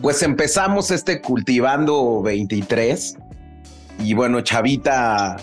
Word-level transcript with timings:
Pues 0.00 0.22
empezamos 0.22 0.92
este 0.92 1.20
cultivando 1.20 2.22
23 2.22 3.16
y 4.04 4.14
bueno, 4.14 4.40
Chavita 4.42 5.36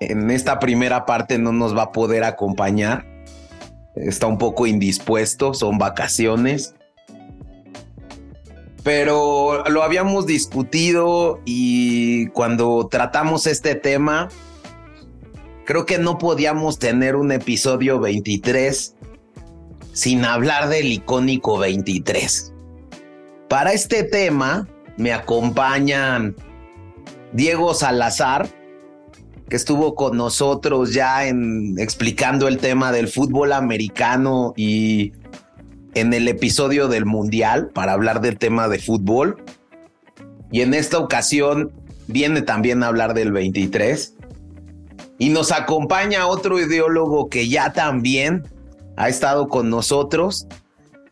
en 0.00 0.30
esta 0.30 0.58
primera 0.58 1.04
parte 1.04 1.38
no 1.38 1.52
nos 1.52 1.76
va 1.76 1.84
a 1.84 1.92
poder 1.92 2.24
acompañar. 2.24 3.04
Está 3.94 4.26
un 4.26 4.38
poco 4.38 4.66
indispuesto, 4.66 5.52
son 5.52 5.76
vacaciones. 5.76 6.74
Pero 8.82 9.64
lo 9.68 9.82
habíamos 9.82 10.26
discutido 10.26 11.40
y 11.44 12.28
cuando 12.28 12.88
tratamos 12.90 13.46
este 13.46 13.74
tema, 13.74 14.28
creo 15.66 15.84
que 15.84 15.98
no 15.98 16.16
podíamos 16.16 16.78
tener 16.78 17.14
un 17.14 17.30
episodio 17.30 18.00
23 18.00 18.94
sin 19.92 20.24
hablar 20.24 20.70
del 20.70 20.92
icónico 20.92 21.58
23. 21.58 22.54
Para 23.48 23.72
este 23.72 24.04
tema 24.04 24.68
me 24.96 25.12
acompañan 25.12 26.36
Diego 27.32 27.72
Salazar, 27.72 28.48
que 29.48 29.56
estuvo 29.56 29.94
con 29.94 30.16
nosotros 30.16 30.92
ya 30.92 31.26
en 31.26 31.78
explicando 31.78 32.48
el 32.48 32.58
tema 32.58 32.92
del 32.92 33.08
fútbol 33.08 33.52
americano 33.52 34.52
y 34.56 35.12
en 35.94 36.12
el 36.12 36.28
episodio 36.28 36.88
del 36.88 37.06
Mundial 37.06 37.70
para 37.72 37.92
hablar 37.92 38.20
del 38.20 38.38
tema 38.38 38.68
de 38.68 38.78
fútbol. 38.78 39.42
Y 40.50 40.60
en 40.60 40.74
esta 40.74 40.98
ocasión 40.98 41.72
viene 42.06 42.42
también 42.42 42.82
a 42.82 42.88
hablar 42.88 43.14
del 43.14 43.32
23. 43.32 44.14
Y 45.18 45.30
nos 45.30 45.52
acompaña 45.52 46.26
otro 46.26 46.60
ideólogo 46.60 47.28
que 47.28 47.48
ya 47.48 47.72
también 47.72 48.44
ha 48.96 49.08
estado 49.08 49.48
con 49.48 49.70
nosotros, 49.70 50.46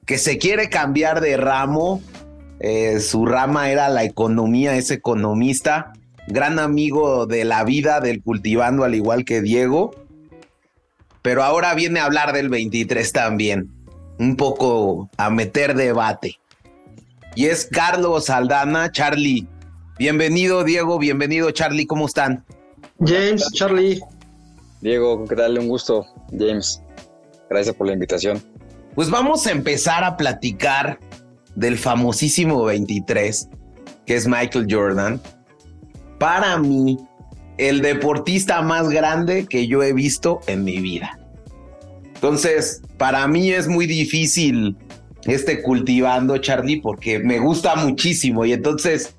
que 0.04 0.18
se 0.18 0.38
quiere 0.38 0.68
cambiar 0.68 1.20
de 1.20 1.36
ramo. 1.36 2.02
Eh, 2.60 3.00
su 3.00 3.26
rama 3.26 3.70
era 3.70 3.88
la 3.88 4.04
economía, 4.04 4.76
es 4.76 4.90
economista, 4.90 5.92
gran 6.26 6.58
amigo 6.58 7.26
de 7.26 7.44
la 7.44 7.64
vida 7.64 8.00
del 8.00 8.22
cultivando, 8.22 8.84
al 8.84 8.94
igual 8.94 9.24
que 9.24 9.42
Diego. 9.42 9.94
Pero 11.22 11.42
ahora 11.42 11.74
viene 11.74 12.00
a 12.00 12.04
hablar 12.04 12.32
del 12.32 12.48
23 12.48 13.12
también, 13.12 13.70
un 14.18 14.36
poco 14.36 15.10
a 15.16 15.30
meter 15.30 15.74
debate. 15.74 16.38
Y 17.34 17.46
es 17.46 17.66
Carlos 17.66 18.30
Aldana, 18.30 18.90
Charlie. 18.90 19.46
Bienvenido, 19.98 20.64
Diego, 20.64 20.98
bienvenido, 20.98 21.50
Charlie, 21.50 21.86
¿cómo 21.86 22.06
están? 22.06 22.44
James, 23.00 23.50
Charlie. 23.52 24.00
Diego, 24.80 25.24
¿qué 25.26 25.36
tal? 25.36 25.58
Un 25.58 25.68
gusto, 25.68 26.06
James. 26.30 26.82
Gracias 27.50 27.74
por 27.74 27.86
la 27.86 27.92
invitación. 27.92 28.42
Pues 28.94 29.10
vamos 29.10 29.46
a 29.46 29.52
empezar 29.52 30.04
a 30.04 30.16
platicar 30.16 30.98
del 31.56 31.76
famosísimo 31.78 32.64
23, 32.64 33.48
que 34.06 34.14
es 34.14 34.28
Michael 34.28 34.66
Jordan. 34.70 35.20
Para 36.18 36.56
mí, 36.58 36.98
el 37.58 37.82
deportista 37.82 38.62
más 38.62 38.88
grande 38.88 39.46
que 39.46 39.66
yo 39.66 39.82
he 39.82 39.92
visto 39.92 40.40
en 40.46 40.64
mi 40.64 40.78
vida. 40.78 41.18
Entonces, 42.14 42.82
para 42.98 43.26
mí 43.26 43.50
es 43.50 43.68
muy 43.68 43.86
difícil 43.86 44.76
este 45.24 45.62
cultivando, 45.62 46.38
Charlie, 46.38 46.80
porque 46.80 47.18
me 47.18 47.38
gusta 47.38 47.74
muchísimo 47.76 48.44
y 48.44 48.52
entonces 48.52 49.14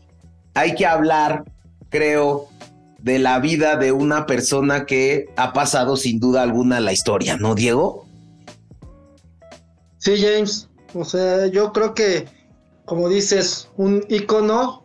hay 0.53 0.73
que 0.75 0.85
hablar, 0.85 1.43
creo, 1.89 2.47
de 2.99 3.19
la 3.19 3.39
vida 3.39 3.75
de 3.75 3.91
una 3.91 4.25
persona 4.25 4.85
que 4.85 5.25
ha 5.35 5.53
pasado 5.53 5.97
sin 5.97 6.19
duda 6.19 6.41
alguna 6.41 6.79
la 6.79 6.93
historia, 6.93 7.37
¿no, 7.37 7.55
Diego? 7.55 8.07
Sí, 9.97 10.15
James. 10.17 10.67
O 10.99 11.05
sea, 11.05 11.47
yo 11.47 11.71
creo 11.73 11.93
que, 11.93 12.25
como 12.85 13.07
dices, 13.07 13.69
un 13.77 14.03
icono, 14.09 14.83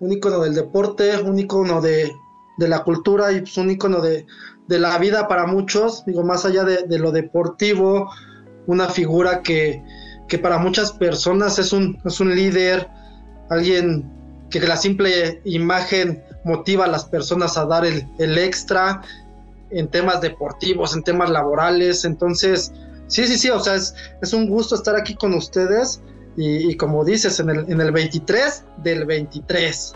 un 0.00 0.12
icono 0.12 0.40
del 0.40 0.54
deporte, 0.54 1.18
un 1.22 1.38
icono 1.38 1.80
de, 1.80 2.10
la 2.58 2.82
cultura 2.82 3.32
y 3.32 3.40
pues, 3.40 3.56
un 3.56 3.70
icono 3.70 4.00
de, 4.00 4.26
la 4.68 4.96
vida 4.98 5.28
para 5.28 5.46
muchos, 5.46 6.04
digo, 6.06 6.24
más 6.24 6.44
allá 6.44 6.64
de, 6.64 6.98
lo 6.98 7.12
deportivo, 7.12 8.10
una 8.66 8.88
figura 8.88 9.42
que, 9.42 9.82
para 10.42 10.56
muchas 10.58 10.92
personas 10.92 11.58
es 11.58 11.74
un, 11.74 12.00
es 12.04 12.18
un 12.18 12.34
líder, 12.34 12.88
alguien 13.50 14.10
que 14.50 14.60
la 14.60 14.78
simple 14.78 15.42
imagen 15.44 16.24
motiva 16.44 16.86
a 16.86 16.88
las 16.88 17.04
personas 17.04 17.58
a 17.58 17.66
dar 17.66 17.84
el, 17.84 18.08
el 18.18 18.38
extra 18.38 19.02
en 19.70 19.88
temas 19.88 20.22
deportivos, 20.22 20.96
en 20.96 21.02
temas 21.02 21.28
laborales, 21.28 22.06
entonces 22.06 22.72
Sí, 23.12 23.26
sí, 23.26 23.36
sí, 23.36 23.50
o 23.50 23.60
sea, 23.60 23.74
es, 23.74 24.32
un 24.32 24.48
gusto 24.48 24.74
estar 24.74 24.96
aquí 24.96 25.14
con 25.14 25.34
ustedes 25.34 26.00
y, 26.34 26.74
como 26.78 27.04
dices, 27.04 27.38
en 27.40 27.50
el, 27.50 27.70
en 27.70 27.78
el 27.78 27.92
23 27.92 28.64
del 28.78 29.04
23. 29.04 29.92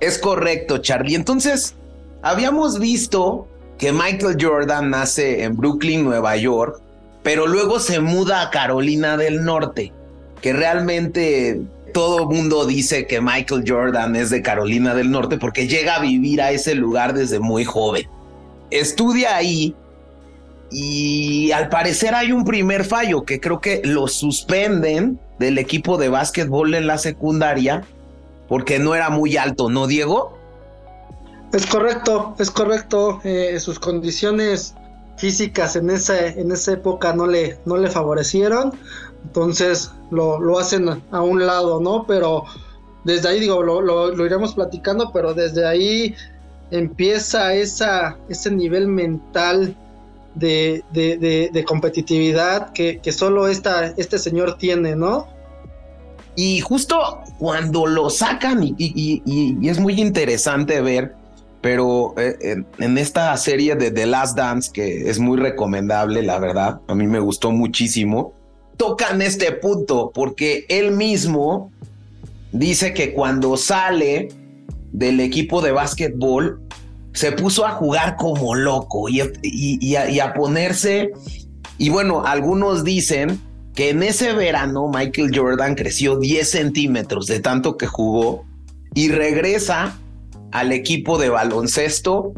Es 0.00 0.16
correcto, 0.16 0.78
Charlie. 0.78 1.14
Entonces, 1.14 1.74
habíamos 2.22 2.78
visto 2.78 3.46
que 3.76 3.92
Michael 3.92 4.38
Jordan 4.40 4.88
nace 4.88 5.42
en 5.42 5.58
Brooklyn, 5.58 6.04
Nueva 6.04 6.38
York, 6.38 6.80
pero 7.22 7.46
luego 7.46 7.80
se 7.80 8.00
muda 8.00 8.40
a 8.40 8.50
Carolina 8.50 9.18
del 9.18 9.44
Norte, 9.44 9.92
que 10.40 10.54
realmente 10.54 11.60
todo 11.92 12.24
mundo 12.30 12.64
dice 12.64 13.06
que 13.06 13.20
Michael 13.20 13.64
Jordan 13.66 14.16
es 14.16 14.30
de 14.30 14.40
Carolina 14.40 14.94
del 14.94 15.10
Norte 15.10 15.36
porque 15.36 15.68
llega 15.68 15.96
a 15.96 16.00
vivir 16.00 16.40
a 16.40 16.50
ese 16.50 16.74
lugar 16.74 17.12
desde 17.12 17.40
muy 17.40 17.64
joven. 17.64 18.08
Estudia 18.70 19.36
ahí 19.36 19.76
y 20.74 21.52
al 21.52 21.68
parecer 21.68 22.14
hay 22.14 22.32
un 22.32 22.44
primer 22.44 22.84
fallo 22.84 23.24
que 23.24 23.40
creo 23.40 23.60
que 23.60 23.80
lo 23.84 24.08
suspenden 24.08 25.20
del 25.38 25.58
equipo 25.58 25.96
de 25.96 26.08
básquetbol 26.08 26.74
en 26.74 26.88
la 26.88 26.98
secundaria 26.98 27.84
porque 28.48 28.78
no 28.78 28.94
era 28.94 29.08
muy 29.08 29.36
alto, 29.36 29.70
¿no, 29.70 29.86
Diego? 29.86 30.36
Es 31.52 31.66
correcto, 31.66 32.34
es 32.38 32.50
correcto. 32.50 33.20
Eh, 33.22 33.58
sus 33.60 33.78
condiciones 33.78 34.74
físicas 35.16 35.76
en 35.76 35.90
esa, 35.90 36.26
en 36.26 36.50
esa 36.50 36.72
época 36.72 37.12
no 37.14 37.26
le, 37.26 37.56
no 37.64 37.76
le 37.76 37.88
favorecieron, 37.88 38.72
entonces 39.24 39.92
lo, 40.10 40.40
lo 40.40 40.58
hacen 40.58 40.88
a 41.12 41.20
un 41.22 41.46
lado, 41.46 41.80
¿no? 41.80 42.04
Pero 42.06 42.44
desde 43.04 43.28
ahí, 43.28 43.40
digo, 43.40 43.62
lo, 43.62 43.80
lo, 43.80 44.26
iremos 44.26 44.54
platicando, 44.54 45.12
pero 45.12 45.34
desde 45.34 45.66
ahí 45.66 46.14
empieza 46.72 47.54
esa, 47.54 48.16
ese 48.28 48.50
nivel 48.50 48.88
mental 48.88 49.76
de, 50.34 51.64
competitividad 51.66 52.72
que, 52.72 53.00
solo 53.12 53.48
esta, 53.48 53.86
este 53.96 54.18
señor 54.18 54.56
tiene, 54.58 54.96
¿no? 54.96 55.28
Y 56.36 56.60
justo 56.60 57.20
cuando 57.38 57.86
lo 57.86 58.10
sacan, 58.10 58.60
y, 58.62 59.68
es 59.68 59.78
muy 59.78 60.00
interesante 60.00 60.80
ver, 60.80 61.14
pero 61.60 62.14
eh, 62.18 62.62
en, 62.78 62.98
esta 62.98 63.36
serie 63.36 63.76
de 63.76 63.90
The 63.90 64.06
Last 64.06 64.36
Dance, 64.36 64.70
que 64.72 65.08
es 65.08 65.18
muy 65.18 65.38
recomendable, 65.38 66.22
la 66.22 66.38
verdad, 66.38 66.80
a 66.88 66.94
mí 66.94 67.06
me 67.06 67.20
gustó 67.20 67.52
muchísimo, 67.52 68.34
tocan 68.76 69.22
este 69.22 69.52
punto, 69.52 70.10
porque 70.12 70.66
él 70.68 70.90
mismo 70.90 71.70
dice 72.52 72.92
que 72.92 73.12
cuando 73.14 73.56
sale 73.56 74.28
del 74.92 75.20
equipo 75.20 75.62
de 75.62 75.72
básquetbol, 75.72 76.60
se 77.14 77.32
puso 77.32 77.64
a 77.64 77.70
jugar 77.70 78.16
como 78.16 78.54
loco 78.54 79.08
y, 79.08 79.20
a, 79.20 80.34
ponerse, 80.34 81.12
y 81.78 81.88
bueno, 81.88 82.26
algunos 82.26 82.84
dicen 82.84 83.40
que 83.74 83.90
en 83.90 84.02
ese 84.02 84.32
verano 84.32 84.90
Michael 84.92 85.30
Jordan 85.34 85.76
creció 85.76 86.18
10 86.18 86.48
centímetros 86.48 87.26
de 87.26 87.40
tanto 87.40 87.76
que 87.76 87.86
jugó 87.86 88.44
y 88.94 89.08
regresa 89.08 89.96
al 90.52 90.72
equipo 90.72 91.16
de 91.18 91.28
baloncesto 91.30 92.32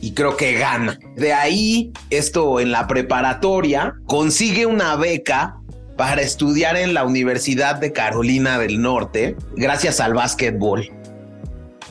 y 0.00 0.12
creo 0.12 0.36
que 0.36 0.54
gana. 0.54 0.98
De 1.16 1.32
ahí, 1.32 1.92
esto 2.10 2.60
en 2.60 2.70
la 2.70 2.86
preparatoria, 2.86 3.94
consigue 4.06 4.64
una 4.64 4.96
beca 4.96 5.56
para 5.96 6.22
estudiar 6.22 6.76
en 6.76 6.94
la 6.94 7.04
Universidad 7.04 7.76
de 7.76 7.92
Carolina 7.92 8.58
del 8.58 8.80
Norte 8.80 9.36
gracias 9.56 10.00
al 10.00 10.14
básquetbol. 10.14 10.88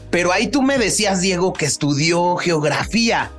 Pero 0.10 0.32
ahí 0.32 0.48
tú 0.48 0.62
me 0.62 0.78
decías, 0.78 1.22
Diego, 1.22 1.54
que 1.54 1.66
estudió 1.66 2.36
geografía. 2.38 3.32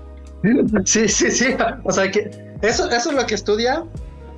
Sí, 0.85 1.09
sí, 1.09 1.31
sí. 1.31 1.47
O 1.85 1.93
sea, 1.93 2.11
que 2.11 2.31
eso, 2.63 2.89
eso 2.91 3.11
es 3.11 3.17
lo 3.17 3.27
que 3.27 3.35
estudia. 3.35 3.85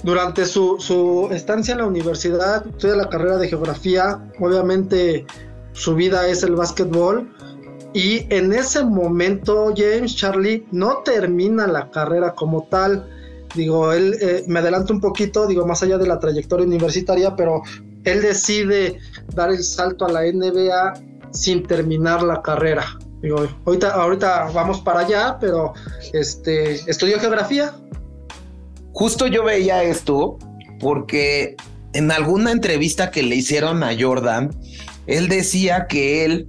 Durante 0.02 0.46
su, 0.46 0.76
su 0.80 1.28
estancia 1.30 1.72
en 1.72 1.78
la 1.78 1.86
universidad, 1.86 2.66
estudia 2.66 2.96
la 2.96 3.08
carrera 3.08 3.36
de 3.36 3.48
geografía. 3.48 4.20
Obviamente, 4.40 5.24
su 5.72 5.94
vida 5.94 6.26
es 6.26 6.42
el 6.42 6.56
básquetbol. 6.56 7.30
Y 7.92 8.26
en 8.34 8.52
ese 8.52 8.84
momento, 8.84 9.72
James 9.76 10.16
Charlie 10.16 10.66
no 10.72 10.98
termina 11.04 11.66
la 11.66 11.90
carrera 11.90 12.32
como 12.34 12.66
tal. 12.70 13.06
Digo, 13.54 13.92
él 13.92 14.16
eh, 14.20 14.44
me 14.46 14.60
adelanto 14.60 14.94
un 14.94 15.00
poquito, 15.00 15.46
digo, 15.46 15.66
más 15.66 15.82
allá 15.82 15.98
de 15.98 16.06
la 16.06 16.18
trayectoria 16.18 16.66
universitaria, 16.66 17.36
pero 17.36 17.62
él 18.04 18.22
decide 18.22 18.98
dar 19.34 19.50
el 19.50 19.62
salto 19.62 20.06
a 20.06 20.12
la 20.12 20.22
NBA 20.22 20.94
sin 21.32 21.62
terminar 21.64 22.22
la 22.22 22.42
carrera. 22.42 22.98
Digo, 23.22 23.46
ahorita, 23.64 23.90
ahorita 23.90 24.50
vamos 24.52 24.80
para 24.80 25.00
allá, 25.00 25.38
pero 25.40 25.72
este, 26.12 26.74
estudió 26.90 27.20
geografía. 27.20 27.72
Justo 28.92 29.26
yo 29.26 29.44
veía 29.44 29.82
esto 29.84 30.38
porque 30.80 31.56
en 31.92 32.10
alguna 32.10 32.50
entrevista 32.50 33.10
que 33.10 33.22
le 33.22 33.36
hicieron 33.36 33.82
a 33.82 33.92
Jordan, 33.98 34.50
él 35.06 35.28
decía 35.28 35.86
que 35.88 36.24
él 36.24 36.48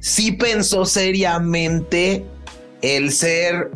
sí 0.00 0.32
pensó 0.32 0.84
seriamente 0.84 2.24
el 2.82 3.12
ser 3.12 3.70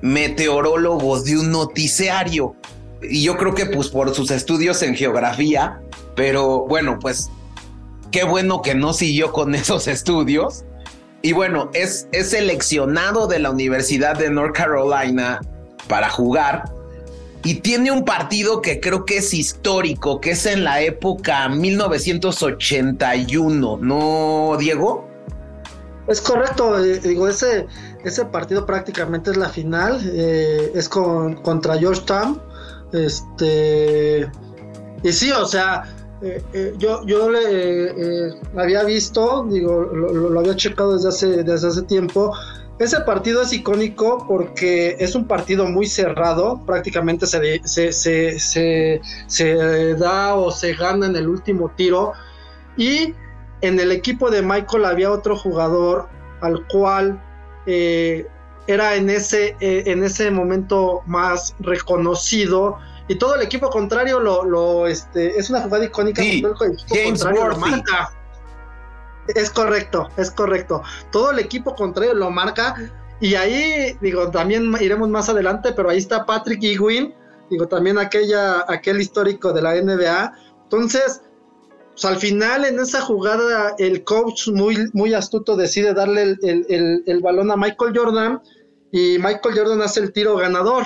meteorólogo 0.00 1.20
de 1.22 1.38
un 1.38 1.50
noticiario. 1.50 2.56
Y 3.02 3.22
yo 3.22 3.36
creo 3.36 3.54
que 3.54 3.66
pues 3.66 3.88
por 3.88 4.14
sus 4.14 4.30
estudios 4.30 4.82
en 4.82 4.94
geografía, 4.94 5.80
pero 6.14 6.66
bueno, 6.66 6.98
pues 7.00 7.30
qué 8.12 8.22
bueno 8.24 8.62
que 8.62 8.76
no 8.76 8.92
siguió 8.92 9.32
con 9.32 9.54
esos 9.56 9.88
estudios. 9.88 10.64
Y 11.22 11.32
bueno, 11.32 11.70
es, 11.72 12.06
es 12.12 12.30
seleccionado 12.30 13.26
de 13.26 13.38
la 13.38 13.50
Universidad 13.50 14.18
de 14.18 14.28
North 14.30 14.54
Carolina 14.54 15.40
para 15.88 16.10
jugar. 16.10 16.70
Y 17.44 17.56
tiene 17.56 17.90
un 17.90 18.04
partido 18.04 18.62
que 18.62 18.78
creo 18.78 19.04
que 19.04 19.16
es 19.18 19.34
histórico, 19.34 20.20
que 20.20 20.30
es 20.32 20.46
en 20.46 20.62
la 20.62 20.80
época 20.80 21.48
1981, 21.48 23.78
¿no, 23.80 24.56
Diego? 24.58 25.08
Es 26.06 26.20
correcto, 26.20 26.78
eh, 26.84 27.00
digo, 27.00 27.26
ese, 27.28 27.66
ese 28.04 28.24
partido 28.26 28.64
prácticamente 28.66 29.32
es 29.32 29.36
la 29.36 29.48
final, 29.48 30.00
eh, 30.04 30.70
es 30.74 30.88
con, 30.88 31.34
contra 31.42 31.76
Georgetown. 31.78 32.40
Este, 32.92 34.30
y 35.02 35.12
sí, 35.12 35.32
o 35.32 35.46
sea, 35.46 35.82
eh, 36.22 36.74
yo, 36.78 37.04
yo 37.04 37.30
le 37.30 38.32
había 38.56 38.84
visto, 38.84 39.44
digo, 39.50 39.82
lo, 39.82 40.38
había 40.38 40.54
checado 40.56 40.94
desde 40.94 41.08
hace, 41.08 41.42
desde 41.42 41.68
hace 41.68 41.82
tiempo. 41.82 42.32
Ese 42.78 43.00
partido 43.00 43.42
es 43.42 43.52
icónico 43.52 44.24
porque 44.26 44.96
es 44.98 45.14
un 45.14 45.26
partido 45.26 45.66
muy 45.66 45.86
cerrado, 45.86 46.60
prácticamente 46.64 47.26
se, 47.26 47.60
se, 47.64 47.92
se, 47.92 49.00
se 49.26 49.94
da 49.94 50.34
o 50.34 50.50
se 50.50 50.74
gana 50.74 51.06
en 51.06 51.16
el 51.16 51.28
último 51.28 51.70
tiro. 51.76 52.12
Y 52.76 53.14
en 53.60 53.78
el 53.78 53.92
equipo 53.92 54.30
de 54.30 54.42
Michael 54.42 54.84
había 54.84 55.10
otro 55.10 55.36
jugador 55.36 56.08
al 56.40 56.66
cual 56.66 57.22
eh, 57.66 58.26
era 58.66 58.96
en 58.96 59.10
ese, 59.10 59.56
eh, 59.60 59.84
en 59.86 60.04
ese 60.04 60.30
momento 60.30 61.02
más 61.06 61.54
reconocido 61.60 62.78
y 63.12 63.16
todo 63.16 63.34
el 63.34 63.42
equipo 63.42 63.68
contrario 63.68 64.18
lo, 64.20 64.86
este, 64.86 65.38
es 65.38 65.50
una 65.50 65.60
jugada 65.60 65.84
icónica. 65.84 66.22
James 66.88 67.22
marca. 67.58 68.10
Es 69.28 69.50
correcto, 69.50 70.08
es 70.16 70.30
correcto. 70.30 70.82
Todo 71.10 71.30
el 71.30 71.38
equipo 71.38 71.74
contrario 71.74 72.14
lo 72.14 72.30
marca 72.30 72.74
y 73.20 73.34
ahí, 73.34 73.98
digo, 74.00 74.30
también 74.30 74.74
iremos 74.80 75.10
más 75.10 75.28
adelante, 75.28 75.74
pero 75.76 75.90
ahí 75.90 75.98
está 75.98 76.24
Patrick 76.24 76.62
Ewing, 76.62 77.14
digo, 77.50 77.68
también 77.68 77.98
aquella, 77.98 78.64
aquel 78.66 79.02
histórico 79.02 79.52
de 79.52 79.60
la 79.60 79.74
NBA. 79.74 80.32
Entonces, 80.62 81.20
pues, 81.90 82.06
al 82.06 82.16
final 82.16 82.64
en 82.64 82.80
esa 82.80 83.02
jugada 83.02 83.74
el 83.76 84.04
coach 84.04 84.48
muy, 84.48 84.88
muy 84.94 85.12
astuto 85.12 85.54
decide 85.54 85.92
darle 85.92 86.38
el, 86.42 87.20
balón 87.22 87.50
a 87.50 87.56
Michael 87.58 87.92
Jordan 87.94 88.40
y 88.90 89.18
Michael 89.18 89.54
Jordan 89.54 89.82
hace 89.82 90.00
el 90.00 90.14
tiro 90.14 90.34
ganador. 90.36 90.84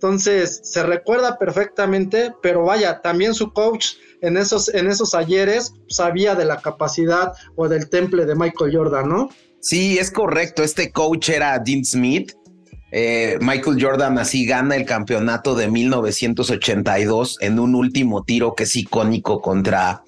Entonces 0.00 0.62
se 0.64 0.82
recuerda 0.82 1.36
perfectamente, 1.36 2.32
pero 2.40 2.64
vaya, 2.64 3.02
también 3.02 3.34
su 3.34 3.52
coach 3.52 3.96
en 4.22 4.38
esos, 4.38 4.72
en 4.72 4.86
esos 4.86 5.14
ayeres 5.14 5.74
sabía 5.90 6.34
de 6.34 6.46
la 6.46 6.62
capacidad 6.62 7.34
o 7.54 7.68
del 7.68 7.90
temple 7.90 8.24
de 8.24 8.34
Michael 8.34 8.74
Jordan, 8.74 9.10
¿no? 9.10 9.28
Sí, 9.60 9.98
es 9.98 10.10
correcto. 10.10 10.62
Este 10.62 10.90
coach 10.90 11.28
era 11.28 11.58
Dean 11.58 11.84
Smith. 11.84 12.32
Eh, 12.92 13.36
Michael 13.42 13.76
Jordan 13.78 14.16
así 14.16 14.46
gana 14.46 14.74
el 14.74 14.86
campeonato 14.86 15.54
de 15.54 15.68
1982 15.68 17.36
en 17.42 17.58
un 17.58 17.74
último 17.74 18.24
tiro 18.24 18.54
que 18.54 18.62
es 18.62 18.74
icónico 18.76 19.42
contra 19.42 20.02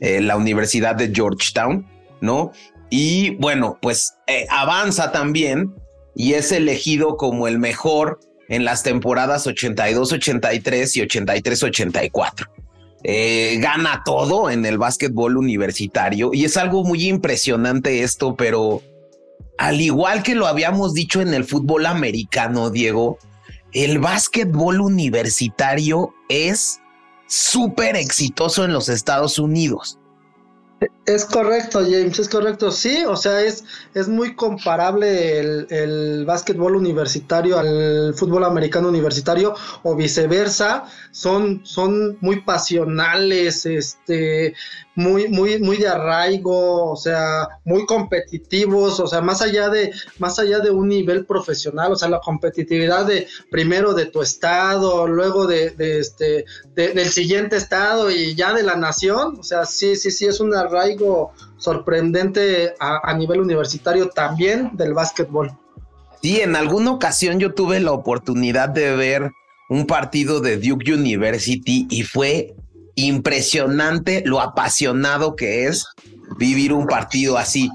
eh, 0.00 0.20
la 0.20 0.36
Universidad 0.36 0.96
de 0.96 1.14
Georgetown, 1.14 1.88
¿no? 2.20 2.52
Y 2.90 3.36
bueno, 3.36 3.78
pues 3.80 4.16
eh, 4.26 4.46
avanza 4.50 5.12
también 5.12 5.74
y 6.14 6.34
es 6.34 6.52
elegido 6.52 7.16
como 7.16 7.48
el 7.48 7.58
mejor 7.58 8.20
en 8.50 8.64
las 8.64 8.82
temporadas 8.82 9.46
82-83 9.46 10.96
y 10.96 11.00
83-84. 11.00 12.48
Eh, 13.02 13.56
gana 13.60 14.02
todo 14.04 14.50
en 14.50 14.66
el 14.66 14.76
básquetbol 14.76 15.38
universitario 15.38 16.32
y 16.34 16.44
es 16.44 16.58
algo 16.58 16.84
muy 16.84 17.08
impresionante 17.08 18.02
esto, 18.02 18.36
pero 18.36 18.82
al 19.56 19.80
igual 19.80 20.22
que 20.22 20.34
lo 20.34 20.46
habíamos 20.46 20.92
dicho 20.92 21.22
en 21.22 21.32
el 21.32 21.44
fútbol 21.44 21.86
americano, 21.86 22.68
Diego, 22.68 23.18
el 23.72 24.00
básquetbol 24.00 24.80
universitario 24.80 26.12
es 26.28 26.80
súper 27.26 27.96
exitoso 27.96 28.64
en 28.64 28.72
los 28.72 28.88
Estados 28.88 29.38
Unidos. 29.38 29.98
Es 31.10 31.24
correcto, 31.24 31.80
James, 31.80 32.18
es 32.20 32.28
correcto. 32.28 32.70
Sí, 32.70 33.04
o 33.04 33.16
sea, 33.16 33.42
es, 33.42 33.64
es 33.94 34.06
muy 34.06 34.36
comparable 34.36 35.40
el, 35.40 35.66
el 35.70 36.24
básquetbol 36.24 36.76
universitario 36.76 37.58
al 37.58 38.14
fútbol 38.14 38.44
americano 38.44 38.88
universitario 38.88 39.54
o 39.82 39.96
viceversa. 39.96 40.84
Son, 41.10 41.62
son 41.64 42.16
muy 42.20 42.42
pasionales, 42.42 43.66
este, 43.66 44.54
muy, 44.94 45.28
muy, 45.28 45.58
muy 45.58 45.78
de 45.78 45.88
arraigo, 45.88 46.92
o 46.92 46.96
sea, 46.96 47.48
muy 47.64 47.86
competitivos, 47.86 49.00
o 49.00 49.06
sea, 49.06 49.20
más 49.20 49.40
allá 49.42 49.68
de, 49.68 49.92
más 50.18 50.38
allá 50.38 50.58
de 50.60 50.70
un 50.70 50.88
nivel 50.88 51.26
profesional, 51.26 51.92
o 51.92 51.96
sea, 51.96 52.08
la 52.08 52.20
competitividad 52.20 53.06
de 53.06 53.26
primero 53.50 53.94
de 53.94 54.06
tu 54.06 54.22
estado, 54.22 55.06
luego 55.06 55.46
de, 55.46 55.74
este, 55.78 56.44
del 56.74 57.08
siguiente 57.08 57.56
estado 57.56 58.10
y 58.10 58.34
ya 58.34 58.52
de 58.52 58.62
la 58.62 58.76
nación, 58.76 59.38
o 59.38 59.42
sea, 59.42 59.64
sí, 59.64 59.96
sí, 59.96 60.10
sí, 60.10 60.26
es 60.26 60.40
un 60.40 60.54
arraigo 60.54 60.99
sorprendente 61.58 62.74
a, 62.80 63.12
nivel 63.14 63.40
universitario 63.40 64.08
también 64.08 64.70
del 64.74 64.94
básquetbol. 64.94 65.56
Sí, 66.22 66.40
en 66.40 66.56
alguna 66.56 66.92
ocasión 66.92 67.38
yo 67.38 67.54
tuve 67.54 67.80
la 67.80 67.92
oportunidad 67.92 68.68
de 68.68 68.94
ver 68.94 69.30
un 69.68 69.86
partido 69.86 70.40
de 70.40 70.58
Duke 70.58 70.92
University 70.92 71.86
y 71.90 72.02
fue 72.02 72.54
impresionante 72.94 74.22
lo 74.26 74.40
apasionado 74.40 75.36
que 75.36 75.66
es 75.66 75.86
vivir 76.38 76.72
un 76.72 76.86
partido 76.86 77.38
así. 77.38 77.70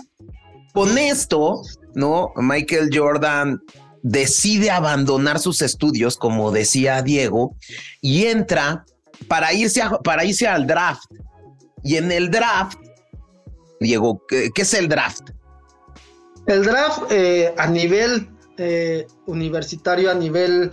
Con 0.74 0.98
esto, 0.98 1.62
¿no? 1.94 2.31
Michael 2.36 2.89
Jordan 2.94 3.62
decide 4.04 4.69
abandonar 4.69 5.39
sus 5.39 5.63
estudios, 5.63 6.16
como 6.18 6.51
decía 6.51 7.01
Diego, 7.01 7.56
y 8.01 8.25
entra 8.25 8.86
para 9.28 9.52
irse, 9.54 9.81
para 10.04 10.26
irse 10.26 10.47
al 10.47 10.68
draft. 10.68 11.06
Y 11.83 11.95
en 11.95 12.11
el 12.11 12.30
draft, 12.30 12.78
Diego, 13.80 14.22
¿qué, 14.28 14.52
es 14.56 14.74
el 14.74 14.88
draft? 14.88 15.30
El 16.48 16.64
draft 16.64 17.12
eh, 17.12 17.54
a 17.58 17.68
nivel 17.68 18.30
eh, 18.58 19.08
universitario, 19.26 20.12
a 20.12 20.14
nivel 20.14 20.72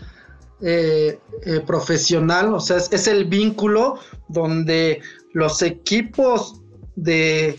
eh, 0.61 1.19
profesional, 1.67 2.55
o 2.55 2.61
sea, 2.61 2.77
es, 2.77 3.07
el 3.09 3.25
vínculo 3.25 3.99
donde 4.29 5.01
los 5.33 5.63
equipos 5.63 6.61
de 6.95 7.59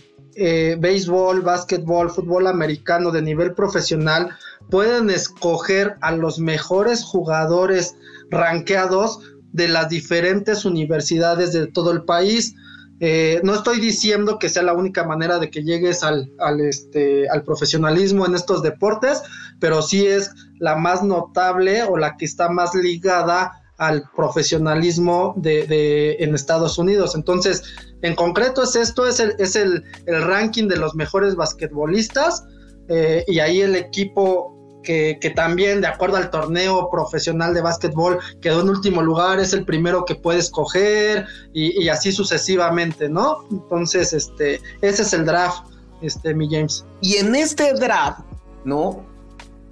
béisbol, 0.80 1.42
básquetbol, 1.42 2.10
fútbol 2.10 2.48
americano 2.48 3.12
de 3.12 3.22
nivel 3.22 3.54
profesional 3.54 4.36
pueden 4.70 5.10
escoger 5.10 5.98
a 6.02 6.12
los 6.12 6.40
mejores 6.40 7.04
jugadores 7.04 7.96
ranqueados 8.32 9.20
de 9.54 9.68
las 9.68 9.90
diferentes 9.90 10.66
universidades 10.66 11.54
de 11.54 11.68
todo 11.68 11.92
el 11.92 12.04
país. 12.04 12.56
Eh, 13.06 13.42
no 13.44 13.54
estoy 13.54 13.82
diciendo 13.82 14.40
que 14.40 14.48
sea 14.48 14.64
la 14.64 14.72
única 14.72 15.04
manera 15.04 15.38
de 15.38 15.50
que 15.50 15.62
llegues 15.62 16.04
al, 16.04 16.32
este, 16.62 17.28
al 17.28 17.44
profesionalismo 17.44 18.26
en 18.26 18.34
estos 18.34 18.64
deportes, 18.64 19.22
pero 19.60 19.82
sí 19.82 20.08
es 20.08 20.32
la 20.58 20.78
más 20.78 21.04
notable 21.04 21.84
o 21.84 21.98
la 21.98 22.16
que 22.16 22.24
está 22.24 22.48
más 22.48 22.74
ligada 22.74 23.62
al 23.78 24.10
profesionalismo 24.16 25.34
de, 25.36 26.16
en 26.20 26.34
Estados 26.34 26.78
Unidos. 26.78 27.14
Entonces, 27.14 27.64
en 28.04 28.16
concreto 28.16 28.64
es 28.64 28.78
esto, 28.78 29.06
es 29.06 29.20
el, 29.20 29.36
es 29.38 29.58
el, 29.58 29.84
ranking 30.06 30.70
de 30.70 30.78
los 30.78 30.96
mejores 30.96 31.36
basquetbolistas 31.36 32.46
eh, 32.88 33.26
y 33.28 33.40
ahí 33.40 33.60
el 33.60 33.76
equipo 33.76 34.63
que, 34.84 35.34
también, 35.36 35.82
de 35.82 35.88
acuerdo 35.88 36.18
al 36.18 36.30
torneo 36.30 36.90
profesional 36.92 37.54
de 37.54 37.62
básquetbol, 37.62 38.20
quedó 38.42 38.62
en 38.62 38.70
último 38.70 39.02
lugar, 39.02 39.40
es 39.40 39.54
el 39.54 39.66
primero 39.66 40.06
que 40.06 40.16
puedes 40.16 40.50
coger 40.50 41.26
y, 41.54 41.88
así 41.90 42.12
sucesivamente, 42.12 43.10
¿no? 43.10 43.46
Entonces, 43.50 44.14
este, 44.14 44.62
ese 44.82 45.02
es 45.02 45.14
el 45.14 45.26
draft, 45.26 45.66
este, 46.02 46.34
mi 46.34 46.50
James. 46.50 46.86
Y 47.02 47.16
en 47.16 47.36
este 47.36 47.74
draft, 47.74 48.22
¿no? 48.66 49.04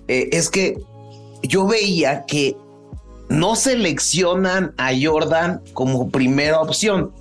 Eh, 0.08 0.30
es 0.32 0.50
que 0.50 0.78
yo 1.44 1.68
veía 1.68 2.26
que 2.26 2.56
no 3.30 3.56
seleccionan 3.56 4.74
a 4.78 4.92
Jordan 5.02 5.62
como 5.74 6.10
primera 6.10 6.60
opción, 6.60 7.12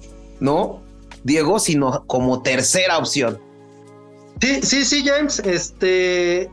¿no? 0.40 0.80
Diego, 1.22 1.58
sino 1.58 2.04
como 2.06 2.42
tercera 2.42 2.98
opción. 2.98 3.38
Sí, 4.40 4.60
sí, 4.62 4.84
sí, 4.84 5.04
James. 5.04 5.38
Este, 5.40 6.48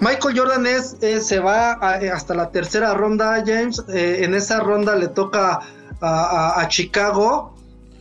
Michael 0.00 0.38
Jordan 0.38 0.66
es, 0.66 0.96
se 1.00 1.38
va 1.40 1.78
eh, 2.00 2.10
hasta 2.10 2.34
la 2.34 2.50
tercera 2.50 2.94
ronda, 2.94 3.42
James. 3.46 3.82
Eh, 3.88 4.20
en 4.22 4.34
esa 4.34 4.60
ronda 4.60 4.94
le 4.96 5.08
toca 5.08 5.60
a, 6.00 6.66
Chicago. 6.68 7.54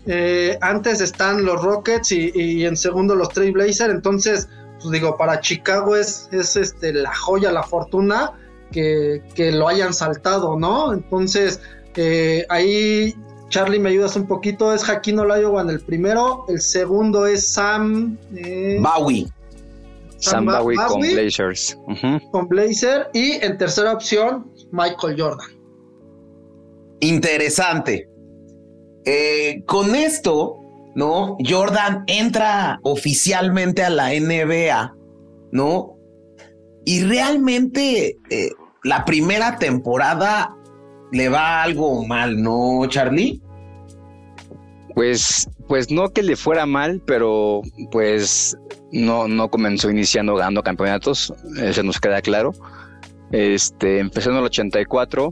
eh, 0.06 0.58
antes 0.62 1.02
están 1.02 1.46
los 1.46 1.62
Rockets 1.62 2.12
y, 2.12 2.66
en 2.66 2.78
segundo 2.78 3.16
los 3.16 3.30
Trailblazers, 3.30 3.94
entonces, 3.94 4.48
pues 4.80 4.92
digo, 4.92 5.18
para 5.18 5.42
Chicago 5.42 5.96
es, 5.96 6.30
es 6.32 6.56
este, 6.56 6.94
la 6.94 7.14
joya, 7.14 7.52
la 7.52 7.64
fortuna 7.64 8.34
que, 8.72 9.52
lo 9.54 9.68
hayan 9.68 9.94
saltado, 9.94 10.58
¿no? 10.58 10.94
Entonces, 10.94 11.62
eh, 11.96 12.46
ahí 12.50 13.16
Charlie, 13.50 13.80
me 13.80 13.90
ayudas 13.90 14.16
un 14.16 14.28
poquito, 14.28 14.74
es 14.74 14.84
Jaquino 14.84 15.24
Olajuwon 15.24 15.70
el 15.70 15.80
primero, 15.82 16.46
el 16.48 16.62
segundo 16.62 17.26
es 17.26 17.48
Sam... 17.48 18.18
Eh, 18.36 18.80
Bowie. 18.80 19.28
Sam, 20.20 20.46
Bowie, 20.46 20.78
con 20.88 21.02
Blazers. 21.02 21.78
Con 22.32 22.48
Blazer 22.48 23.10
y 23.14 23.44
en 23.44 23.58
tercera 23.58 23.94
opción, 23.94 24.52
Michael 24.72 25.16
Jordan. 25.20 25.48
Interesante. 27.00 28.10
Eh, 29.06 29.64
con 29.66 29.96
esto, 29.96 30.58
¿no? 30.96 31.38
Jordan 31.48 32.04
entra 32.08 32.80
oficialmente 32.84 33.84
a 33.84 33.90
la 33.90 34.10
NBA, 34.10 34.96
¿no? 35.52 35.98
Y 36.86 37.04
realmente 37.04 38.18
eh, 38.30 38.50
la 38.84 39.06
primera 39.06 39.58
temporada 39.58 40.56
le 41.12 41.30
va 41.30 41.64
algo 41.64 42.06
mal, 42.06 42.42
¿no, 42.42 42.86
Charlie? 42.88 43.42
Pues, 44.96 45.48
pues 45.70 45.92
no 45.92 46.10
que 46.10 46.24
le 46.24 46.36
fuera 46.36 46.66
mal, 46.66 47.00
pero 47.06 47.62
pues 47.92 48.58
no, 48.92 49.28
no 49.28 49.50
comenzó 49.50 49.92
iniciando 49.92 50.36
ganando 50.36 50.64
campeonatos, 50.64 51.32
eso 51.62 51.84
nos 51.84 52.00
queda 52.00 52.24
claro. 52.24 52.54
Este, 53.32 54.00
empezó 54.00 54.32
en 54.32 54.38
el 54.38 54.46
84, 54.46 55.32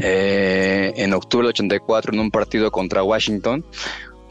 eh, 0.00 0.94
en 0.96 1.12
octubre 1.12 1.44
del 1.44 1.50
84, 1.50 2.14
en 2.14 2.20
un 2.20 2.30
partido 2.30 2.70
contra 2.70 3.02
Washington, 3.02 3.66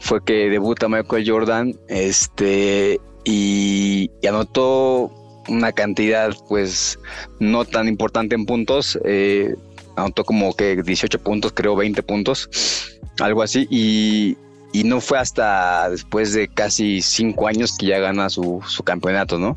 fue 0.00 0.22
que 0.24 0.50
debuta 0.50 0.88
Michael 0.88 1.30
Jordan, 1.30 1.74
este, 1.88 3.00
y, 3.24 4.10
anotó 4.28 5.12
una 5.48 5.70
cantidad, 5.70 6.32
pues, 6.48 6.98
no 7.38 7.64
tan 7.64 7.86
importante 7.86 8.34
en 8.34 8.46
puntos, 8.46 8.98
eh, 9.04 9.54
anotó 9.94 10.24
como 10.24 10.54
que 10.54 10.82
18 10.82 11.20
puntos, 11.20 11.52
creo 11.52 11.76
20 11.76 12.02
puntos, 12.02 12.98
algo 13.20 13.44
así, 13.44 13.68
y, 13.70 14.36
y 14.74 14.82
no 14.82 15.00
fue 15.00 15.20
hasta 15.20 15.88
después 15.88 16.32
de 16.32 16.48
casi 16.48 17.00
cinco 17.00 17.46
años 17.46 17.76
que 17.78 17.86
ya 17.86 18.00
gana 18.00 18.28
su, 18.28 18.60
su 18.66 18.82
campeonato, 18.82 19.38
¿no? 19.38 19.56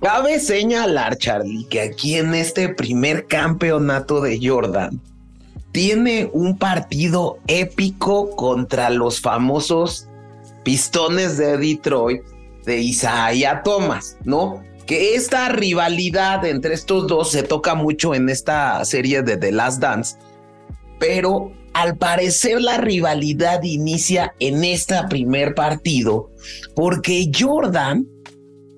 Cabe 0.00 0.38
señalar, 0.38 1.18
Charlie, 1.18 1.66
que 1.68 1.80
aquí 1.80 2.14
en 2.14 2.32
este 2.36 2.68
primer 2.68 3.26
campeonato 3.26 4.20
de 4.20 4.38
Jordan 4.40 5.00
tiene 5.72 6.30
un 6.32 6.56
partido 6.56 7.38
épico 7.48 8.30
contra 8.36 8.88
los 8.90 9.20
famosos 9.20 10.06
pistones 10.62 11.36
de 11.36 11.58
Detroit 11.58 12.22
de 12.64 12.78
Isaiah 12.78 13.62
Thomas, 13.64 14.16
¿no? 14.22 14.62
Que 14.86 15.16
esta 15.16 15.48
rivalidad 15.48 16.44
entre 16.44 16.74
estos 16.74 17.08
dos 17.08 17.32
se 17.32 17.42
toca 17.42 17.74
mucho 17.74 18.14
en 18.14 18.28
esta 18.28 18.84
serie 18.84 19.22
de 19.22 19.36
The 19.36 19.50
Last 19.50 19.80
Dance, 19.80 20.16
pero 21.00 21.50
al 21.74 21.96
parecer 21.96 22.60
la 22.60 22.78
rivalidad 22.78 23.62
inicia 23.62 24.34
en 24.40 24.64
este 24.64 24.96
primer 25.08 25.54
partido 25.54 26.30
porque 26.74 27.30
Jordan 27.36 28.06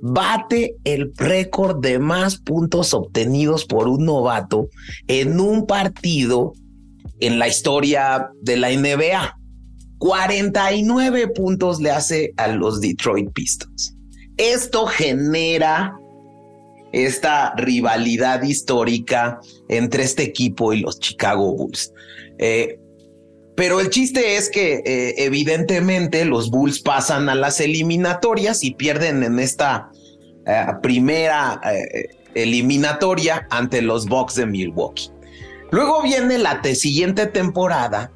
bate 0.03 0.77
el 0.85 1.13
récord 1.17 1.81
de 1.81 1.99
más 1.99 2.37
puntos 2.37 2.93
obtenidos 2.93 3.65
por 3.65 3.89
un 3.89 4.05
novato 4.05 4.69
en 5.07 5.39
un 5.39 5.67
partido 5.67 6.55
en 7.21 7.39
la 7.39 7.47
historia 7.47 8.31
de 8.41 8.57
la 8.57 8.71
NBA. 8.71 9.39
49 9.99 11.29
puntos 11.29 11.81
le 11.81 11.93
hace 11.93 12.35
a 12.37 12.49
los 12.49 12.81
Detroit 12.81 13.31
Pistons. 13.33 13.95
Esto 14.37 14.87
genera 14.87 15.95
esta 16.93 17.55
rivalidad 17.55 18.43
histórica 18.43 19.39
entre 19.69 20.03
este 20.03 20.25
equipo 20.25 20.73
y 20.73 20.81
los 20.81 20.99
Chicago 20.99 21.55
Bulls. 21.55 21.93
Eh, 22.39 22.81
pero 23.55 23.81
el 23.81 23.91
chiste 23.91 24.37
es 24.37 24.51
que 24.51 24.83
eh, 24.85 25.15
evidentemente 25.19 26.25
los 26.25 26.51
Bulls 26.51 26.81
pasan 26.81 27.29
a 27.29 27.35
las 27.35 27.61
eliminatorias 27.61 28.65
y 28.65 28.75
pierden 28.75 29.23
en 29.23 29.39
esta 29.39 29.91
eh, 30.47 30.67
primera 30.83 31.61
eh, 31.65 32.09
eliminatoria 32.35 33.47
ante 33.51 33.83
los 33.83 34.07
Bucks 34.07 34.37
de 34.37 34.47
Milwaukee. 34.47 35.11
Luego 35.71 36.03
viene 36.03 36.39
la 36.39 36.63
siguiente 36.75 37.27
temporada 37.27 38.11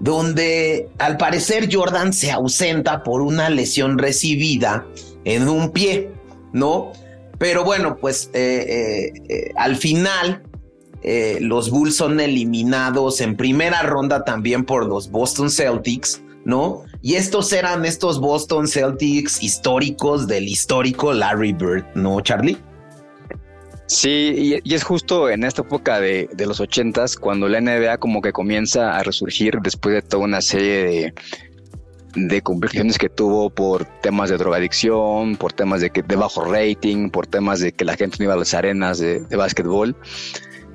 donde 0.00 0.88
al 0.98 1.16
parecer 1.16 1.68
Jordan 1.72 2.12
se 2.12 2.30
ausenta 2.30 3.02
por 3.02 3.22
una 3.22 3.48
lesión 3.48 3.98
recibida 3.98 4.86
en 5.24 5.48
un 5.48 5.70
pie, 5.70 6.10
¿no? 6.52 6.92
Pero 7.38 7.64
bueno, 7.64 7.96
pues 7.96 8.30
al 9.56 9.76
final 9.76 10.42
eh, 11.02 11.38
los 11.40 11.70
Bulls 11.70 11.96
son 11.96 12.20
eliminados 12.20 13.20
en 13.20 13.36
primera 13.36 13.82
ronda 13.82 14.24
también 14.24 14.64
por 14.64 14.86
los 14.86 15.10
Boston 15.10 15.50
Celtics, 15.50 16.22
¿no? 16.44 16.84
Y 17.02 17.14
estos 17.14 17.52
eran 17.52 17.84
estos 17.84 18.20
Boston 18.20 18.66
Celtics 18.66 19.42
históricos 19.42 20.26
del 20.26 20.48
histórico 20.48 21.12
Larry 21.12 21.52
Bird, 21.52 21.84
¿no, 21.94 22.20
Charlie? 22.20 22.58
Sí, 23.86 24.60
y, 24.64 24.74
es 24.74 24.82
justo 24.82 25.30
en 25.30 25.44
esta 25.44 25.62
época 25.62 26.00
de, 26.00 26.28
los 26.38 26.58
ochentas 26.58 27.16
cuando 27.16 27.48
la 27.48 27.60
NBA 27.60 27.98
como 27.98 28.20
que 28.20 28.32
comienza 28.32 28.96
a 28.96 29.02
resurgir 29.04 29.58
después 29.62 29.94
de 29.94 30.02
toda 30.02 30.24
una 30.24 30.40
serie 30.40 30.84
de, 30.84 31.14
de 32.16 32.42
complicaciones 32.42 32.98
que 32.98 33.08
tuvo 33.08 33.48
por 33.48 33.84
temas 34.00 34.30
de 34.30 34.38
drogadicción, 34.38 35.36
por 35.36 35.52
temas 35.52 35.80
de, 35.82 35.90
que, 35.90 36.02
de 36.02 36.16
bajo 36.16 36.44
rating, 36.44 37.10
por 37.10 37.28
temas 37.28 37.60
de 37.60 37.70
que 37.70 37.84
la 37.84 37.96
gente 37.96 38.16
no 38.18 38.24
iba 38.24 38.34
a 38.34 38.38
las 38.38 38.54
arenas 38.54 38.98
de, 38.98 39.20
de 39.20 39.36
básquetbol. 39.36 39.96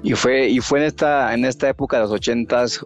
Y 0.04 0.14
fue, 0.14 0.50
y 0.50 0.60
fue 0.60 0.80
en 0.80 0.86
esta, 0.86 1.34
en 1.34 1.46
esta 1.46 1.70
época 1.70 1.98
de 1.98 2.04
los 2.04 2.12
ochentas, 2.12 2.86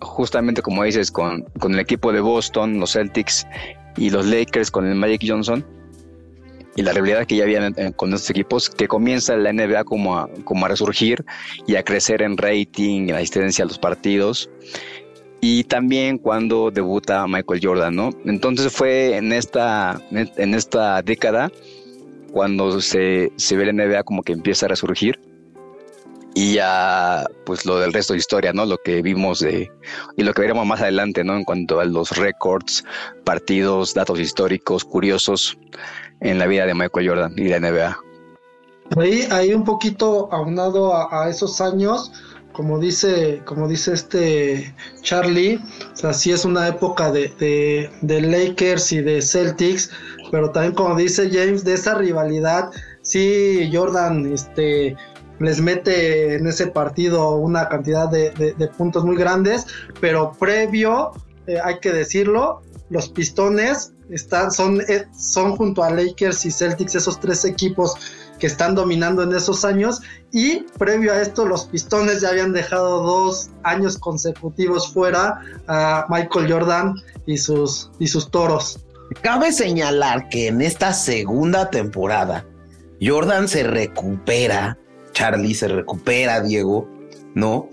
justamente 0.00 0.62
como 0.62 0.82
dices, 0.84 1.10
con, 1.10 1.42
con 1.60 1.74
el 1.74 1.80
equipo 1.80 2.12
de 2.12 2.20
Boston, 2.20 2.80
los 2.80 2.92
Celtics 2.92 3.46
y 3.96 4.10
los 4.10 4.26
Lakers 4.26 4.70
con 4.70 4.86
el 4.86 4.94
Magic 4.94 5.22
Johnson 5.26 5.64
y 6.78 6.82
la 6.82 6.92
realidad 6.92 7.26
que 7.26 7.34
ya 7.36 7.42
había 7.42 7.72
con 7.96 8.14
estos 8.14 8.30
equipos, 8.30 8.70
que 8.70 8.86
comienza 8.86 9.36
la 9.36 9.52
NBA 9.52 9.82
como 9.82 10.16
a, 10.16 10.28
como 10.44 10.64
a 10.64 10.68
resurgir 10.68 11.24
y 11.66 11.74
a 11.74 11.82
crecer 11.82 12.22
en 12.22 12.36
rating, 12.36 13.08
en 13.08 13.16
asistencia 13.16 13.64
a 13.64 13.66
los 13.66 13.80
partidos. 13.80 14.48
Y 15.40 15.64
también 15.64 16.18
cuando 16.18 16.70
debuta 16.70 17.26
Michael 17.26 17.60
Jordan, 17.60 17.96
¿no? 17.96 18.10
Entonces 18.24 18.72
fue 18.72 19.16
en 19.16 19.32
esta, 19.32 20.00
en 20.12 20.54
esta 20.54 21.02
década 21.02 21.50
cuando 22.30 22.80
se, 22.80 23.32
se 23.34 23.56
ve 23.56 23.66
la 23.66 23.72
NBA 23.72 24.04
como 24.04 24.22
que 24.22 24.32
empieza 24.32 24.66
a 24.66 24.68
resurgir 24.68 25.18
y 26.38 26.54
ya 26.54 27.26
pues 27.44 27.66
lo 27.66 27.80
del 27.80 27.92
resto 27.92 28.12
de 28.12 28.20
historia, 28.20 28.52
¿no? 28.52 28.64
Lo 28.64 28.78
que 28.78 29.02
vimos 29.02 29.40
de 29.40 29.72
y 30.16 30.22
lo 30.22 30.32
que 30.32 30.42
veremos 30.42 30.64
más 30.66 30.80
adelante, 30.80 31.24
¿no? 31.24 31.34
En 31.34 31.42
cuanto 31.42 31.80
a 31.80 31.84
los 31.84 32.16
récords, 32.16 32.84
partidos, 33.24 33.92
datos 33.92 34.20
históricos, 34.20 34.84
curiosos 34.84 35.58
en 36.20 36.38
la 36.38 36.46
vida 36.46 36.64
de 36.64 36.74
Michael 36.74 37.08
Jordan 37.08 37.34
y 37.36 37.42
de 37.42 37.58
NBA. 37.58 37.98
Ahí, 38.96 39.26
ahí 39.32 39.52
un 39.52 39.64
poquito 39.64 40.32
aunado 40.32 40.94
a, 41.12 41.28
esos 41.28 41.60
años, 41.60 42.12
como 42.52 42.78
dice, 42.78 43.42
como 43.44 43.66
dice 43.66 43.94
este 43.94 44.72
Charlie, 45.02 45.60
o 45.92 45.96
sea, 45.96 46.12
sí 46.12 46.30
es 46.30 46.44
una 46.44 46.68
época 46.68 47.10
de, 47.10 47.32
de, 47.40 47.90
de 48.00 48.20
Lakers 48.20 48.92
y 48.92 49.00
de 49.00 49.22
Celtics, 49.22 49.90
pero 50.30 50.52
también 50.52 50.74
como 50.74 50.94
dice 50.94 51.30
James, 51.32 51.64
de 51.64 51.74
esa 51.74 51.94
rivalidad, 51.96 52.70
sí, 53.02 53.68
Jordan, 53.72 54.32
este, 54.32 54.96
les 55.40 55.60
mete 55.60 56.34
en 56.34 56.46
ese 56.46 56.66
partido 56.68 57.36
una 57.36 57.68
cantidad 57.68 58.08
de, 58.08 58.70
puntos 58.76 59.04
muy 59.04 59.16
grandes, 59.16 59.66
pero 60.00 60.32
previo, 60.38 61.12
eh, 61.46 61.58
hay 61.62 61.78
que 61.80 61.92
decirlo, 61.92 62.62
los 62.90 63.08
Pistones 63.08 63.92
están, 64.10 64.50
son, 64.50 64.80
eh, 64.88 65.06
son 65.16 65.56
junto 65.56 65.82
a 65.82 65.90
Lakers 65.90 66.46
y 66.46 66.50
Celtics 66.50 66.94
esos 66.94 67.20
tres 67.20 67.44
equipos 67.44 67.94
que 68.38 68.46
están 68.46 68.74
dominando 68.74 69.22
en 69.22 69.34
esos 69.34 69.64
años 69.64 70.00
y 70.32 70.60
previo 70.78 71.12
a 71.12 71.20
esto 71.20 71.44
los 71.44 71.66
Pistones 71.66 72.20
ya 72.20 72.30
habían 72.30 72.52
dejado 72.52 73.02
dos 73.02 73.50
años 73.64 73.98
consecutivos 73.98 74.92
fuera 74.92 75.40
a 75.66 76.06
Michael 76.08 76.50
Jordan 76.50 76.94
y 77.26 77.36
sus, 77.36 77.90
y 77.98 78.06
sus 78.06 78.30
toros. 78.30 78.80
Cabe 79.22 79.52
señalar 79.52 80.28
que 80.28 80.48
en 80.48 80.60
esta 80.60 80.92
segunda 80.92 81.70
temporada 81.70 82.46
Jordan 83.00 83.48
se 83.48 83.62
recupera 83.62 84.78
Charlie 85.12 85.54
se 85.54 85.68
recupera, 85.68 86.40
Diego, 86.40 86.88
¿no? 87.34 87.68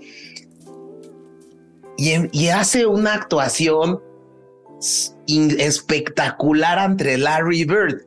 Y, 1.98 2.48
hace 2.48 2.86
una 2.86 3.14
actuación 3.14 4.00
espectacular 5.36 6.78
ante 6.78 7.16
Larry 7.16 7.64
Bird, 7.64 8.02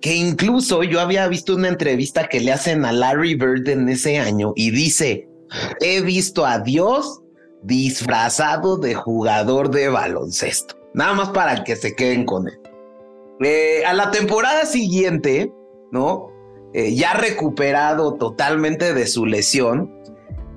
que 0.00 0.14
incluso 0.14 0.84
yo 0.84 1.00
había 1.00 1.26
visto 1.26 1.56
una 1.56 1.68
entrevista 1.68 2.28
que 2.28 2.40
le 2.40 2.52
hacen 2.52 2.84
a 2.84 2.92
Larry 2.92 3.34
Bird 3.34 3.68
en 3.68 3.88
ese 3.88 4.18
año 4.18 4.52
y 4.54 4.70
dice, 4.70 5.28
he 5.80 6.02
visto 6.02 6.46
a 6.46 6.60
Dios 6.60 7.20
disfrazado 7.62 8.76
de 8.76 8.94
jugador 8.94 9.70
de 9.70 9.88
baloncesto. 9.88 10.76
Nada 10.94 11.14
más 11.14 11.30
para 11.30 11.64
que 11.64 11.74
se 11.74 11.94
queden 11.94 12.24
con 12.24 12.48
él. 12.48 12.60
Eh, 13.40 13.84
a 13.84 13.92
la 13.92 14.10
temporada 14.10 14.66
siguiente, 14.66 15.52
¿no? 15.90 16.31
Eh, 16.74 16.94
ya 16.94 17.14
recuperado 17.14 18.14
totalmente 18.14 18.94
de 18.94 19.06
su 19.06 19.26
lesión, 19.26 19.92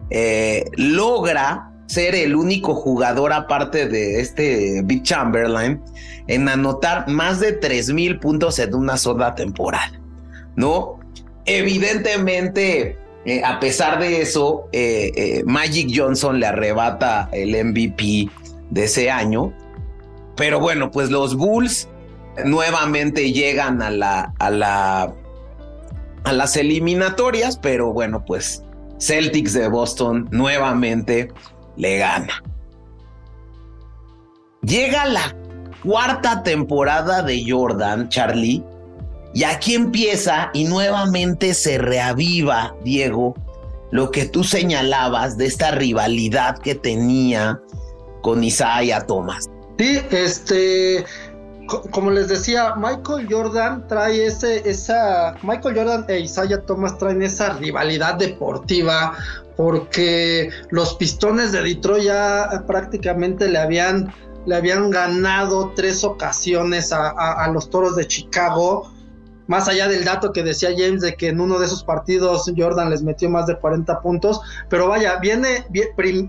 eh, 0.10 0.66
logra 0.78 1.72
ser 1.88 2.16
el 2.16 2.36
único 2.36 2.74
jugador 2.74 3.34
aparte 3.34 3.88
de 3.88 4.22
este 4.22 4.82
Big 4.84 5.04
Chamberlain 5.04 5.82
en 6.28 6.50
anotar 6.50 7.08
más 7.08 7.40
de 7.40 7.60
3.000 7.60 8.20
puntos 8.20 8.60
en 8.60 8.74
una 8.74 8.98
sola 8.98 9.36
temporada, 9.36 10.00
¿no? 10.56 11.00
Evidentemente, 11.46 12.98
a 13.44 13.60
pesar 13.60 14.00
de 14.00 14.22
eso, 14.22 14.68
Magic 15.46 15.92
Johnson 15.94 16.40
le 16.40 16.48
arrebata 16.48 17.30
el 17.32 17.52
MVP 17.64 18.30
de 18.72 18.84
ese 18.84 19.12
año, 19.12 19.54
pero 20.36 20.60
bueno, 20.60 20.90
pues 20.90 21.12
los 21.12 21.36
Bulls 21.36 21.88
nuevamente 22.44 23.32
llegan 23.32 23.82
a 23.82 23.90
la, 23.90 24.34
a 24.40 24.50
la, 24.50 25.14
a 26.26 26.34
las 26.34 26.58
eliminatorias, 26.58 27.58
pero 27.58 27.94
bueno, 27.94 28.24
pues 28.26 28.64
Celtics 29.00 29.54
de 29.54 29.68
Boston 29.68 30.28
nuevamente 30.32 31.32
le 31.78 31.98
gana. 32.00 32.44
Llega 34.62 35.06
la 35.06 35.36
cuarta 35.84 36.42
temporada 36.44 37.22
de 37.22 37.44
Jordan, 37.48 38.10
Charlie, 38.10 38.64
y 39.34 39.44
aquí 39.44 39.76
empieza 39.76 40.50
y 40.54 40.64
nuevamente 40.64 41.54
se 41.54 41.78
reaviva, 41.78 42.76
Diego, 42.84 43.36
lo 43.92 44.10
que 44.10 44.26
tú 44.26 44.44
señalabas 44.44 45.38
de 45.38 45.46
esta 45.46 45.72
rivalidad 45.72 46.58
que 46.58 46.74
tenía 46.74 47.60
con 48.22 48.44
Isaiah 48.44 49.06
Thomas. 49.06 49.50
Sí, 49.78 50.00
este, 50.10 51.06
como 51.68 52.12
les 52.12 52.28
decía, 52.28 52.76
Michael 52.76 53.28
Jordan 53.30 53.88
trae 53.88 54.26
ese, 54.26 54.68
esa, 54.70 55.36
Michael 55.42 55.76
Jordan 55.76 56.06
e 56.08 56.20
Isaiah 56.20 56.62
Thomas 56.62 56.98
traen 56.98 57.22
esa 57.22 57.54
rivalidad 57.54 58.16
deportiva 58.16 59.14
porque 59.56 60.50
los 60.70 60.96
pistones 60.96 61.52
de 61.52 61.62
Detroit 61.62 62.04
ya 62.04 62.64
prácticamente 62.68 63.48
le 63.48 63.58
habían, 63.58 64.14
le 64.46 64.56
habían 64.56 64.90
ganado 64.90 65.72
tres 65.76 66.04
ocasiones 66.04 66.92
a, 66.92 67.48
los 67.54 67.70
toros 67.70 67.96
de 67.96 68.08
Chicago. 68.08 68.92
Más 69.48 69.68
allá 69.68 69.88
del 69.88 70.04
dato 70.04 70.34
que 70.34 70.42
decía 70.42 70.72
James 70.76 71.02
de 71.02 71.16
que 71.16 71.28
en 71.28 71.40
uno 71.40 71.60
de 71.60 71.68
esos 71.68 71.84
partidos 71.84 72.52
Jordan 72.58 72.90
les 72.90 73.04
metió 73.04 73.30
más 73.30 73.46
de 73.46 73.56
40 73.58 74.02
puntos, 74.02 74.42
pero 74.70 74.88
vaya, 74.88 75.18
viene, 75.18 75.68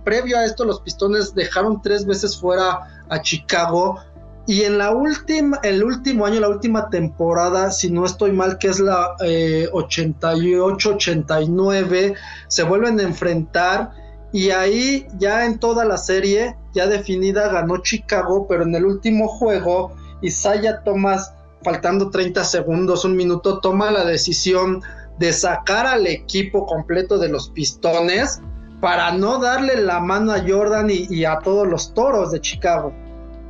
previo 0.05 0.38
a 0.38 0.45
esto 0.45 0.64
los 0.64 0.81
pistones 0.83 1.35
dejaron 1.35 1.81
tres 1.81 2.05
veces 2.05 2.38
fuera 2.38 3.05
a 3.09 3.21
Chicago 3.23 3.99
y 4.47 4.62
en 4.62 4.79
la 4.79 4.93
última, 4.93 5.59
el 5.65 5.83
último 5.83 6.25
año, 6.25 6.38
la 6.38 6.49
última 6.49 6.88
temporada, 6.88 7.73
si 7.73 7.91
no 7.91 8.07
estoy 8.07 8.31
mal, 8.31 8.59
que 8.59 8.69
es 8.69 8.79
la 8.79 9.17
88-89, 9.19 11.93
eh, 11.93 12.15
se 12.47 12.62
vuelven 12.62 13.00
a 13.00 13.03
enfrentar. 13.03 13.91
Y 14.33 14.50
ahí 14.50 15.09
ya 15.19 15.47
en 15.47 15.59
toda 15.59 15.85
la 15.85 15.97
serie, 15.97 16.57
ya 16.75 16.87
definida, 16.87 17.49
ganó 17.49 17.79
Chicago, 17.79 18.47
pero 18.49 18.62
en 18.62 18.76
el 18.76 18.85
último 18.85 19.26
juego, 19.26 19.97
Isaiah 20.23 20.85
Thomas, 20.85 21.35
faltando 21.62 22.11
30 22.11 22.45
segundos, 22.45 23.05
un 23.05 23.17
minuto, 23.17 23.59
toma 23.59 23.91
la 23.91 24.05
decisión 24.05 24.81
de 25.19 25.33
sacar 25.33 25.88
al 25.88 26.07
equipo 26.07 26.67
completo 26.67 27.19
de 27.19 27.31
los 27.31 27.50
pistones 27.50 28.41
para 28.81 29.11
no 29.11 29.38
darle 29.38 29.81
la 29.81 29.99
mano 29.99 30.31
a 30.33 30.45
Jordan 30.47 30.87
y 30.91 31.25
a 31.25 31.41
todos 31.41 31.67
los 31.67 31.93
toros 31.95 32.31
de 32.31 32.41
Chicago 32.41 32.93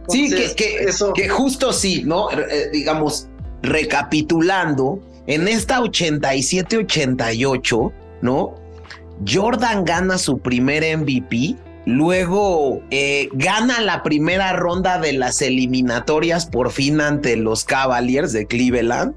sí, 0.08 0.30
que, 0.56 0.78
eso... 0.80 1.12
que 1.12 1.28
justo 1.28 1.72
sí, 1.72 2.02
¿no? 2.04 2.28
Eh, 2.30 2.70
digamos, 2.72 3.28
recapitulando, 3.62 5.00
en 5.26 5.48
esta 5.48 5.80
87-88, 5.80 7.92
¿no? 8.22 8.54
Jordan 9.26 9.84
gana 9.84 10.18
su 10.18 10.38
primer 10.38 10.84
MVP, 10.98 11.56
luego 11.86 12.82
eh, 12.90 13.30
gana 13.32 13.80
la 13.80 14.02
primera 14.02 14.52
ronda 14.52 14.98
de 14.98 15.14
las 15.14 15.40
eliminatorias 15.42 16.46
por 16.46 16.70
fin 16.70 17.00
ante 17.00 17.36
los 17.36 17.64
Cavaliers 17.64 18.32
de 18.32 18.46
Cleveland, 18.46 19.14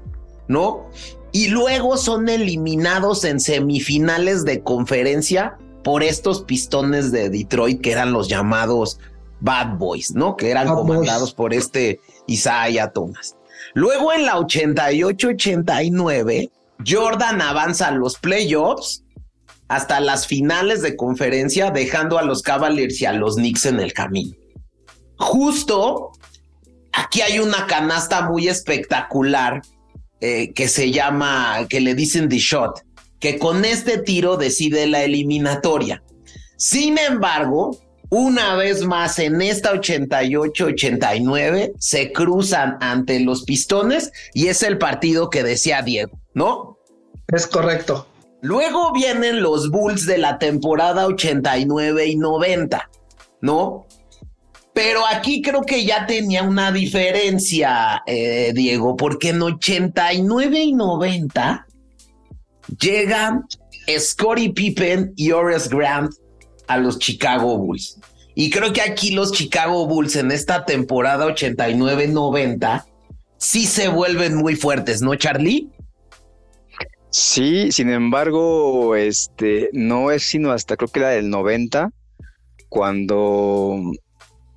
¿no? 0.48 0.88
Y 1.32 1.46
luego 1.48 1.96
son 1.96 2.28
eliminados 2.28 3.24
en 3.24 3.40
semifinales 3.40 4.44
de 4.44 4.62
conferencia 4.62 5.56
por 5.84 6.02
estos 6.02 6.42
pistones 6.42 7.12
de 7.12 7.30
Detroit 7.30 7.80
que 7.80 7.92
eran 7.92 8.12
los 8.12 8.28
llamados 8.28 8.98
Bad 9.40 9.78
Boys, 9.78 10.14
¿no? 10.14 10.36
Que 10.36 10.50
eran 10.50 10.68
comandados 10.68 11.34
por 11.34 11.52
este 11.54 12.00
Isaiah 12.26 12.92
Thomas. 12.92 13.36
Luego 13.74 14.12
en 14.12 14.26
la 14.26 14.36
88-89, 14.36 16.50
Jordan 16.86 17.40
avanza 17.40 17.88
a 17.88 17.92
los 17.92 18.18
playoffs 18.18 19.04
hasta 19.68 20.00
las 20.00 20.26
finales 20.26 20.82
de 20.82 20.96
conferencia, 20.96 21.70
dejando 21.70 22.18
a 22.18 22.22
los 22.22 22.42
Cavaliers 22.42 23.00
y 23.00 23.06
a 23.06 23.12
los 23.12 23.36
Knicks 23.36 23.66
en 23.66 23.80
el 23.80 23.92
camino. 23.92 24.34
Justo 25.16 26.12
aquí 26.92 27.20
hay 27.20 27.38
una 27.38 27.66
canasta 27.66 28.28
muy 28.28 28.48
espectacular 28.48 29.62
eh, 30.20 30.52
que 30.54 30.68
se 30.68 30.90
llama, 30.90 31.66
que 31.68 31.80
le 31.80 31.94
dicen 31.94 32.28
The 32.28 32.38
Shot, 32.38 32.82
que 33.20 33.38
con 33.38 33.64
este 33.64 33.98
tiro 33.98 34.36
decide 34.36 34.86
la 34.86 35.04
eliminatoria. 35.04 36.02
Sin 36.56 36.98
embargo, 36.98 37.78
una 38.10 38.56
vez 38.56 38.84
más 38.84 39.18
en 39.18 39.40
esta 39.40 39.72
88-89 39.72 41.72
se 41.78 42.12
cruzan 42.12 42.76
ante 42.80 43.20
los 43.20 43.44
pistones 43.44 44.12
y 44.34 44.48
es 44.48 44.62
el 44.62 44.78
partido 44.78 45.30
que 45.30 45.44
decía 45.44 45.82
Diego, 45.82 46.18
¿no? 46.34 46.76
Es 47.28 47.46
correcto. 47.46 48.08
Luego 48.42 48.92
vienen 48.92 49.42
los 49.42 49.70
Bulls 49.70 50.06
de 50.06 50.18
la 50.18 50.38
temporada 50.38 51.06
89 51.06 52.06
y 52.06 52.16
90, 52.16 52.90
¿no? 53.42 53.86
Pero 54.72 55.06
aquí 55.06 55.42
creo 55.42 55.62
que 55.62 55.84
ya 55.84 56.06
tenía 56.06 56.42
una 56.42 56.72
diferencia, 56.72 58.02
eh, 58.06 58.52
Diego, 58.54 58.96
porque 58.96 59.30
en 59.30 59.42
89 59.42 60.58
y 60.58 60.72
90 60.72 61.66
llegan 62.80 63.44
Scottie 63.98 64.52
Pippen 64.52 65.12
y 65.16 65.32
Horace 65.32 65.68
Grant 65.68 66.12
a 66.70 66.78
los 66.78 66.98
Chicago 67.00 67.58
Bulls. 67.58 67.98
Y 68.36 68.48
creo 68.48 68.72
que 68.72 68.80
aquí 68.80 69.10
los 69.10 69.32
Chicago 69.32 69.86
Bulls 69.86 70.14
en 70.14 70.30
esta 70.30 70.64
temporada 70.64 71.26
89-90 71.26 72.84
sí 73.38 73.66
se 73.66 73.88
vuelven 73.88 74.36
muy 74.36 74.54
fuertes, 74.54 75.02
¿no, 75.02 75.16
Charlie? 75.16 75.68
Sí, 77.10 77.72
sin 77.72 77.90
embargo, 77.90 78.94
este 78.94 79.68
no 79.72 80.12
es 80.12 80.22
sino 80.22 80.52
hasta 80.52 80.76
creo 80.76 80.88
que 80.88 81.00
la 81.00 81.08
del 81.08 81.28
90 81.28 81.90
cuando 82.68 83.80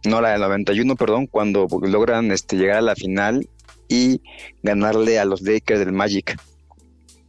no 0.06 0.22
la 0.22 0.34
del 0.34 0.42
91, 0.42 0.96
perdón, 0.96 1.26
cuando 1.26 1.68
logran 1.82 2.32
este 2.32 2.58
llegar 2.58 2.78
a 2.78 2.82
la 2.82 2.96
final 2.96 3.50
y 3.88 4.22
ganarle 4.62 5.18
a 5.18 5.26
los 5.26 5.42
Lakers 5.42 5.80
del 5.80 5.94
Magic. 5.94 6.40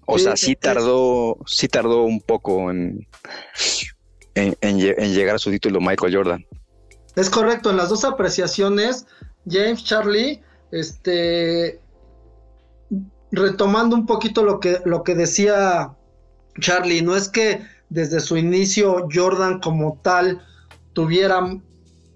O 0.04 0.18
sea, 0.18 0.36
sí 0.36 0.54
tardó, 0.54 1.38
sí 1.46 1.68
tardó 1.68 2.02
un 2.02 2.20
poco 2.20 2.70
en, 2.70 3.06
en, 4.34 4.78
llegar 4.78 5.36
a 5.36 5.38
su 5.38 5.50
título 5.50 5.80
Michael 5.80 6.14
Jordan. 6.14 6.46
Es 7.16 7.30
correcto, 7.30 7.70
en 7.70 7.76
las 7.76 7.88
dos 7.88 8.04
apreciaciones, 8.04 9.06
James 9.48 9.84
Charlie, 9.84 10.42
este, 10.72 11.80
retomando 13.30 13.94
un 13.94 14.06
poquito 14.06 14.42
lo 14.42 14.58
que, 14.58 14.80
lo 14.84 15.04
que 15.04 15.14
decía 15.14 15.92
Charlie, 16.60 17.02
no 17.02 17.14
es 17.16 17.28
que 17.28 17.62
desde 17.88 18.20
su 18.20 18.36
inicio 18.36 19.06
Jordan 19.12 19.60
como 19.60 20.00
tal 20.02 20.42
tuviera 20.92 21.40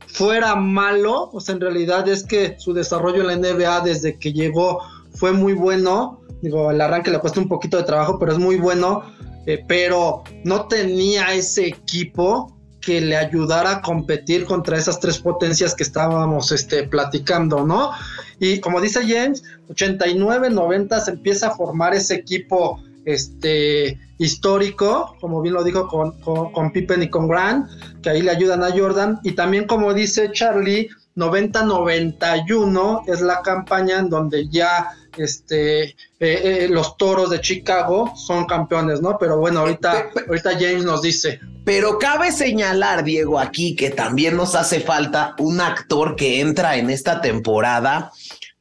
fuera 0.09 0.57
malo, 0.57 1.31
o 1.33 1.41
sea, 1.41 1.55
en 1.55 1.61
realidad 1.61 2.09
es 2.09 2.25
que 2.25 2.57
su 2.59 2.73
desarrollo 2.73 3.21
en 3.21 3.27
la 3.27 3.37
NBA 3.37 3.83
desde 3.83 4.19
que 4.19 4.33
llegó 4.33 4.81
fue 5.13 5.33
muy 5.33 5.53
bueno, 5.53 6.21
digo, 6.41 6.71
el 6.71 6.81
arranque 6.81 7.11
le 7.11 7.19
cuesta 7.19 7.41
un 7.41 7.49
poquito 7.49 7.77
de 7.77 7.85
trabajo, 7.85 8.19
pero 8.19 8.33
es 8.33 8.39
muy 8.39 8.57
bueno, 8.57 9.03
eh, 9.49 9.65
pero 9.67 10.25
no 10.45 10.67
tenía 10.67 11.33
ese 11.33 11.69
equipo 11.69 12.55
que 12.83 13.01
le 13.01 13.17
ayudara 13.17 13.77
a 13.77 13.81
competir 13.81 14.45
contra 14.45 14.77
esas 14.77 15.01
tres 15.01 15.21
potencias 15.21 15.75
que 15.75 15.85
estábamos 15.85 16.53
este, 16.53 16.83
platicando, 16.83 17.65
¿no? 17.65 17.93
Y 18.39 18.61
como 18.61 18.79
dice 18.79 19.01
James, 19.09 19.43
89, 19.71 20.51
90 20.51 21.01
se 21.01 21.13
empieza 21.13 21.47
a 21.47 21.57
formar 21.57 21.95
ese 21.95 22.17
equipo 22.17 22.79
este, 23.07 23.99
histórico, 24.19 25.17
como 25.19 25.41
bien 25.41 25.55
lo 25.55 25.65
dijo 25.65 25.89
con, 25.89 26.21
con, 26.21 26.53
con 26.53 26.71
Pippen 26.71 27.05
y 27.05 27.09
con 27.09 27.27
Grant, 27.27 27.71
que 28.03 28.11
ahí 28.11 28.21
le 28.21 28.33
ayudan 28.33 28.63
a 28.63 28.71
Jordan, 28.71 29.19
y 29.23 29.33
también 29.33 29.67
como 29.67 29.95
dice 29.95 30.31
Charlie, 30.31 30.91
90-91 31.17 33.03
es 33.07 33.23
la 33.23 33.41
campaña 33.41 33.99
en 33.99 34.11
donde 34.11 34.47
ya 34.51 34.91
este, 35.17 35.85
eh, 35.85 35.95
eh, 36.21 36.69
los 36.71 36.97
toros 36.97 37.31
de 37.31 37.41
Chicago 37.41 38.13
son 38.17 38.47
campeones, 38.47 39.01
¿no? 39.01 39.17
Pero 39.19 39.39
bueno, 39.39 39.61
ahorita, 39.61 40.11
ahorita 40.29 40.53
James 40.53 40.85
nos 40.85 41.03
dice. 41.03 41.41
Pero 41.65 41.99
cabe 41.99 42.33
señalar, 42.33 43.05
Diego, 43.05 43.39
aquí 43.39 43.75
que 43.77 43.91
también 43.91 44.37
nos 44.37 44.55
hace 44.55 44.81
falta 44.81 45.35
un 45.39 45.61
actor 45.61 46.17
que 46.17 46.41
entra 46.41 46.77
en 46.77 46.91
esta 46.91 47.21
temporada 47.21 48.13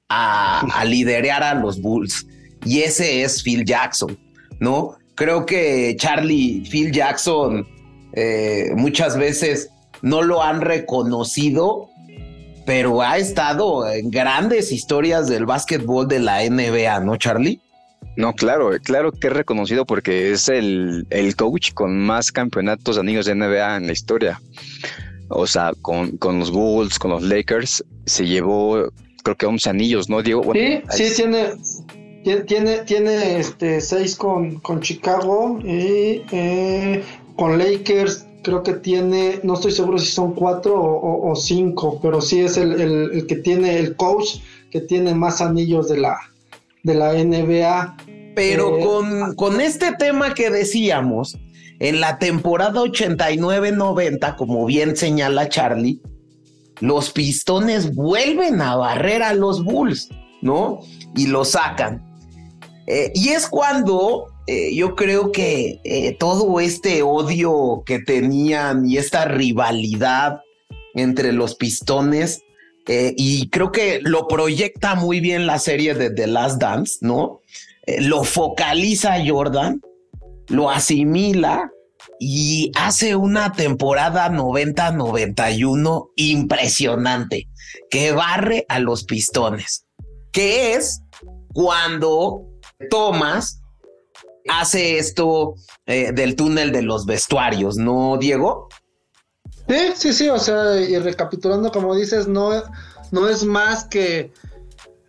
a, 0.10 0.60
a 0.60 0.86
liderar 0.86 1.44
a 1.44 1.54
los 1.54 1.82
Bulls. 1.82 2.28
Y 2.66 2.82
ese 2.82 3.24
es 3.24 3.44
Phil 3.44 3.66
Jackson, 3.66 4.18
¿no? 4.60 4.98
Creo 5.16 5.46
que 5.46 5.96
Charlie, 5.98 6.64
Phil 6.70 6.92
Jackson, 6.92 7.68
eh, 8.14 8.72
muchas 8.76 9.18
veces 9.18 9.70
no 10.02 10.22
lo 10.22 10.44
han 10.44 10.62
reconocido, 10.62 11.90
pero 12.68 13.02
ha 13.02 13.18
estado 13.18 13.90
en 13.90 14.12
grandes 14.12 14.74
historias 14.74 15.30
del 15.30 15.46
básquetbol 15.46 16.06
de 16.06 16.20
la 16.20 16.44
NBA, 16.44 17.00
¿no, 17.00 17.16
Charlie? 17.16 17.62
No, 18.18 18.34
claro, 18.34 18.72
claro 18.84 19.14
que 19.14 19.28
es 19.28 19.34
reconocido 19.34 19.86
porque 19.86 20.34
es 20.34 20.50
el, 20.50 21.08
coach 21.38 21.72
con 21.74 21.98
más 21.98 22.30
campeonatos 22.30 22.96
de 22.96 23.02
anillos 23.02 23.26
de 23.26 23.36
NBA 23.36 23.78
en 23.78 23.88
la 23.88 23.94
historia. 23.94 24.42
O 25.30 25.48
sea, 25.48 25.72
con, 25.82 26.20
los 26.22 26.52
Bulls, 26.52 27.00
con 27.00 27.12
los 27.12 27.24
Lakers, 27.24 27.86
se 28.06 28.26
llevó 28.26 28.90
creo 29.24 29.38
que 29.38 29.46
11 29.46 29.70
anillos, 29.70 30.10
¿no, 30.10 30.22
Diego? 30.22 30.44
sí, 30.54 30.82
sí, 30.90 31.14
tiene, 31.16 32.42
tiene, 32.44 32.80
tiene 32.80 33.40
este, 33.40 33.80
seis 33.80 34.14
con, 34.18 34.60
con 34.60 34.82
Chicago 34.82 35.58
y 35.64 36.22
eh, 36.32 37.02
con 37.38 37.58
Lakers 37.58 38.27
creo 38.44 38.64
que 38.64 38.74
tiene, 38.74 39.40
no 39.44 39.56
estoy 39.56 39.72
seguro 39.72 39.98
si 39.98 40.08
son 40.08 40.34
cuatro 40.34 40.74
o, 40.76 41.36
cinco, 41.36 42.00
pero 42.02 42.22
sí 42.22 42.42
es 42.42 42.58
el, 42.58 42.80
el, 42.80 43.28
que 43.28 43.36
tiene 43.36 43.80
el 43.80 43.96
coach 43.96 44.38
que 44.72 44.82
tiene 44.82 45.14
más 45.14 45.42
anillos 45.42 45.90
de 45.90 45.98
la, 45.98 46.18
de 46.84 46.94
la 46.94 47.14
NBA. 47.14 47.98
Pero 48.36 48.78
eh, 48.78 48.84
con, 48.84 49.36
con 49.36 49.62
este 49.62 49.94
tema 49.94 50.34
que 50.34 50.50
decíamos, 50.50 51.38
en 51.80 52.00
la 52.00 52.20
temporada 52.20 52.82
89-90, 52.82 54.36
como 54.36 54.66
bien 54.66 54.96
señala 54.96 55.50
Charlie, 55.50 56.02
los 56.80 57.12
pistones 57.12 57.96
vuelven 57.96 58.62
a 58.62 58.76
barrer 58.76 59.24
a 59.24 59.34
los 59.34 59.64
Bulls, 59.64 60.10
¿no? 60.42 60.80
Y 61.16 61.28
lo 61.28 61.46
sacan. 61.46 62.04
Eh, 62.88 63.12
y 63.14 63.30
es 63.30 63.48
cuando 63.48 64.28
eh, 64.48 64.74
yo 64.74 64.96
creo 64.96 65.32
que 65.32 66.16
todo 66.20 66.60
este 66.60 67.04
odio 67.04 67.84
que 67.86 68.00
tenían 68.00 68.90
y 68.90 68.98
esta 68.98 69.26
rivalidad 69.26 70.42
entre 70.96 71.34
los 71.34 71.56
pistones 71.56 72.42
eh, 72.88 73.14
y 73.18 73.50
creo 73.50 73.72
que 73.74 74.00
lo 74.02 74.28
proyecta 74.28 74.96
muy 74.96 75.20
bien 75.20 75.46
la 75.46 75.60
serie 75.60 75.94
de 75.94 76.10
The 76.10 76.28
Last 76.28 76.62
Dance, 76.62 77.00
¿no? 77.02 77.42
Eh, 77.86 78.02
lo 78.02 78.24
focaliza 78.24 79.18
Jordan, 79.26 79.82
lo 80.48 80.70
asimila 80.70 81.70
y 82.18 82.72
hace 82.76 83.18
una 83.18 83.52
temporada 83.52 84.30
90-91 84.30 86.12
impresionante 86.16 87.50
que 87.90 88.14
barre 88.14 88.66
a 88.70 88.80
los 88.80 89.04
pistones, 89.04 89.86
que 90.32 90.74
es 90.74 91.02
cuando 91.54 92.46
Thomas 92.90 93.62
hace 94.50 94.98
esto 94.98 95.56
eh, 95.86 96.12
del 96.12 96.36
túnel 96.36 96.72
de 96.72 96.82
los 96.82 97.06
vestuarios, 97.06 97.78
¿no, 97.78 98.18
Diego? 98.18 98.70
Sí, 99.68 99.92
sí, 99.96 100.14
sí, 100.14 100.30
o 100.30 100.40
sea, 100.40 100.80
y 100.80 100.98
recapitulando, 100.98 101.72
como 101.72 101.96
dices, 101.96 102.28
no, 102.28 102.52
no 103.12 103.28
es 103.28 103.44
más 103.44 103.86
que 103.86 104.32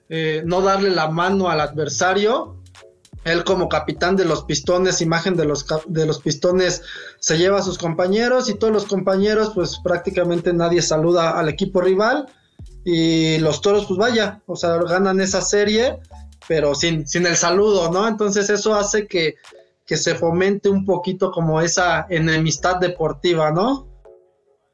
eh, 0.09 0.43
no 0.45 0.63
darle 0.63 0.91
la 0.91 1.09
mano 1.09 1.49
al 1.49 1.61
adversario. 1.61 2.57
Él 3.25 3.45
como 3.45 3.69
capitán 3.69 4.17
de 4.17 4.25
los 4.25 4.45
pistones, 4.45 5.03
imagen 5.03 5.37
de 5.37 5.45
los, 5.45 5.67
de 5.87 6.07
los 6.07 6.21
pistones, 6.21 6.83
se 7.19 7.37
lleva 7.37 7.59
a 7.59 7.63
sus 7.63 7.77
compañeros 7.77 8.49
y 8.49 8.55
todos 8.55 8.73
los 8.73 8.87
compañeros, 8.87 9.53
pues 9.55 9.79
prácticamente 9.83 10.53
nadie 10.53 10.81
saluda 10.81 11.39
al 11.39 11.49
equipo 11.49 11.81
rival. 11.81 12.27
Y 12.85 13.39
los 13.39 13.61
toros, 13.61 13.87
pues 13.87 13.99
vaya, 13.99 14.41
o 14.47 14.57
sea, 14.57 14.77
ganan 14.79 15.21
esa 15.21 15.43
serie, 15.43 15.99
pero 16.49 16.75
sin, 16.75 17.07
sin 17.07 17.27
el 17.27 17.37
saludo, 17.37 17.93
¿no? 17.93 18.09
Entonces 18.09 18.51
eso 18.51 18.75
hace 18.75 19.07
que, 19.07 19.37
que 19.87 19.97
se 19.97 20.17
fomente 20.17 20.69
un 20.69 20.85
poquito 20.85 21.31
como 21.31 21.61
esa 21.61 22.07
enemistad 22.09 22.81
deportiva, 22.81 23.53
¿no? 23.53 23.89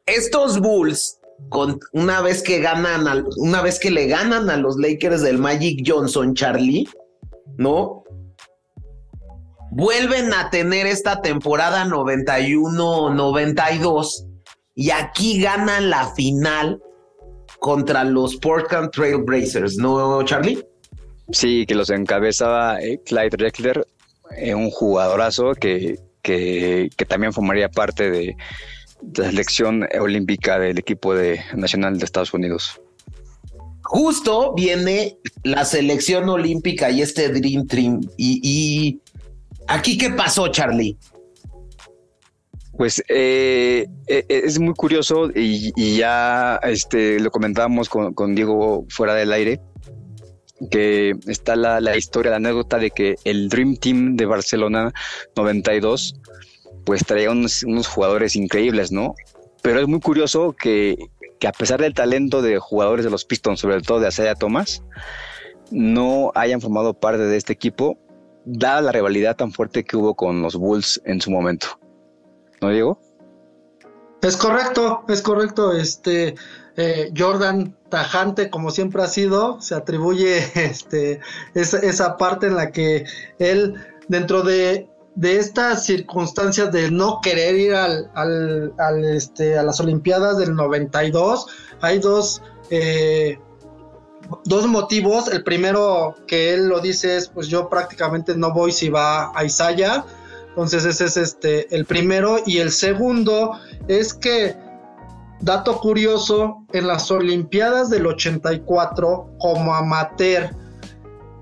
estos 0.06 0.60
Bulls, 0.60 1.18
con, 1.48 1.80
una 1.92 2.20
vez 2.20 2.42
que 2.42 2.60
ganan, 2.60 3.24
una 3.36 3.62
vez 3.62 3.78
que 3.78 3.90
le 3.90 4.06
ganan 4.06 4.50
a 4.50 4.56
los 4.56 4.76
Lakers 4.76 5.22
del 5.22 5.38
Magic 5.38 5.82
Johnson, 5.86 6.34
Charlie, 6.34 6.88
¿no? 7.56 8.02
Vuelven 9.70 10.34
a 10.34 10.50
tener 10.50 10.86
esta 10.86 11.20
temporada 11.20 11.84
91-92 11.86 14.26
y 14.74 14.90
aquí 14.90 15.40
ganan 15.40 15.90
la 15.90 16.14
final 16.14 16.80
contra 17.58 18.04
los 18.04 18.36
Portland 18.36 18.92
Trail 18.92 19.24
Blazers, 19.24 19.76
¿no, 19.76 20.22
Charlie? 20.24 20.64
Sí, 21.34 21.66
que 21.66 21.74
los 21.74 21.90
encabezaba 21.90 22.80
eh, 22.80 23.00
Clyde 23.04 23.36
Reckler, 23.36 23.86
eh, 24.36 24.54
un 24.54 24.70
jugadorazo 24.70 25.54
que, 25.54 25.98
que, 26.22 26.90
que 26.96 27.04
también 27.04 27.32
formaría 27.32 27.68
parte 27.68 28.08
de, 28.08 28.36
la 29.16 29.24
selección 29.30 29.86
olímpica 30.00 30.60
del 30.60 30.78
equipo 30.78 31.12
de, 31.12 31.40
nacional 31.56 31.98
de 31.98 32.04
Estados 32.04 32.32
Unidos. 32.32 32.80
Justo 33.82 34.54
viene 34.54 35.18
la 35.42 35.64
selección 35.64 36.28
olímpica 36.28 36.88
y 36.90 37.02
este 37.02 37.28
Dream 37.28 37.66
Team. 37.66 38.00
Y, 38.16 39.00
aquí, 39.66 39.98
¿qué 39.98 40.10
pasó, 40.10 40.46
Charlie? 40.48 40.96
Pues 42.78 43.02
eh, 43.08 43.86
es 44.06 44.58
muy 44.60 44.74
curioso 44.74 45.30
y, 45.34 45.96
ya 45.96 46.60
este, 46.62 47.18
lo 47.18 47.32
comentábamos 47.32 47.88
con, 47.88 48.34
Diego 48.36 48.86
fuera 48.88 49.14
del 49.14 49.32
aire, 49.32 49.60
que 50.70 51.14
está 51.26 51.56
la, 51.56 51.80
la, 51.80 51.96
historia, 51.96 52.30
la 52.30 52.36
anécdota 52.36 52.78
de 52.78 52.90
que 52.90 53.16
el 53.24 53.48
Dream 53.48 53.76
Team 53.76 54.16
de 54.16 54.26
Barcelona 54.26 54.92
92 55.36 56.16
pues 56.84 57.04
traía 57.04 57.30
unos, 57.30 57.64
jugadores 57.88 58.36
increíbles, 58.36 58.92
¿no? 58.92 59.14
Pero 59.62 59.80
es 59.80 59.88
muy 59.88 60.00
curioso 60.00 60.54
que, 60.58 60.96
a 61.46 61.52
pesar 61.52 61.80
del 61.80 61.94
talento 61.94 62.42
de 62.42 62.58
jugadores 62.58 63.04
de 63.04 63.10
los 63.10 63.24
Pistons, 63.24 63.60
sobre 63.60 63.80
todo 63.80 64.00
de 64.00 64.08
Asaya 64.08 64.34
Thomas, 64.34 64.82
no 65.70 66.30
hayan 66.34 66.60
formado 66.60 66.94
parte 66.94 67.22
de 67.22 67.36
este 67.36 67.52
equipo, 67.52 67.98
dada 68.44 68.82
la 68.82 68.92
rivalidad 68.92 69.36
tan 69.36 69.52
fuerte 69.52 69.84
que 69.84 69.96
hubo 69.96 70.14
con 70.14 70.42
los 70.42 70.56
Bulls 70.56 71.00
en 71.06 71.20
su 71.20 71.30
momento. 71.30 71.78
¿No, 72.60 72.70
Diego? 72.70 73.00
Es 74.22 74.36
correcto, 74.36 75.04
es 75.08 75.22
correcto. 75.22 75.72
Este 75.72 76.34
eh, 76.76 77.12
Jordan 77.16 77.76
tajante, 77.88 78.50
como 78.50 78.70
siempre 78.70 79.02
ha 79.02 79.06
sido, 79.06 79.60
se 79.60 79.74
atribuye 79.74 80.38
este, 80.54 81.20
esa, 81.54 82.16
parte 82.16 82.46
en 82.46 82.56
la 82.56 82.70
que 82.70 83.04
él, 83.38 83.74
dentro 84.08 84.42
de 84.42 84.88
de 85.14 85.38
estas 85.38 85.84
circunstancias 85.84 86.72
de 86.72 86.90
no 86.90 87.20
querer 87.22 87.54
ir 87.54 87.74
al, 87.74 88.10
al, 88.14 89.04
este, 89.04 89.56
a 89.56 89.62
las 89.62 89.80
Olimpiadas 89.80 90.38
del 90.38 90.54
92, 90.54 91.46
hay 91.80 91.98
dos, 91.98 92.42
eh, 92.70 93.38
dos 94.44 94.66
motivos. 94.66 95.28
El 95.28 95.44
primero 95.44 96.16
que 96.26 96.54
él 96.54 96.68
lo 96.68 96.80
dice 96.80 97.16
es, 97.16 97.28
pues 97.28 97.48
yo 97.48 97.68
prácticamente 97.68 98.36
no 98.36 98.52
voy 98.52 98.72
si 98.72 98.88
va 98.88 99.30
a 99.34 99.44
Isaya. 99.44 100.04
Entonces 100.48 100.84
ese 100.84 101.04
es 101.06 101.16
este, 101.16 101.74
el 101.74 101.84
primero. 101.84 102.38
Y 102.44 102.58
el 102.58 102.72
segundo 102.72 103.58
es 103.86 104.14
que, 104.14 104.56
dato 105.40 105.78
curioso, 105.78 106.64
en 106.72 106.86
las 106.86 107.10
Olimpiadas 107.10 107.90
del 107.90 108.06
84, 108.06 109.36
como 109.38 109.74
amateur, 109.74 110.50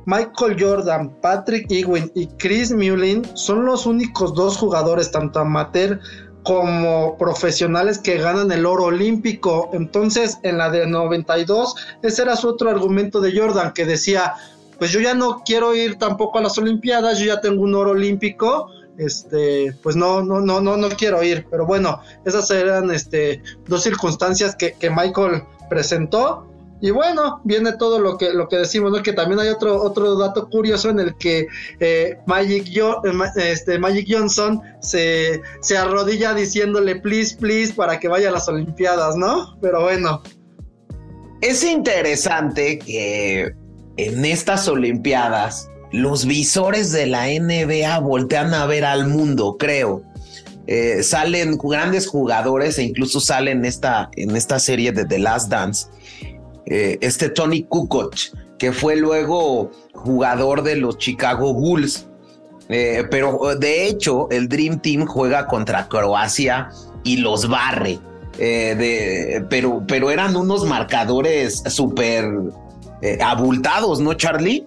Michael 0.06 0.56
Jordan, 0.58 1.16
Patrick 1.20 1.70
Ewing 1.70 2.10
y 2.14 2.26
Chris 2.26 2.72
Mullin 2.72 3.24
son 3.34 3.64
los 3.64 3.86
únicos 3.86 4.34
dos 4.34 4.56
jugadores, 4.56 5.12
tanto 5.12 5.38
amateur 5.40 6.00
como 6.42 7.16
profesionales, 7.18 7.98
que 7.98 8.18
ganan 8.18 8.50
el 8.50 8.66
oro 8.66 8.84
olímpico. 8.86 9.70
Entonces, 9.72 10.38
en 10.42 10.58
la 10.58 10.70
de 10.70 10.86
92, 10.86 11.76
ese 12.02 12.22
era 12.22 12.34
su 12.34 12.48
otro 12.48 12.68
argumento 12.68 13.20
de 13.20 13.38
Jordan, 13.38 13.72
que 13.72 13.84
decía, 13.84 14.34
pues 14.78 14.90
yo 14.90 14.98
ya 14.98 15.14
no 15.14 15.42
quiero 15.44 15.76
ir 15.76 15.98
tampoco 15.98 16.38
a 16.38 16.42
las 16.42 16.58
Olimpiadas, 16.58 17.20
yo 17.20 17.26
ya 17.26 17.40
tengo 17.40 17.62
un 17.62 17.76
oro 17.76 17.92
olímpico, 17.92 18.68
este, 18.98 19.76
pues 19.82 19.96
no, 19.96 20.22
no, 20.22 20.40
no, 20.40 20.60
no, 20.60 20.76
no 20.76 20.88
quiero 20.90 21.22
ir. 21.22 21.46
Pero 21.50 21.66
bueno, 21.66 22.00
esas 22.24 22.50
eran 22.50 22.90
este, 22.90 23.42
dos 23.66 23.82
circunstancias 23.82 24.54
que, 24.56 24.72
que 24.74 24.90
Michael 24.90 25.42
presentó 25.68 26.46
y 26.82 26.90
bueno, 26.90 27.40
viene 27.44 27.72
todo 27.74 28.00
lo 28.00 28.18
que, 28.18 28.32
lo 28.32 28.48
que 28.48 28.56
decimos, 28.56 28.90
¿no? 28.90 29.04
Que 29.04 29.12
también 29.12 29.38
hay 29.38 29.48
otro, 29.50 29.80
otro 29.80 30.16
dato 30.16 30.50
curioso 30.50 30.90
en 30.90 30.98
el 30.98 31.16
que 31.16 31.46
eh, 31.78 32.18
Magic, 32.26 32.66
eh, 32.76 32.92
este, 33.36 33.78
Magic 33.78 34.08
Johnson 34.10 34.60
se, 34.80 35.40
se 35.60 35.78
arrodilla 35.78 36.34
diciéndole 36.34 36.96
please, 36.96 37.36
please 37.36 37.72
para 37.72 38.00
que 38.00 38.08
vaya 38.08 38.30
a 38.30 38.32
las 38.32 38.48
Olimpiadas, 38.48 39.14
¿no? 39.14 39.56
Pero 39.60 39.82
bueno. 39.82 40.22
Es 41.40 41.62
interesante 41.62 42.80
que 42.80 43.54
en 43.96 44.24
estas 44.24 44.66
Olimpiadas 44.66 45.70
los 45.92 46.24
visores 46.24 46.90
de 46.90 47.06
la 47.06 47.26
NBA 47.26 47.98
voltean 48.00 48.54
a 48.54 48.66
ver 48.66 48.84
al 48.84 49.06
mundo, 49.08 49.56
creo. 49.58 50.02
eh, 50.66 51.02
salen 51.02 51.58
grandes 51.58 52.06
jugadores 52.06 52.78
e 52.78 52.84
incluso 52.84 53.20
salen 53.20 53.58
en 53.58 53.64
esta, 53.64 54.10
en 54.16 54.36
esta 54.36 54.58
serie 54.58 54.92
de 54.92 55.04
The 55.04 55.18
Last 55.18 55.50
Dance. 55.50 55.88
Eh, 56.66 56.98
este 57.00 57.28
Tony 57.28 57.64
Kukoc, 57.64 58.14
que 58.58 58.72
fue 58.72 58.96
luego 58.96 59.70
jugador 59.92 60.62
de 60.62 60.76
los 60.76 60.98
Chicago 60.98 61.52
Bulls. 61.52 62.06
Eh, 62.68 63.04
pero 63.10 63.56
de 63.58 63.86
hecho, 63.86 64.28
el 64.30 64.48
Dream 64.48 64.80
Team 64.80 65.04
juega 65.04 65.46
contra 65.46 65.88
Croacia 65.88 66.70
y 67.04 67.18
los 67.18 67.48
barre. 67.48 67.98
de, 68.38 69.44
pero, 69.50 69.84
pero 69.86 70.10
eran 70.10 70.36
unos 70.36 70.64
marcadores 70.64 71.62
súper 71.66 72.24
abultados, 73.20 74.00
¿no, 74.00 74.14
Charlie? 74.14 74.66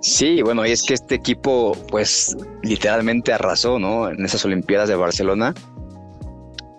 Sí, 0.00 0.42
bueno, 0.42 0.64
y 0.64 0.70
es 0.70 0.84
que 0.84 0.94
este 0.94 1.16
equipo, 1.16 1.76
pues, 1.90 2.36
literalmente 2.62 3.32
arrasó, 3.32 3.78
¿no? 3.78 4.08
En 4.08 4.24
esas 4.24 4.44
Olimpiadas 4.44 4.88
de 4.88 4.94
Barcelona. 4.94 5.54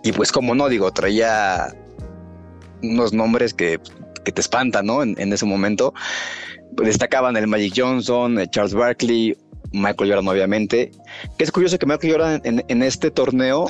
Y 0.02 0.12
pues, 0.12 0.32
como 0.32 0.54
no, 0.54 0.68
digo, 0.68 0.90
traía 0.90 1.74
unos 2.82 3.12
nombres 3.12 3.52
que, 3.52 3.78
te 4.24 4.40
espantan, 4.40 4.86
¿no? 4.86 5.02
En, 5.02 5.32
ese 5.32 5.44
momento. 5.44 5.92
Destacaban 6.72 7.36
el 7.36 7.46
Magic 7.46 7.74
Johnson, 7.76 8.38
Charles 8.50 8.74
Barkley, 8.74 9.36
Michael 9.72 10.10
Jordan, 10.10 10.28
obviamente. 10.28 10.92
Que 11.36 11.44
es 11.44 11.52
curioso 11.52 11.78
que 11.78 11.86
Michael 11.86 12.12
Jordan 12.12 12.40
en, 12.44 12.82
este 12.82 13.10
torneo 13.10 13.66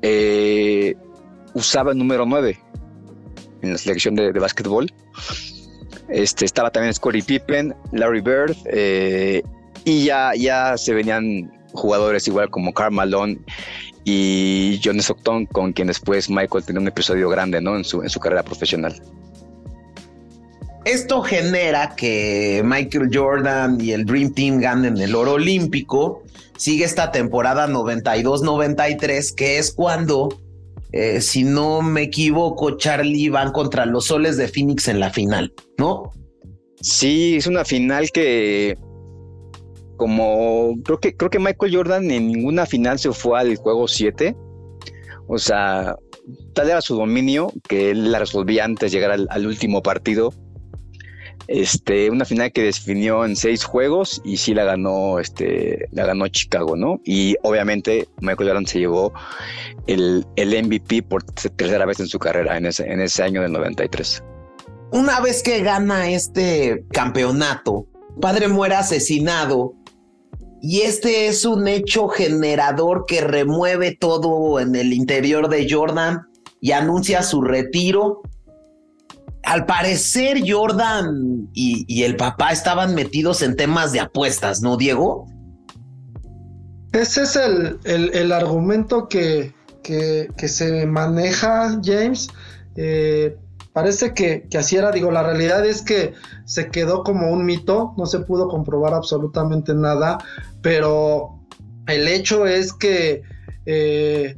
eh, 0.00 0.94
usaba 1.54 1.90
el 1.90 1.98
número 1.98 2.24
9 2.24 2.58
en 3.62 3.72
la 3.72 3.78
selección 3.78 4.14
de, 4.14 4.32
de 4.32 4.38
básquetbol. 4.38 4.92
Este, 6.08 6.44
estaba 6.44 6.70
también 6.70 6.92
Scottie 6.92 7.22
Pippen, 7.22 7.74
Larry 7.92 8.20
Bird, 8.20 8.56
eh, 8.66 9.42
y 9.84 10.04
ya, 10.04 10.32
ya 10.36 10.76
se 10.76 10.94
venían 10.94 11.52
jugadores 11.72 12.26
igual 12.28 12.50
como 12.50 12.72
Karl 12.72 12.92
Malone 12.92 13.38
y 14.04 14.80
John 14.84 14.98
Stockton, 15.00 15.46
con 15.46 15.72
quien 15.72 15.88
después 15.88 16.28
Michael 16.28 16.64
tiene 16.64 16.80
un 16.80 16.88
episodio 16.88 17.28
grande 17.28 17.60
¿no? 17.60 17.76
en, 17.76 17.84
su, 17.84 18.02
en 18.02 18.10
su 18.10 18.20
carrera 18.20 18.42
profesional. 18.42 18.94
Esto 20.84 21.22
genera 21.22 21.94
que 21.96 22.60
Michael 22.62 23.08
Jordan 23.12 23.80
y 23.80 23.92
el 23.92 24.04
Dream 24.04 24.34
Team 24.34 24.60
ganen 24.60 24.98
el 24.98 25.14
oro 25.14 25.32
olímpico. 25.32 26.22
Sigue 26.58 26.84
esta 26.84 27.10
temporada 27.10 27.66
92-93, 27.68 29.34
que 29.34 29.58
es 29.58 29.72
cuando 29.72 30.28
eh, 30.96 31.20
si 31.20 31.42
no 31.42 31.82
me 31.82 32.02
equivoco, 32.02 32.76
Charlie 32.76 33.28
van 33.28 33.50
contra 33.50 33.84
los 33.84 34.06
soles 34.06 34.36
de 34.36 34.46
Phoenix 34.46 34.86
en 34.86 35.00
la 35.00 35.10
final, 35.10 35.52
¿no? 35.76 36.12
Sí, 36.80 37.34
es 37.34 37.48
una 37.48 37.64
final 37.64 38.12
que 38.12 38.78
como 39.96 40.74
creo 40.84 41.00
que 41.00 41.16
creo 41.16 41.30
que 41.30 41.40
Michael 41.40 41.74
Jordan 41.74 42.08
en 42.12 42.28
ninguna 42.28 42.64
final 42.64 43.00
se 43.00 43.10
fue 43.10 43.40
al 43.40 43.56
juego 43.56 43.88
7. 43.88 44.36
O 45.26 45.36
sea, 45.36 45.96
tal 46.52 46.70
era 46.70 46.80
su 46.80 46.94
dominio 46.94 47.52
que 47.68 47.90
él 47.90 48.12
la 48.12 48.20
resolvía 48.20 48.64
antes 48.64 48.92
de 48.92 48.96
llegar 48.96 49.18
al 49.28 49.46
último 49.48 49.82
partido 49.82 50.32
este, 51.46 52.10
una 52.10 52.24
final 52.24 52.52
que 52.52 52.62
definió 52.62 53.24
en 53.24 53.36
seis 53.36 53.64
juegos 53.64 54.22
y 54.24 54.38
sí 54.38 54.54
la 54.54 54.64
ganó, 54.64 55.18
este, 55.18 55.88
ganó 55.92 56.28
Chicago, 56.28 56.76
¿no? 56.76 57.00
Y 57.04 57.36
obviamente 57.42 58.08
Michael 58.20 58.48
Jordan 58.48 58.66
se 58.66 58.78
llevó 58.78 59.12
el, 59.86 60.26
el 60.36 60.64
MVP 60.64 61.02
por 61.02 61.22
tercera 61.22 61.84
vez 61.84 62.00
en 62.00 62.06
su 62.06 62.18
carrera 62.18 62.56
en 62.56 62.66
ese, 62.66 62.90
en 62.90 63.00
ese 63.00 63.22
año 63.22 63.42
del 63.42 63.52
93. 63.52 64.22
Una 64.92 65.20
vez 65.20 65.42
que 65.42 65.60
gana 65.60 66.08
este 66.10 66.84
campeonato, 66.92 67.86
padre 68.20 68.48
muere 68.48 68.76
asesinado 68.76 69.74
y 70.62 70.80
este 70.82 71.26
es 71.26 71.44
un 71.44 71.68
hecho 71.68 72.08
generador 72.08 73.04
que 73.06 73.20
remueve 73.20 73.94
todo 73.94 74.60
en 74.60 74.74
el 74.74 74.94
interior 74.94 75.48
de 75.48 75.66
Jordan 75.68 76.26
y 76.60 76.72
anuncia 76.72 77.22
su 77.22 77.42
retiro 77.42 78.22
al 79.44 79.66
parecer 79.66 80.42
Jordan 80.46 81.48
y, 81.52 82.02
el 82.02 82.16
papá 82.16 82.52
estaban 82.52 82.94
metidos 82.94 83.42
en 83.42 83.56
temas 83.56 83.92
de 83.92 84.00
apuestas, 84.00 84.60
¿no, 84.60 84.76
Diego? 84.76 85.26
Ese 86.92 87.22
es 87.22 87.36
el, 87.36 88.32
argumento 88.32 89.08
que, 89.08 89.52
se 90.46 90.86
maneja, 90.86 91.80
James. 91.82 92.28
Eh, 92.76 93.36
parece 93.72 94.14
que, 94.14 94.48
así 94.56 94.76
era, 94.76 94.90
digo, 94.92 95.10
la 95.10 95.22
realidad 95.22 95.66
es 95.66 95.82
que 95.82 96.14
se 96.44 96.68
quedó 96.68 97.02
como 97.02 97.30
un 97.30 97.44
mito, 97.44 97.94
no 97.96 98.06
se 98.06 98.20
pudo 98.20 98.48
comprobar 98.48 98.94
absolutamente 98.94 99.74
nada, 99.74 100.18
pero 100.62 101.40
el 101.86 102.08
hecho 102.08 102.46
es 102.46 102.72
que 102.72 103.22
eh, 103.66 104.36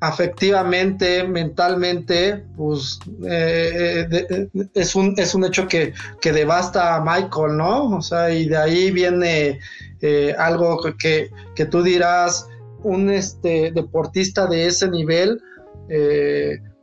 afectivamente, 0.00 1.24
mentalmente, 1.24 2.44
pues 2.56 2.98
eh, 3.26 4.06
eh, 4.10 4.48
es, 4.74 4.94
un, 4.94 5.14
es 5.16 5.34
un 5.34 5.44
hecho 5.44 5.66
que, 5.66 5.92
que, 6.20 6.32
devasta 6.32 6.96
a 6.96 7.00
Michael, 7.00 7.56
¿no? 7.56 7.96
O 7.96 8.02
sea, 8.02 8.30
y 8.30 8.46
de 8.46 8.56
ahí 8.56 8.90
viene 8.90 9.60
eh, 10.00 10.34
algo 10.38 10.78
que, 10.98 11.30
que, 11.54 11.66
tú 11.66 11.82
dirás, 11.82 12.48
un 12.82 13.10
este, 13.10 13.70
deportista 13.72 14.46
de 14.46 14.66
ese 14.66 14.88
nivel, 14.88 15.40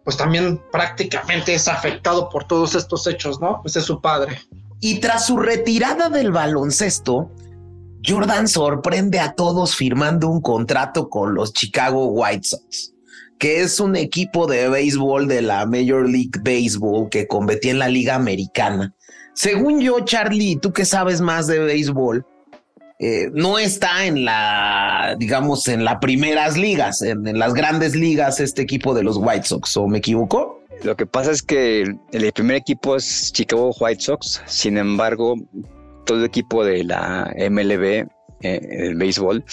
pues 0.04 0.18
también 0.18 0.62
prácticamente 0.72 1.54
es 1.54 1.68
afectado 1.68 2.30
por 2.30 2.46
todos 2.46 2.76
estos 2.76 3.06
hechos, 3.08 3.40
¿no? 3.40 3.62
Pues 3.62 3.76
es 3.76 3.86
su 3.86 4.00
padre. 4.00 4.40
Y 4.80 5.00
tras 5.00 5.28
su 5.28 5.38
retirada 5.38 6.10
del 6.10 6.32
baloncesto, 6.32 7.32
Jordan 8.06 8.48
sorprende 8.48 9.20
a 9.20 9.34
todos 9.34 9.76
firmando 9.76 10.28
un 10.28 10.42
contrato 10.42 11.10
con 11.10 11.36
los 11.36 11.54
Chicago 11.54 12.08
White 12.08 12.48
Sox 12.48 12.92
que 13.42 13.62
es 13.62 13.80
un 13.80 13.96
equipo 13.96 14.46
de 14.46 14.70
béisbol 14.70 15.28
de 15.28 15.42
la 15.42 15.66
Major 15.66 16.08
League 16.08 16.40
Baseball 16.44 17.10
que 17.10 17.26
competía 17.26 17.72
en 17.72 17.80
la 17.80 17.90
Liga 17.90 18.14
Americana. 18.14 18.94
Según 19.34 19.82
yo, 19.82 20.02
Charlie, 20.02 20.58
tú 20.58 20.72
que 20.72 20.86
sabes 20.86 21.22
más 21.22 21.48
de 21.48 21.58
béisbol, 21.58 22.24
eh, 23.00 23.32
no 23.34 23.58
está 23.58 24.06
en 24.06 24.26
la, 24.26 25.16
digamos, 25.18 25.68
en 25.70 25.84
las 25.84 25.98
primeras 25.98 26.56
ligas, 26.56 27.02
en, 27.02 27.40
las 27.40 27.56
grandes 27.56 27.96
ligas, 27.96 28.40
este 28.40 28.62
equipo 28.62 28.94
de 28.94 29.02
los 29.02 29.18
White 29.18 29.48
Sox, 29.48 29.76
¿o 29.76 29.88
me 29.88 29.98
equivoco? 29.98 30.62
Lo 30.84 30.96
que 30.96 31.08
pasa 31.08 31.32
es 31.32 31.42
que 31.42 31.96
el 32.12 32.32
primer 32.34 32.58
equipo 32.58 32.96
es 32.96 33.32
Chicago 33.34 33.72
White 33.80 34.02
Sox, 34.02 34.44
sin 34.46 34.78
embargo, 34.78 35.34
todo 36.06 36.20
el 36.20 36.26
equipo 36.26 36.64
de 36.64 36.84
la 36.84 37.34
MLB, 37.50 38.08
eh, 38.44 38.60
el 38.70 38.94
béisbol, 38.94 39.44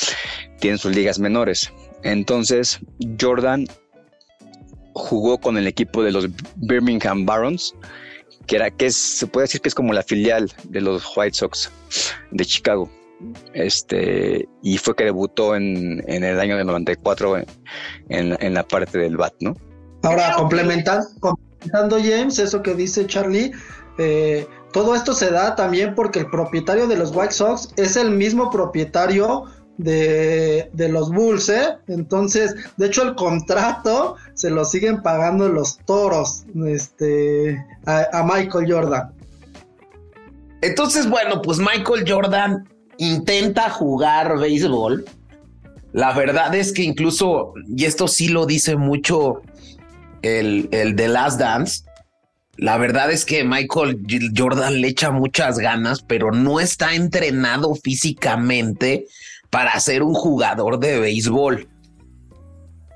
tiene 0.60 0.76
sus 0.76 0.94
ligas 0.94 1.18
menores. 1.18 1.72
Entonces, 2.02 2.78
Jordan 3.20 3.66
jugó 4.94 5.38
con 5.38 5.56
el 5.56 5.66
equipo 5.66 6.02
de 6.02 6.12
los 6.12 6.28
Birmingham 6.56 7.24
Barons, 7.24 7.74
que 8.46 8.56
era 8.56 8.70
que 8.70 8.90
se 8.90 9.26
puede 9.26 9.44
decir 9.44 9.60
que 9.60 9.68
es 9.68 9.74
como 9.74 9.92
la 9.92 10.02
filial 10.02 10.50
de 10.64 10.80
los 10.80 11.04
White 11.16 11.34
Sox 11.34 11.70
de 12.30 12.44
Chicago. 12.44 12.90
Este, 13.52 14.48
y 14.62 14.78
fue 14.78 14.94
que 14.94 15.04
debutó 15.04 15.56
en, 15.56 16.04
el 16.06 16.38
año 16.38 16.56
del 16.56 16.66
94 16.66 17.38
en, 18.08 18.54
la 18.54 18.62
parte 18.62 18.98
del 18.98 19.16
BAT, 19.16 19.34
¿no? 19.40 19.56
Ahora, 20.04 20.34
complementando, 20.36 21.08
complementando 21.18 21.98
James, 21.98 22.38
eso 22.38 22.62
que 22.62 22.74
dice 22.74 23.06
Charlie, 23.06 23.50
eh, 23.98 24.46
todo 24.72 24.94
esto 24.94 25.14
se 25.14 25.30
da 25.30 25.56
también 25.56 25.94
porque 25.96 26.20
el 26.20 26.30
propietario 26.30 26.86
de 26.86 26.96
los 26.96 27.14
White 27.14 27.32
Sox 27.32 27.70
es 27.76 27.96
el 27.96 28.12
mismo 28.12 28.50
propietario 28.50 29.46
de, 29.78 30.88
los 30.90 31.10
Bulls, 31.10 31.48
¿eh? 31.48 31.78
Entonces, 31.86 32.54
de 32.76 32.86
hecho, 32.86 33.02
el 33.02 33.14
contrato 33.14 34.16
se 34.34 34.50
lo 34.50 34.64
siguen 34.64 35.02
pagando 35.02 35.48
los 35.48 35.78
toros 35.78 36.44
este, 36.66 37.64
a, 37.86 38.22
Michael 38.24 38.70
Jordan. 38.70 39.12
Entonces, 40.60 41.08
bueno, 41.08 41.40
pues 41.40 41.58
Michael 41.58 42.04
Jordan 42.06 42.68
intenta 42.98 43.70
jugar 43.70 44.38
béisbol. 44.38 45.04
La 45.92 46.12
verdad 46.12 46.54
es 46.54 46.72
que 46.72 46.82
incluso, 46.82 47.54
y 47.66 47.84
esto 47.84 48.08
sí 48.08 48.28
lo 48.28 48.44
dice 48.44 48.76
mucho 48.76 49.40
el, 50.22 50.68
el 50.72 50.96
The 50.96 51.08
Last 51.08 51.40
Dance, 51.40 51.84
la 52.56 52.76
verdad 52.76 53.12
es 53.12 53.24
que 53.24 53.44
Michael 53.44 54.02
Jordan 54.36 54.80
le 54.80 54.88
echa 54.88 55.12
muchas 55.12 55.58
ganas, 55.60 56.02
pero 56.02 56.32
no 56.32 56.58
está 56.58 56.94
entrenado 56.94 57.76
físicamente 57.76 59.06
para 59.50 59.78
ser 59.80 60.02
un 60.02 60.14
jugador 60.14 60.78
de 60.78 61.00
béisbol. 61.00 61.68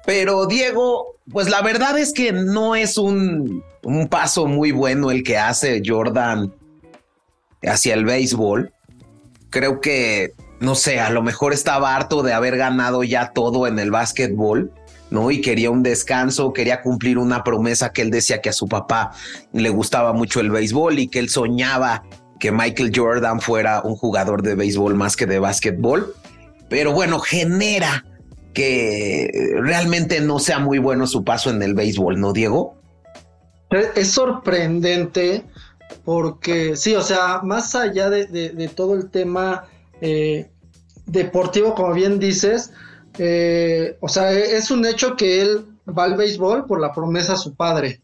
Pero 0.05 0.47
Diego, 0.47 1.17
pues 1.31 1.49
la 1.49 1.63
verdad 1.63 1.99
es 1.99 2.13
que 2.13 2.33
no 2.33 2.75
es 2.75 2.99
un, 2.99 3.63
un 3.83 4.09
paso 4.09 4.47
muy 4.47 4.73
bueno 4.73 5.11
el 5.11 5.23
que 5.23 5.39
hace 5.39 5.83
Jordan 5.85 6.53
hacia 7.63 7.95
el 7.95 8.05
béisbol. 8.05 8.73
Creo 9.51 9.81
que, 9.81 10.33
no 10.61 10.75
sé, 10.75 11.01
a 11.01 11.11
lo 11.11 11.23
mejor 11.23 11.53
estaba 11.53 11.95
harto 11.95 12.23
de 12.23 12.33
haber 12.33 12.57
ganado 12.57 13.05
ya 13.05 13.33
todo 13.33 13.67
en 13.67 13.79
el 13.79 13.91
básquetbol. 13.91 14.73
¿no? 15.11 15.31
Y 15.31 15.43
quería 15.43 15.71
un 15.71 15.83
descanso, 15.83 16.55
quería 16.55 16.81
cumplir 16.81 17.19
una 17.19 17.45
promesa 17.45 17.93
que 17.93 18.01
él 18.01 18.11
decía 18.11 18.41
que 18.41 18.49
a 18.49 18.55
su 18.55 18.67
papá 18.67 19.13
le 19.53 19.69
gustaba 19.69 20.15
mucho 20.15 20.41
el 20.41 20.51
béisbol 20.51 20.99
y 20.99 21.09
que 21.09 21.19
él 21.19 21.29
soñaba 21.29 22.03
que 22.41 22.51
Michael 22.51 22.93
Jordan 22.95 23.41
fuera 23.41 23.83
un 23.83 23.95
jugador 23.95 24.43
de 24.43 24.55
béisbol 24.55 24.95
más 24.95 25.15
que 25.15 25.27
de 25.27 25.39
básquetbol 25.39 26.15
pero 26.73 26.95
bueno, 26.95 27.21
genera 27.21 28.03
que 28.55 29.53
realmente 29.61 30.23
no 30.23 30.39
sea 30.39 30.59
muy 30.59 30.79
bueno 30.79 31.07
su 31.07 31.23
paso 31.23 31.51
en 31.51 31.63
el 31.63 31.75
béisbol, 31.75 32.19
¿no, 32.19 32.33
Diego? 32.33 32.79
Es 33.95 34.13
sorprendente 34.13 35.45
porque 36.07 36.75
sí, 36.75 36.95
o 36.95 37.03
sea, 37.03 37.43
más 37.43 37.75
allá 37.75 38.09
de, 38.09 38.71
todo 38.75 38.95
el 38.95 39.11
tema 39.11 39.67
eh, 40.01 40.51
deportivo, 41.05 41.75
como 41.75 41.93
bien 41.93 42.19
dices, 42.19 42.73
eh, 43.19 43.99
o 44.01 44.09
sea, 44.09 44.33
es 44.33 44.71
un 44.71 44.87
hecho 44.87 45.15
que 45.15 45.43
él 45.43 45.67
va 45.87 46.05
al 46.05 46.17
béisbol 46.17 46.65
por 46.65 46.81
la 46.81 46.95
promesa 46.95 47.35
a 47.35 47.37
su 47.37 47.55
padre, 47.55 48.01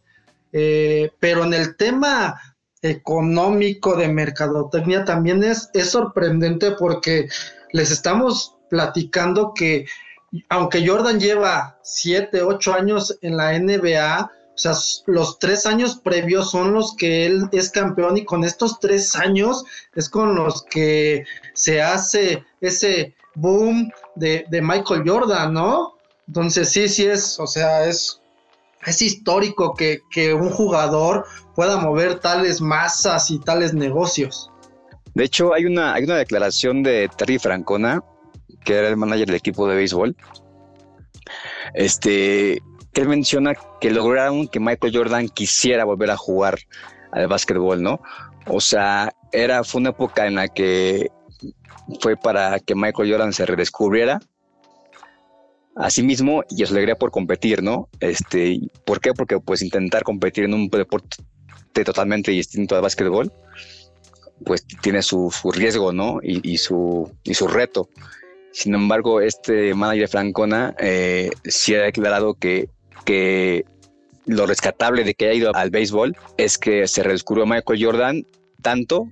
eh, 0.53 1.11
pero 1.21 1.45
en 1.45 1.55
el 1.55 1.75
tema 1.75 2.39
económico 2.83 3.97
de 3.97 4.09
mercadotecnia 4.09 5.07
también 5.07 5.43
es, 5.43 5.71
es 5.73 5.89
sorprendente 5.89 6.73
porque 6.73 7.31
les 7.73 7.91
estamos 7.91 8.58
platicando 8.69 9.53
que 9.55 9.87
aunque 10.49 10.87
Jordan 10.87 11.19
lleva 11.19 11.79
7, 11.83 12.43
8 12.43 12.75
años 12.75 13.19
en 13.23 13.37
la 13.37 13.59
NBA, 13.59 14.31
o 14.59 14.61
sea, 14.61 14.73
los 15.07 15.39
tres 15.39 15.67
años 15.67 16.01
previos 16.03 16.51
son 16.51 16.75
los 16.75 16.97
que 16.97 17.27
él 17.27 17.49
es 17.53 17.71
campeón 17.71 18.17
y 18.17 18.25
con 18.25 18.43
estos 18.43 18.81
tres 18.81 19.15
años 19.15 19.65
es 19.95 20.09
con 20.09 20.35
los 20.35 20.65
que 20.65 21.25
se 21.55 21.81
hace 21.81 22.45
ese 22.61 23.15
boom 23.37 23.91
de, 24.17 24.47
Michael 24.51 25.05
Jordan, 25.07 25.55
¿no? 25.55 25.95
Entonces 26.27 26.71
sí, 26.71 26.89
sí 26.89 27.07
es, 27.07 27.39
o 27.39 27.47
sea, 27.47 27.87
es, 27.87 28.21
es 28.85 29.01
histórico 29.01 29.75
que, 29.75 30.01
que 30.11 30.35
un 30.35 30.51
jugador 30.51 31.25
pueda 31.55 31.77
mover 31.77 32.19
tales 32.19 32.61
masas 32.61 33.31
y 33.31 33.39
tales 33.39 33.73
negocios. 33.75 34.51
De 35.15 35.25
hecho, 35.25 35.55
hay 35.55 35.67
una, 35.67 35.95
hay 35.95 36.03
una 36.03 36.17
declaración 36.17 36.83
de 36.83 37.09
Terry 37.17 37.39
Francona, 37.39 38.03
que 38.69 38.75
era 38.75 38.89
el 38.89 38.99
manager 38.99 39.29
del 39.29 39.37
equipo 39.37 39.67
de 39.67 39.77
béisbol, 39.77 40.15
este, 41.73 42.61
que 42.93 43.01
él 43.01 43.09
menciona 43.09 43.55
que 43.81 43.91
lograron 43.91 44.47
que 44.47 44.61
Michael 44.61 44.95
Jordan 44.95 45.31
quisiera 45.31 45.87
volver 45.87 46.11
a 46.11 46.19
jugar 46.19 46.59
al 47.13 47.29
básquetbol, 47.29 47.83
¿no? 47.83 48.03
O 48.47 48.61
sea, 48.61 49.15
era, 49.33 49.65
fue 49.65 49.81
una 49.81 49.91
época 49.91 50.27
en 50.27 50.35
la 50.35 50.49
que 50.49 51.11
fue 51.99 52.19
para 52.19 52.59
que 52.59 52.75
Michael 52.75 53.11
Jordan 53.11 53.33
se 53.33 53.47
redescubriera 53.47 54.21
a 55.75 55.89
sí 55.89 56.03
mismo 56.03 56.45
y 56.51 56.63
a 56.63 56.67
su 56.67 56.75
alegría 56.75 56.97
por 56.97 57.11
competir, 57.11 57.63
¿no? 57.63 57.89
Este, 58.01 58.61
¿Por 58.85 59.01
qué? 59.01 59.15
Porque 59.15 59.41
pues 59.41 59.63
intentar 59.63 60.03
competir 60.03 60.45
en 60.45 60.53
un 60.53 60.69
deporte 60.69 61.17
totalmente 61.73 62.33
distinto 62.33 62.77
al 62.77 62.83
básquetbol, 62.83 63.33
pues 64.45 64.67
tiene 64.83 65.01
su, 65.01 65.33
riesgo, 65.55 65.91
¿no? 65.95 66.19
Y, 66.23 66.59
su, 66.59 67.11
y 67.25 67.33
su 67.33 67.49
reto. 67.49 67.89
Sin 68.59 68.75
embargo, 68.75 69.21
este 69.21 69.73
manager 69.73 70.09
Francona 70.09 70.75
eh, 70.81 71.31
sí 71.45 71.77
ha 71.77 71.83
declarado 71.83 72.35
que 72.35 72.69
que 73.05 73.65
lo 74.27 74.47
rescatable 74.47 75.05
de 75.05 75.15
que 75.15 75.27
haya 75.27 75.35
ido 75.35 75.55
al 75.55 75.71
béisbol 75.71 76.17
es 76.39 76.59
que 76.59 76.89
se 76.89 77.05
redescubrió 77.05 77.45
a 77.45 77.47
Michael 77.47 77.85
Jordan 77.85 78.27
tanto 78.61 79.07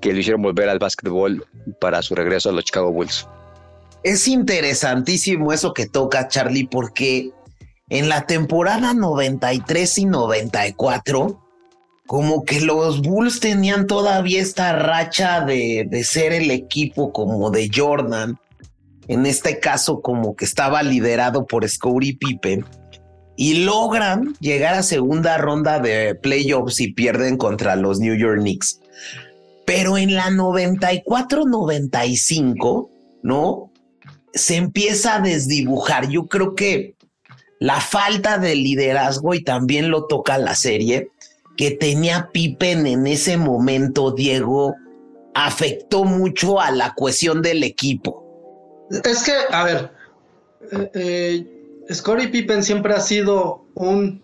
que 0.00 0.14
lo 0.14 0.20
hicieron 0.20 0.40
volver 0.40 0.70
al 0.70 0.78
básquetbol 0.78 1.46
para 1.82 2.00
su 2.00 2.14
regreso 2.14 2.48
a 2.48 2.52
los 2.52 2.64
Chicago 2.64 2.90
Bulls. 2.90 3.28
Es 4.04 4.26
interesantísimo 4.26 5.52
eso 5.52 5.74
que 5.74 5.84
toca 5.84 6.28
Charlie 6.28 6.66
porque 6.66 7.30
en 7.90 8.08
la 8.08 8.26
temporada 8.26 8.94
93 8.94 9.98
y 9.98 10.04
94 10.06 11.44
como 12.06 12.46
que 12.46 12.62
los 12.62 13.02
Bulls 13.02 13.38
tenían 13.38 13.86
todavía 13.86 14.40
esta 14.40 14.72
racha 14.72 15.42
de, 15.42 15.86
de 15.90 16.04
ser 16.04 16.32
el 16.32 16.50
equipo 16.50 17.12
como 17.12 17.50
de 17.50 17.70
Jordan. 17.70 18.40
En 19.08 19.26
este 19.26 19.58
caso 19.58 20.00
como 20.00 20.36
que 20.36 20.44
estaba 20.44 20.82
liderado 20.82 21.46
por 21.46 21.68
Scottie 21.68 22.16
Pippen 22.16 22.64
y 23.36 23.64
logran 23.64 24.34
llegar 24.40 24.74
a 24.74 24.82
segunda 24.82 25.38
ronda 25.38 25.78
de 25.78 26.14
playoffs 26.14 26.80
y 26.80 26.92
pierden 26.92 27.36
contra 27.36 27.76
los 27.76 28.00
New 28.00 28.16
York 28.16 28.40
Knicks. 28.40 28.80
Pero 29.64 29.96
en 29.96 30.14
la 30.14 30.30
94-95, 30.30 32.88
¿no? 33.22 33.70
Se 34.34 34.56
empieza 34.56 35.16
a 35.16 35.20
desdibujar. 35.20 36.08
Yo 36.08 36.26
creo 36.26 36.54
que 36.54 36.96
la 37.60 37.80
falta 37.80 38.38
de 38.38 38.54
liderazgo, 38.54 39.34
y 39.34 39.42
también 39.42 39.90
lo 39.90 40.06
toca 40.06 40.38
la 40.38 40.54
serie, 40.54 41.10
que 41.56 41.72
tenía 41.72 42.30
Pippen 42.32 42.86
en 42.86 43.06
ese 43.06 43.36
momento, 43.36 44.12
Diego, 44.12 44.74
afectó 45.34 46.04
mucho 46.04 46.60
a 46.60 46.70
la 46.70 46.94
cohesión 46.94 47.42
del 47.42 47.64
equipo. 47.64 48.27
Es 48.90 49.24
que, 49.24 49.32
a 49.50 49.64
ver, 49.64 49.90
eh, 50.94 51.46
eh 51.88 52.28
Pippen 52.32 52.62
siempre 52.62 52.94
ha 52.94 53.00
sido 53.00 53.66
un 53.74 54.22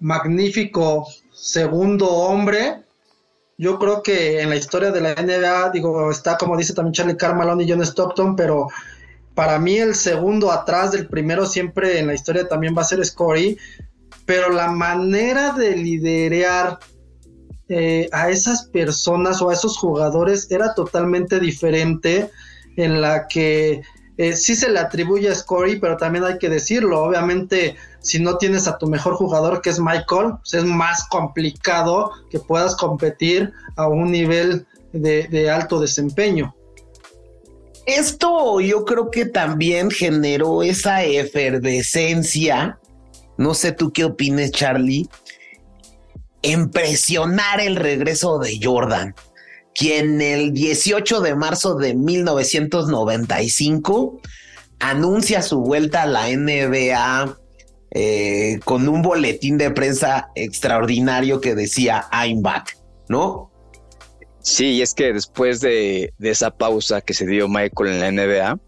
magnífico 0.00 1.06
segundo 1.32 2.08
hombre. 2.08 2.82
Yo 3.58 3.78
creo 3.78 4.02
que 4.02 4.40
en 4.40 4.48
la 4.48 4.56
historia 4.56 4.90
de 4.90 5.00
la 5.00 5.14
NBA, 5.14 5.70
digo, 5.70 6.10
está 6.10 6.38
como 6.38 6.56
dice 6.56 6.74
también 6.74 6.94
Charlie 6.94 7.16
Carmalone 7.16 7.64
y 7.64 7.70
John 7.70 7.82
Stockton, 7.82 8.34
pero 8.34 8.68
para 9.34 9.58
mí 9.58 9.76
el 9.76 9.94
segundo 9.94 10.50
atrás 10.50 10.92
del 10.92 11.06
primero 11.06 11.46
siempre 11.46 11.98
en 11.98 12.06
la 12.06 12.14
historia 12.14 12.48
también 12.48 12.74
va 12.76 12.82
a 12.82 12.86
ser 12.86 13.04
Scottie. 13.04 13.58
Pero 14.26 14.50
la 14.50 14.68
manera 14.68 15.52
de 15.52 15.76
liderar 15.76 16.78
eh, 17.68 18.08
a 18.12 18.30
esas 18.30 18.66
personas 18.66 19.40
o 19.42 19.50
a 19.50 19.54
esos 19.54 19.76
jugadores 19.76 20.50
era 20.50 20.74
totalmente 20.74 21.38
diferente 21.38 22.30
en 22.76 23.00
la 23.00 23.26
que 23.28 23.82
eh, 24.16 24.36
sí 24.36 24.54
se 24.54 24.70
le 24.70 24.78
atribuye 24.78 25.30
a 25.30 25.34
Scory, 25.34 25.80
pero 25.80 25.96
también 25.96 26.24
hay 26.24 26.38
que 26.38 26.50
decirlo, 26.50 27.02
obviamente 27.02 27.76
si 28.00 28.18
no 28.18 28.36
tienes 28.36 28.66
a 28.66 28.78
tu 28.78 28.86
mejor 28.86 29.14
jugador 29.14 29.62
que 29.62 29.70
es 29.70 29.80
Michael, 29.80 30.34
pues 30.40 30.54
es 30.54 30.64
más 30.64 31.06
complicado 31.08 32.12
que 32.30 32.38
puedas 32.38 32.76
competir 32.76 33.52
a 33.76 33.88
un 33.88 34.10
nivel 34.10 34.66
de, 34.92 35.50
alto 35.50 35.80
desempeño. 35.80 36.54
Esto 37.86 38.60
yo 38.60 38.84
creo 38.84 39.10
que 39.10 39.26
también 39.26 39.90
generó 39.90 40.62
esa 40.62 41.02
efervescencia, 41.02 42.78
no 43.36 43.54
sé 43.54 43.72
tú 43.72 43.92
qué 43.92 44.04
opines 44.04 44.50
Charlie, 44.50 45.08
en 46.42 46.70
presionar 46.70 47.60
el 47.60 47.76
regreso 47.76 48.38
de 48.38 48.58
Jordan 48.62 49.14
quien 49.74 50.20
el 50.20 50.52
18 50.52 51.20
de 51.20 51.34
marzo 51.34 51.74
de 51.76 51.94
1995 51.94 54.20
anuncia 54.78 55.42
su 55.42 55.60
vuelta 55.60 56.02
a 56.02 56.06
la 56.06 56.28
NBA 56.28 57.38
eh, 57.92 58.60
con 58.64 58.88
un 58.88 59.02
boletín 59.02 59.58
de 59.58 59.70
prensa 59.70 60.30
extraordinario 60.34 61.40
que 61.40 61.54
decía 61.54 62.06
I'm 62.12 62.42
back, 62.42 62.76
¿no? 63.08 63.50
Sí, 64.42 64.80
es 64.80 64.94
que 64.94 65.12
después 65.12 65.60
de, 65.60 66.12
esa 66.20 66.50
pausa 66.50 67.00
que 67.00 67.14
se 67.14 67.26
dio 67.26 67.48
Michael 67.48 67.90
en 67.90 68.00
la 68.00 68.10
NBA 68.10 68.58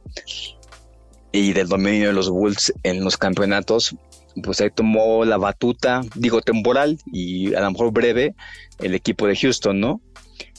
y 1.32 1.52
del 1.52 1.68
dominio 1.68 2.08
de 2.08 2.12
los 2.12 2.28
Bulls 2.28 2.72
en 2.82 3.04
los 3.04 3.16
campeonatos, 3.16 3.96
pues 4.42 4.60
ahí 4.60 4.70
tomó 4.70 5.24
la 5.24 5.38
batuta, 5.38 6.02
digo 6.14 6.42
temporal 6.42 6.98
y 7.06 7.54
a 7.54 7.60
lo 7.60 7.70
mejor 7.70 7.92
breve, 7.92 8.34
el 8.80 8.94
equipo 8.94 9.26
de 9.26 9.36
Houston, 9.36 9.80
¿no? 9.80 10.00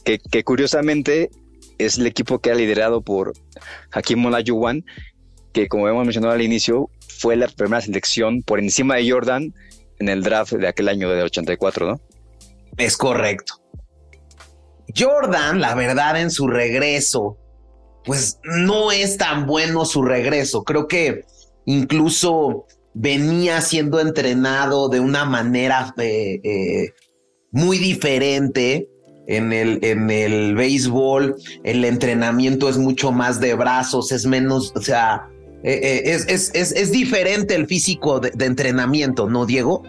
Que, 0.04 0.44
curiosamente 0.44 1.30
es 1.78 1.98
el 1.98 2.08
equipo 2.08 2.40
que 2.40 2.52
ha 2.52 2.56
liderado 2.56 3.02
por 3.02 3.34
Hakim 3.92 4.26
Olajuwon, 4.26 4.86
que 5.54 5.68
como 5.68 5.88
hemos 5.88 6.04
mencionado 6.04 6.34
al 6.34 6.42
inicio, 6.42 6.90
fue 7.08 7.36
la 7.36 7.48
primera 7.48 7.82
selección 7.82 8.42
por 8.44 8.60
encima 8.60 8.96
de 8.96 9.10
Jordan 9.10 9.54
en 10.00 10.10
el 10.10 10.24
draft 10.24 10.54
de 10.54 10.68
aquel 10.68 10.90
año 10.90 11.10
de 11.10 11.24
84, 11.24 11.88
¿no? 11.88 12.02
Es 12.78 12.98
correcto. 12.98 13.62
Jordan, 14.96 15.62
la 15.62 15.76
verdad, 15.76 16.20
en 16.20 16.32
su 16.32 16.48
regreso, 16.48 17.38
pues 18.04 18.40
no 18.44 18.92
es 18.92 19.18
tan 19.18 19.46
bueno 19.46 19.86
su 19.86 20.04
regreso. 20.04 20.64
Creo 20.64 20.88
que 20.88 21.26
incluso 21.66 22.66
venía 22.94 23.62
siendo 23.62 24.00
entrenado 24.00 24.90
de 24.90 25.00
una 25.00 25.26
manera 25.26 25.94
eh, 25.98 26.40
eh, 26.44 26.94
muy 27.52 27.78
diferente 27.78 28.90
en 29.28 29.54
el, 29.54 29.80
en 29.84 30.10
el 30.10 30.56
béisbol, 30.56 31.36
el 31.64 31.86
entrenamiento 31.86 32.70
es 32.70 32.78
mucho 32.78 33.12
más 33.12 33.40
de 33.40 33.54
brazos, 33.54 34.12
es 34.12 34.26
menos, 34.26 34.74
o 34.76 34.82
sea, 34.82 35.30
eh, 35.64 36.02
eh, 36.06 36.18
es, 36.28 36.52
es, 36.54 36.92
diferente 36.92 37.56
el 37.56 37.68
físico 37.68 38.20
de, 38.20 38.46
entrenamiento, 38.46 39.30
¿no, 39.30 39.46
Diego? 39.46 39.84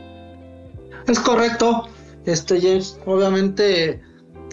Es 1.09 1.19
correcto, 1.19 1.89
este 2.27 2.61
James, 2.61 2.99
obviamente 3.07 4.01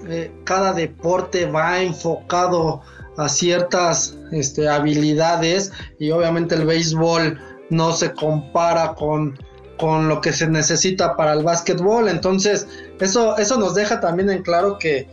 eh, 0.09 0.31
cada 0.45 0.73
deporte 0.73 1.45
va 1.45 1.81
enfocado 1.81 2.81
a 3.17 3.29
ciertas 3.29 4.17
este, 4.31 4.67
habilidades 4.67 5.71
y 5.99 6.09
obviamente 6.09 6.55
el 6.55 6.65
béisbol 6.65 7.39
no 7.69 7.93
se 7.93 8.11
compara 8.13 8.95
con 8.95 9.37
con 9.81 10.07
lo 10.07 10.21
que 10.21 10.31
se 10.31 10.47
necesita 10.47 11.15
para 11.15 11.33
el 11.33 11.43
básquetbol. 11.43 12.07
Entonces, 12.07 12.67
eso, 12.99 13.35
eso 13.37 13.57
nos 13.57 13.73
deja 13.73 13.99
también 13.99 14.29
en 14.29 14.43
claro 14.43 14.77
que, 14.77 15.07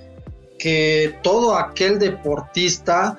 que 0.58 1.18
todo 1.22 1.56
aquel 1.56 1.98
deportista 1.98 3.16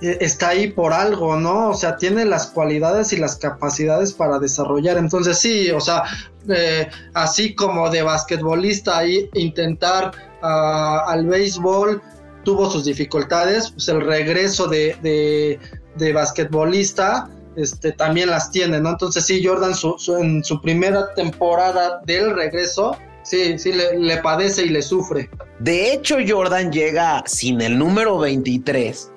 eh, 0.00 0.18
está 0.20 0.50
ahí 0.50 0.70
por 0.70 0.92
algo, 0.92 1.36
¿no? 1.36 1.70
O 1.70 1.74
sea, 1.74 1.96
tiene 1.96 2.24
las 2.24 2.46
cualidades 2.46 3.12
y 3.12 3.16
las 3.16 3.34
capacidades 3.34 4.12
para 4.12 4.38
desarrollar. 4.38 4.96
Entonces 4.96 5.36
sí, 5.36 5.68
o 5.72 5.80
sea, 5.80 6.04
eh, 6.48 6.88
así 7.14 7.56
como 7.56 7.90
de 7.90 8.02
basquetbolista 8.02 9.04
intentar 9.04 10.12
ah, 10.42 11.06
al 11.08 11.26
béisbol 11.26 12.00
tuvo 12.44 12.70
sus 12.70 12.84
dificultades, 12.84 13.72
pues 13.72 13.88
el 13.88 14.00
regreso 14.00 14.68
de, 14.68 14.96
de, 15.02 15.58
de 15.96 16.12
basquetbolista 16.12 17.28
este, 17.56 17.92
también 17.92 18.30
las 18.30 18.50
tiene, 18.50 18.80
¿no? 18.80 18.90
Entonces 18.90 19.24
sí, 19.24 19.44
Jordan 19.44 19.72
en 20.20 20.44
su 20.44 20.60
primera 20.60 21.14
temporada 21.14 22.00
del 22.04 22.34
regreso, 22.34 22.96
sí, 23.22 23.58
sí, 23.58 23.72
le, 23.72 24.16
padece 24.18 24.64
y 24.64 24.70
le 24.70 24.82
sufre. 24.82 25.28
De 25.58 25.92
hecho, 25.92 26.16
Jordan 26.26 26.72
llega 26.72 27.22
sin 27.26 27.60
el 27.60 27.78
número 27.78 28.18
23 28.18 29.10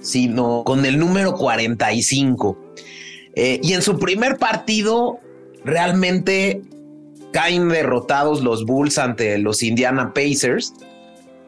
sino 0.00 0.62
con 0.64 0.84
el 0.84 0.98
número 0.98 1.34
45. 1.34 2.58
Eh, 3.34 3.60
y 3.62 3.74
en 3.74 3.82
su 3.82 3.98
primer 3.98 4.38
partido, 4.38 5.18
realmente 5.64 6.62
caen 7.32 7.68
derrotados 7.68 8.42
los 8.42 8.64
Bulls 8.64 8.98
ante 8.98 9.38
los 9.38 9.62
Indiana 9.62 10.12
Pacers, 10.12 10.74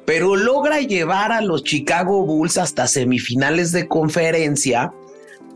pero 0.04 0.36
logra 0.36 0.80
llevar 0.80 1.32
a 1.32 1.40
los 1.40 1.64
Chicago 1.64 2.24
Bulls 2.24 2.58
hasta 2.58 2.86
semifinales 2.86 3.72
de 3.72 3.88
conferencia. 3.88 4.92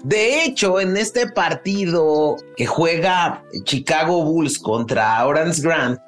De 0.06 0.44
hecho, 0.44 0.78
en 0.78 0.96
este 0.96 1.26
partido 1.26 2.36
que 2.56 2.64
juega 2.64 3.42
Chicago 3.64 4.22
Bulls 4.22 4.56
contra 4.56 5.26
Orange 5.26 5.62
Grant, 5.62 5.98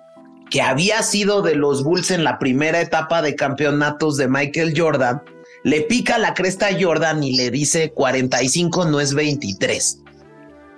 que 0.53 0.62
había 0.62 1.03
sido 1.03 1.42
de 1.42 1.57
los 1.57 1.82
Bulls 1.82 2.12
en 2.12 2.22
la 2.22 2.38
primera 2.38 2.80
etapa 2.80 3.22
de 3.22 3.34
campeonatos 3.34 4.16
de 4.16 4.28
Michael 4.28 4.72
Jordan, 4.76 5.20
le 5.64 5.80
pica 5.80 6.16
la 6.18 6.34
cresta 6.34 6.68
a 6.68 6.80
Jordan 6.80 7.24
y 7.24 7.36
le 7.36 7.51
dice 7.51 7.90
45 7.90 8.84
no 8.84 9.01
es 9.01 9.14
23. 9.14 9.99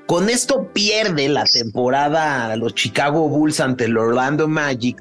Con 0.07 0.31
esto 0.31 0.73
pierde 0.73 1.29
la 1.29 1.45
temporada 1.45 2.51
a 2.51 2.57
los 2.57 2.75
Chicago 2.75 3.29
Bulls 3.29 3.61
ante 3.61 3.85
el 3.85 3.99
Orlando 3.99 4.49
Magic. 4.49 4.97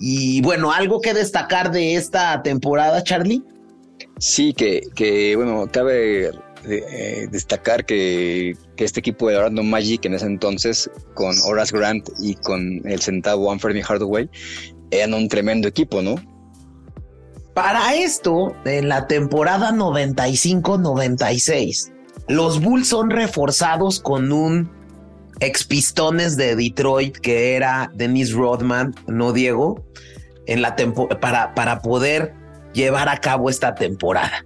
Y 0.00 0.40
bueno, 0.40 0.72
algo 0.72 1.02
que 1.02 1.12
destacar 1.12 1.70
de 1.70 1.96
esta 1.96 2.42
temporada, 2.42 3.04
Charlie. 3.04 3.42
Sí, 4.18 4.52
que, 4.52 5.34
bueno, 5.36 5.68
cabe 5.70 6.32
eh, 6.70 7.28
destacar 7.30 7.84
que, 7.84 8.56
este 8.76 9.00
equipo 9.00 9.28
de 9.28 9.36
Orlando 9.36 9.62
Magic 9.62 10.04
en 10.04 10.14
ese 10.14 10.26
entonces, 10.26 10.90
con 11.14 11.34
Horace 11.44 11.76
Grant 11.76 12.08
y 12.20 12.34
con 12.36 12.80
el 12.84 13.00
centavo 13.00 13.50
Anthony 13.50 13.82
Hardaway, 13.82 14.30
eran 14.90 15.14
un 15.14 15.28
tremendo 15.28 15.68
equipo, 15.68 16.02
¿no? 16.02 16.16
Para 17.54 17.94
esto, 17.94 18.54
en 18.64 18.88
la 18.88 19.06
temporada 19.08 19.72
95-96, 19.72 21.92
los 22.28 22.60
Bulls 22.60 22.88
son 22.88 23.10
reforzados 23.10 24.00
con 24.00 24.32
un 24.32 24.70
ex 25.40 25.64
pistones 25.64 26.36
de 26.36 26.54
Detroit 26.54 27.16
que 27.16 27.56
era 27.56 27.90
Dennis 27.94 28.32
Rodman, 28.32 28.94
no 29.06 29.32
Diego, 29.32 29.84
en 30.46 30.62
la 30.62 30.76
para, 31.20 31.54
para 31.54 31.80
poder 31.80 32.34
llevar 32.72 33.08
a 33.08 33.18
cabo 33.18 33.50
esta 33.50 33.74
temporada. 33.74 34.44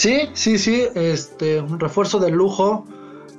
Sí, 0.00 0.30
sí, 0.32 0.56
sí, 0.56 0.88
este, 0.94 1.60
un 1.60 1.78
refuerzo 1.78 2.18
de 2.18 2.30
lujo, 2.30 2.86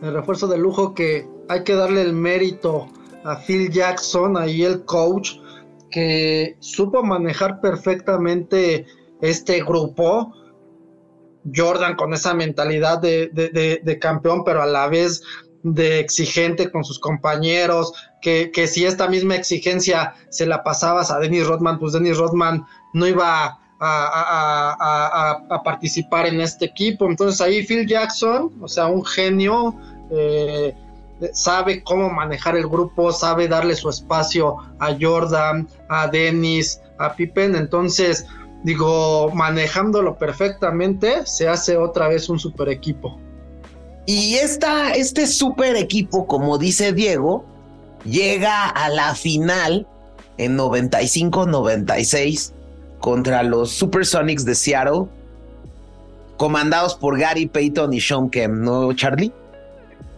el 0.03 0.14
refuerzo 0.14 0.47
de 0.47 0.59
lujo 0.59 0.93
que 0.93 1.28
hay 1.49 1.64
que 1.64 1.74
darle 1.74 2.03
el 2.03 2.14
mérito 2.14 2.88
a 3.24 3.38
Phil 3.38 3.72
Jackson, 3.72 4.38
ahí 4.38 4.62
el 4.62 4.86
coach, 4.86 5.38
que 5.89 6.57
supo 6.59 7.01
manejar 7.01 7.62
perfectamente 7.62 8.86
este 9.22 9.64
grupo. 9.64 10.36
Jordan 11.51 11.95
con 11.95 12.14
esa 12.14 12.36
mentalidad 12.36 12.99
de, 12.99 13.97
campeón, 13.99 14.43
pero 14.43 14.62
a 14.62 14.68
la 14.68 14.88
vez 14.88 15.24
de 15.64 15.97
exigente 15.97 16.70
con 16.70 16.84
sus 16.84 16.99
compañeros, 16.99 17.91
que, 18.22 18.51
si 18.68 18.86
esta 18.86 19.07
misma 19.07 19.36
exigencia 19.36 20.14
se 20.30 20.45
la 20.45 20.64
pasabas 20.64 21.09
a 21.09 21.18
Dennis 21.18 21.47
Rodman, 21.47 21.80
pues 21.80 21.93
Dennis 21.93 22.20
Rodman 22.20 22.68
no 22.93 23.07
iba 23.07 23.61
a, 23.82 25.61
participar 25.63 26.27
en 26.27 26.41
este 26.41 26.65
equipo. 26.65 27.07
Entonces 27.07 27.41
ahí 27.41 27.65
Phil 27.65 27.88
Jackson, 27.88 28.51
o 28.61 28.67
sea, 28.67 28.88
un 28.88 29.03
genio, 29.05 29.75
eh, 30.11 30.75
sabe 31.34 31.84
cómo 31.84 32.09
manejar 32.09 32.55
el 32.55 32.67
grupo, 32.67 33.11
sabe 33.11 33.47
darle 33.47 33.75
su 33.75 33.89
espacio 33.89 34.57
a 34.79 34.95
Jordan, 34.99 35.67
a 35.89 36.07
Dennis, 36.07 36.82
a 36.97 37.13
Pippen, 37.15 37.55
entonces 37.55 38.25
digo, 38.63 39.32
manejándolo 39.34 40.17
perfectamente, 40.17 41.25
se 41.25 41.47
hace 41.47 41.77
otra 41.77 42.07
vez 42.07 42.29
un 42.29 42.39
super 42.39 42.69
equipo. 42.69 43.19
Y 44.05 44.36
esta, 44.36 44.93
este 44.93 45.27
super 45.27 45.75
equipo, 45.75 46.25
como 46.27 46.57
dice 46.57 46.93
Diego, 46.93 47.45
llega 48.03 48.67
a 48.67 48.89
la 48.89 49.13
final 49.15 49.88
en 50.38 50.57
95-96 50.57 52.53
contra 53.02 53.43
los 53.43 53.72
Supersonics 53.72 54.45
de 54.45 54.56
Seattle, 54.56 55.08
comandados 56.38 56.95
por 56.95 57.20
Gary 57.20 57.47
Payton 57.47 57.93
y 57.93 57.99
Sean 57.99 58.30
Kemp, 58.30 58.54
¿no, 58.54 58.93
Charlie? 58.93 59.34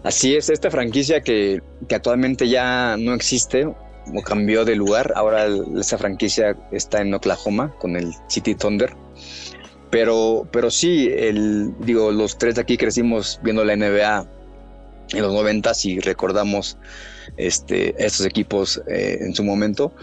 Así 0.03 0.35
es, 0.35 0.49
esta 0.49 0.69
franquicia 0.69 1.21
que, 1.21 1.61
actualmente 1.89 2.47
ya 2.47 2.97
no 2.97 3.13
existe 3.13 3.65
o 3.65 4.21
cambió 4.25 4.65
de 4.65 4.75
lugar, 4.75 5.13
ahora 5.15 5.47
esa 5.79 5.97
franquicia 5.97 6.57
está 6.71 7.01
en 7.01 7.13
Oklahoma 7.13 7.73
con 7.79 7.95
el 7.95 8.13
City 8.27 8.53
Thunder. 8.53 8.93
Pero, 9.89 10.47
pero 10.51 10.69
sí, 10.71 11.07
el, 11.09 11.73
digo, 11.79 12.11
los 12.11 12.37
tres 12.37 12.55
de 12.55 12.61
aquí 12.61 12.77
crecimos 12.77 13.39
viendo 13.43 13.63
la 13.63 13.75
NBA 13.75 14.27
en 15.13 15.21
los 15.21 15.31
90 15.31 15.71
y 15.83 15.99
recordamos 15.99 16.77
estos 17.37 18.25
equipos 18.25 18.81
eh, 18.87 19.19
en 19.21 19.33
su 19.35 19.43
momento. 19.43 19.93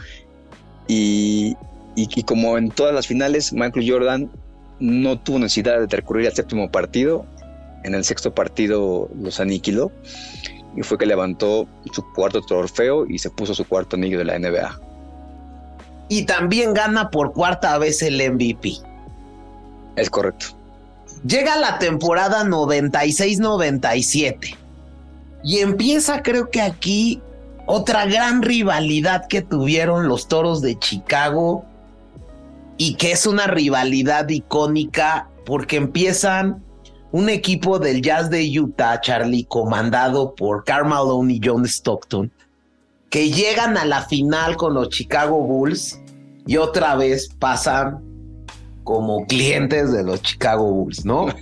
Y, 0.89 1.57
y, 1.97 2.23
como 2.23 2.57
en 2.57 2.71
todas 2.71 2.95
las 2.95 3.07
finales, 3.07 3.53
Michael 3.53 3.91
Jordan 3.91 4.31
no 4.79 5.19
tuvo 5.19 5.41
necesidad 5.41 5.81
de 5.81 5.97
recurrir 5.97 6.27
al 6.27 6.35
séptimo 6.35 6.71
partido 6.71 7.27
en 7.83 7.95
el 7.95 8.05
sexto 8.05 8.35
partido 8.35 9.09
los 9.21 9.41
aniquiló 9.41 9.91
y 10.77 10.83
fue 10.83 10.99
que 10.99 11.07
levantó 11.07 11.67
su 11.93 12.05
cuarto 12.13 12.43
trofeo 12.43 13.07
y 13.07 13.19
se 13.19 13.31
puso 13.31 13.55
su 13.55 13.65
cuarto 13.65 13.97
anillo 13.97 14.19
de 14.19 14.25
la 14.25 14.39
NBA. 14.39 14.79
Y 16.09 16.27
también 16.27 16.75
gana 16.75 17.11
por 17.11 17.33
cuarta 17.33 17.77
vez 17.79 18.03
el 18.03 18.21
MVP. 18.33 18.75
Es 19.97 20.11
correcto. 20.11 20.47
Llega 21.27 21.57
la 21.57 21.79
temporada 21.79 22.45
96-97 22.45 24.57
y 25.43 25.59
empieza 25.59 26.23
creo 26.23 26.51
que 26.51 26.61
aquí 26.61 27.21
otra 27.67 28.07
gran 28.07 28.43
rivalidad 28.43 29.27
que 29.27 29.43
tuvieron 29.43 30.07
los 30.09 30.29
Toros 30.29 30.63
de 30.63 30.79
Chicago 30.79 31.65
y 32.81 32.95
que 32.95 33.13
es 33.13 33.27
una 33.27 33.47
rivalidad 33.47 34.27
icónica 34.31 35.29
porque 35.45 35.77
empiezan 35.77 36.65
un 37.13 37.29
equipo 37.29 37.79
del 37.79 38.01
Jazz 38.01 38.31
de 38.31 38.59
Utah, 38.59 39.03
Charlie, 39.03 39.45
comandado 39.45 40.35
por 40.35 40.65
Karl 40.65 40.89
Malone 40.89 41.35
y 41.35 41.41
John 41.45 41.67
Stockton, 41.67 42.33
que 43.11 43.31
llegan 43.31 43.77
a 43.77 43.85
la 43.85 44.01
final 44.01 44.57
con 44.57 44.73
los 44.73 44.89
Chicago 44.89 45.43
Bulls 45.43 46.01
y 46.47 46.57
otra 46.57 46.97
vez 46.97 47.29
pasan 47.39 48.03
como 48.83 49.27
clientes 49.27 49.93
de 49.93 50.03
los 50.03 50.23
Chicago 50.23 50.73
Bulls, 50.73 51.05
¿no? 51.05 51.27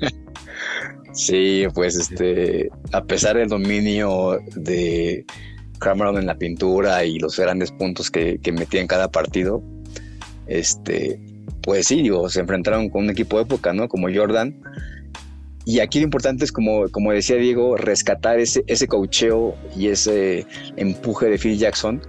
Sí, 1.12 1.66
pues 1.74 1.96
este, 1.96 2.68
a 2.92 3.02
pesar 3.02 3.36
del 3.36 3.48
dominio 3.48 4.38
de 4.54 5.24
Malone 5.80 6.20
en 6.20 6.26
la 6.26 6.36
pintura 6.36 7.04
y 7.04 7.18
los 7.18 7.38
grandes 7.38 7.72
puntos 7.72 8.10
que, 8.10 8.38
que 8.38 8.52
metía 8.52 8.80
en 8.80 8.86
cada 8.86 9.10
partido, 9.10 9.62
este, 10.48 11.20
pues 11.62 11.86
sí, 11.86 12.02
digo, 12.02 12.28
se 12.28 12.40
enfrentaron 12.40 12.88
con 12.88 13.04
un 13.04 13.10
equipo 13.10 13.36
de 13.36 13.44
época, 13.44 13.72
¿no? 13.72 13.88
Como 13.88 14.08
Jordan, 14.12 14.60
y 15.68 15.80
aquí 15.80 15.98
lo 15.98 16.04
importante 16.04 16.46
es, 16.46 16.50
como, 16.50 16.88
como 16.88 17.12
decía 17.12 17.36
Diego, 17.36 17.76
rescatar 17.76 18.40
ese, 18.40 18.64
ese 18.68 18.88
cocheo 18.88 19.54
y 19.76 19.88
ese 19.88 20.46
empuje 20.76 21.26
de 21.26 21.36
Phil 21.36 21.58
Jackson 21.58 22.00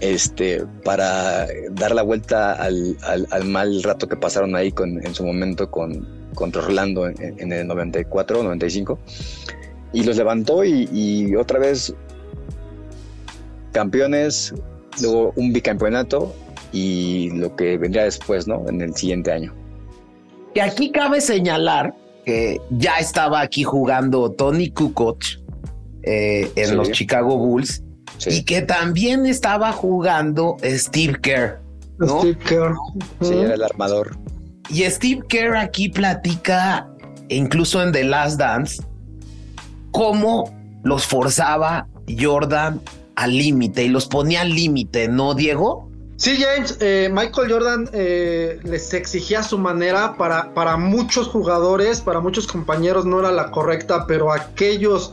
este, 0.00 0.62
para 0.84 1.46
dar 1.70 1.94
la 1.94 2.02
vuelta 2.02 2.52
al, 2.52 2.98
mal 3.46 3.82
rato 3.82 4.06
que 4.08 4.16
pasaron 4.16 4.54
ahí 4.56 4.70
con, 4.72 5.02
en 5.06 5.14
su 5.14 5.24
momento 5.24 5.70
con, 5.70 6.06
contra 6.34 6.62
Orlando 6.62 7.08
en, 7.08 7.50
el 7.50 7.66
94, 7.66 8.42
95. 8.42 8.98
Y 9.94 10.02
los 10.02 10.18
levantó 10.18 10.64
y, 10.64 10.86
y 10.92 11.34
otra 11.36 11.58
vez 11.58 11.94
campeones, 13.72 14.52
luego 15.00 15.32
un 15.36 15.54
bicampeonato 15.54 16.34
y 16.74 17.30
lo 17.30 17.54
que 17.54 17.78
vendría 17.78 18.04
después, 18.04 18.48
¿no? 18.48 18.68
En 18.68 18.80
el 18.80 18.94
siguiente 18.96 19.30
año. 19.30 19.54
Y 20.54 20.60
aquí 20.60 20.90
cabe 20.90 21.20
señalar 21.20 21.94
que 22.26 22.60
ya 22.70 22.98
estaba 22.98 23.40
aquí 23.40 23.62
jugando 23.62 24.32
Tony 24.32 24.70
Kukoc 24.70 25.22
eh, 26.02 26.50
en 26.56 26.76
los 26.76 26.90
Chicago 26.90 27.38
Bulls 27.38 27.82
y 28.26 28.44
que 28.44 28.62
también 28.62 29.24
estaba 29.24 29.72
jugando 29.72 30.56
Steve 30.64 31.20
Kerr. 31.20 31.60
Steve 32.02 32.38
Kerr. 32.38 32.74
Sí, 33.20 33.34
era 33.34 33.54
el 33.54 33.62
armador. 33.62 34.16
Y 34.68 34.82
Steve 34.82 35.22
Kerr 35.28 35.56
aquí 35.56 35.88
platica 35.90 36.88
incluso 37.28 37.82
en 37.82 37.92
The 37.92 38.04
Last 38.04 38.38
Dance, 38.38 38.82
cómo 39.90 40.52
los 40.82 41.06
forzaba 41.06 41.86
Jordan 42.20 42.80
al 43.16 43.36
límite 43.36 43.84
y 43.84 43.88
los 43.88 44.06
ponía 44.06 44.42
al 44.42 44.50
límite, 44.50 45.08
¿no, 45.08 45.34
Diego? 45.34 45.90
Sí, 46.16 46.36
James, 46.40 46.78
eh, 46.80 47.10
Michael 47.12 47.50
Jordan 47.50 47.90
eh, 47.92 48.60
les 48.62 48.94
exigía 48.94 49.42
su 49.42 49.58
manera 49.58 50.16
para, 50.16 50.54
para 50.54 50.76
muchos 50.76 51.26
jugadores, 51.26 52.00
para 52.00 52.20
muchos 52.20 52.46
compañeros 52.46 53.04
no 53.04 53.18
era 53.18 53.32
la 53.32 53.50
correcta, 53.50 54.06
pero 54.06 54.32
aquellos 54.32 55.12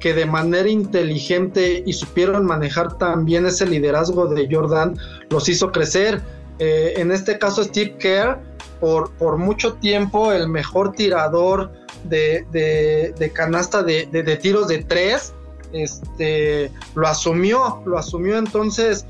que 0.00 0.12
de 0.14 0.26
manera 0.26 0.68
inteligente 0.68 1.84
y 1.86 1.92
supieron 1.92 2.46
manejar 2.46 2.98
también 2.98 3.46
ese 3.46 3.66
liderazgo 3.66 4.26
de 4.26 4.48
Jordan 4.50 4.96
los 5.28 5.48
hizo 5.48 5.70
crecer. 5.70 6.20
Eh, 6.58 6.94
en 6.96 7.12
este 7.12 7.38
caso 7.38 7.62
Steve 7.62 7.96
Kerr, 7.98 8.38
por, 8.80 9.12
por 9.12 9.36
mucho 9.36 9.74
tiempo 9.74 10.32
el 10.32 10.48
mejor 10.48 10.92
tirador 10.92 11.70
de, 12.04 13.32
canasta 13.34 13.82
de, 13.82 14.38
tiros 14.42 14.68
de 14.68 14.82
tres, 14.84 15.32
este, 15.72 16.72
lo 16.94 17.06
asumió, 17.06 17.82
lo 17.86 17.98
asumió 17.98 18.38
entonces. 18.38 19.06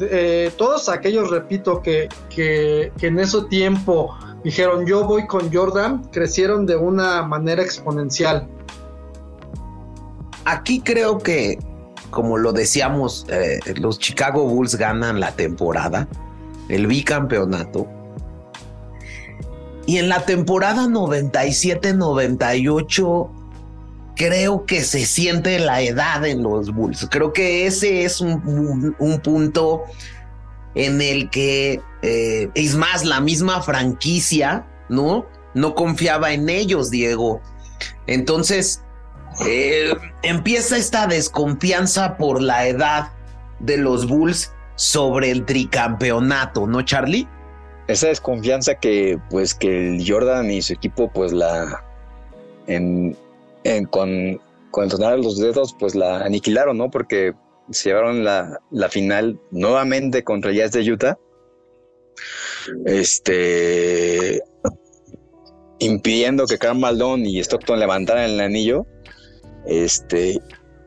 Eh, 0.00 0.50
todos 0.56 0.88
aquellos, 0.88 1.30
repito, 1.30 1.82
que, 1.82 2.08
que, 2.28 2.92
en 3.00 3.18
ese 3.18 3.42
tiempo 3.44 4.16
dijeron 4.44 4.84
yo 4.86 5.04
voy 5.04 5.26
con 5.26 5.52
Jordan, 5.52 6.04
crecieron 6.12 6.64
de 6.66 6.76
una 6.76 7.22
manera 7.22 7.62
exponencial. 7.62 8.48
Aquí 10.44 10.80
creo 10.80 11.18
que, 11.18 11.58
como 12.10 12.38
lo 12.38 12.52
decíamos, 12.52 13.26
eh, 13.28 13.58
los 13.80 13.98
Chicago 13.98 14.44
Bulls 14.44 14.76
ganan 14.76 15.18
la 15.18 15.32
temporada, 15.32 16.06
el 16.68 16.86
bicampeonato. 16.86 17.88
Y 19.86 19.98
en 19.98 20.08
la 20.08 20.24
temporada 20.24 20.86
97-98 20.86 23.35
creo 24.16 24.64
que 24.64 24.82
se 24.82 25.04
siente 25.06 25.58
la 25.58 25.82
edad 25.82 26.26
en 26.26 26.42
los 26.42 26.72
Bulls. 26.72 27.06
Creo 27.10 27.32
que 27.32 27.66
ese 27.66 28.04
es 28.04 28.20
un, 28.20 28.96
punto 29.22 29.84
en 30.74 31.00
el 31.00 31.30
que 31.30 31.80
eh, 32.02 32.48
es 32.54 32.74
más 32.74 33.04
la 33.04 33.20
misma 33.20 33.62
franquicia, 33.62 34.66
¿no? 34.88 35.26
No 35.54 35.74
confiaba 35.74 36.32
en 36.32 36.48
ellos, 36.48 36.90
Diego. 36.90 37.40
Entonces, 38.06 38.82
eh, 39.46 39.94
empieza 40.22 40.78
esta 40.78 41.06
desconfianza 41.06 42.16
por 42.16 42.40
la 42.40 42.66
edad 42.66 43.12
de 43.60 43.76
los 43.76 44.06
Bulls 44.06 44.52
sobre 44.76 45.30
el 45.30 45.44
tricampeonato, 45.44 46.66
¿no, 46.66 46.82
Charlie? 46.82 47.28
Esa 47.86 48.08
desconfianza 48.08 48.74
que, 48.74 49.18
pues, 49.30 49.54
que 49.54 49.96
el 49.96 50.10
Jordan 50.10 50.50
y 50.50 50.60
su 50.62 50.72
equipo, 50.72 51.10
pues, 51.10 51.32
la, 51.32 51.84
en, 52.66 53.16
con, 53.90 54.40
con 54.70 54.88
los 54.88 55.38
dedos, 55.38 55.74
pues, 55.78 55.94
la 55.94 56.18
aniquilaron, 56.18 56.78
¿no? 56.78 56.90
Porque 56.90 57.34
se 57.70 57.90
llevaron 57.90 58.24
la, 58.24 58.60
la 58.70 58.88
final 58.88 59.40
nuevamente 59.50 60.22
contra 60.24 60.50
el 60.50 60.56
Jazz 60.56 60.72
de 60.72 60.92
Utah. 60.92 61.18
Este, 62.84 64.42
impidiendo 65.78 66.46
que 66.46 66.58
Carl 66.58 66.78
Malone 66.78 67.28
y 67.28 67.38
Stockton 67.40 67.78
levantaran 67.78 68.30
el 68.30 68.40
anillo 68.40 68.86
este, 69.66 70.40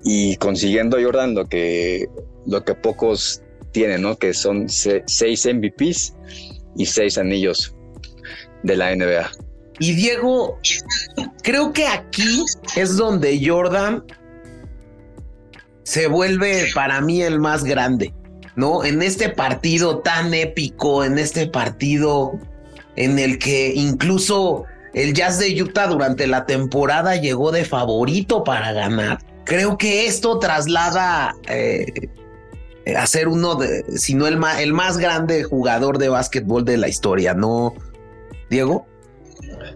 y 0.03 0.35
consiguiendo 0.37 0.97
Jordan 1.01 1.35
lo 1.35 1.47
que, 1.47 2.07
lo 2.45 2.63
que 2.63 2.75
pocos 2.75 3.41
tienen, 3.71 4.01
¿no? 4.01 4.17
Que 4.17 4.33
son 4.33 4.67
seis 4.69 5.47
MVPs 5.51 6.15
y 6.75 6.85
seis 6.85 7.17
anillos 7.17 7.75
de 8.63 8.75
la 8.77 8.95
NBA. 8.95 9.29
Y 9.79 9.93
Diego, 9.93 10.59
creo 11.41 11.71
que 11.71 11.87
aquí 11.87 12.43
es 12.75 12.97
donde 12.97 13.41
Jordan 13.45 14.03
se 15.83 16.07
vuelve 16.07 16.67
para 16.75 17.01
mí 17.01 17.21
el 17.21 17.39
más 17.39 17.63
grande, 17.63 18.13
¿no? 18.55 18.83
En 18.83 19.01
este 19.01 19.29
partido 19.29 19.99
tan 19.99 20.33
épico, 20.33 21.03
en 21.03 21.17
este 21.17 21.47
partido 21.47 22.33
en 22.95 23.17
el 23.17 23.39
que 23.39 23.71
incluso 23.73 24.65
el 24.93 25.13
Jazz 25.13 25.39
de 25.39 25.61
Utah 25.61 25.87
durante 25.87 26.27
la 26.27 26.45
temporada 26.45 27.15
llegó 27.15 27.51
de 27.51 27.63
favorito 27.63 28.43
para 28.43 28.73
ganar. 28.73 29.19
Creo 29.45 29.77
que 29.77 30.05
esto 30.05 30.39
traslada 30.39 31.35
eh, 31.47 32.09
a 32.95 33.07
ser 33.07 33.29
uno 33.29 33.55
de, 33.55 33.85
si 33.97 34.13
no 34.13 34.27
el 34.27 34.39
el 34.59 34.73
más 34.73 34.97
grande 34.97 35.43
jugador 35.43 35.97
de 35.97 36.09
básquetbol 36.09 36.65
de 36.65 36.77
la 36.77 36.89
historia, 36.89 37.33
¿no, 37.33 37.73
Diego? 38.49 38.88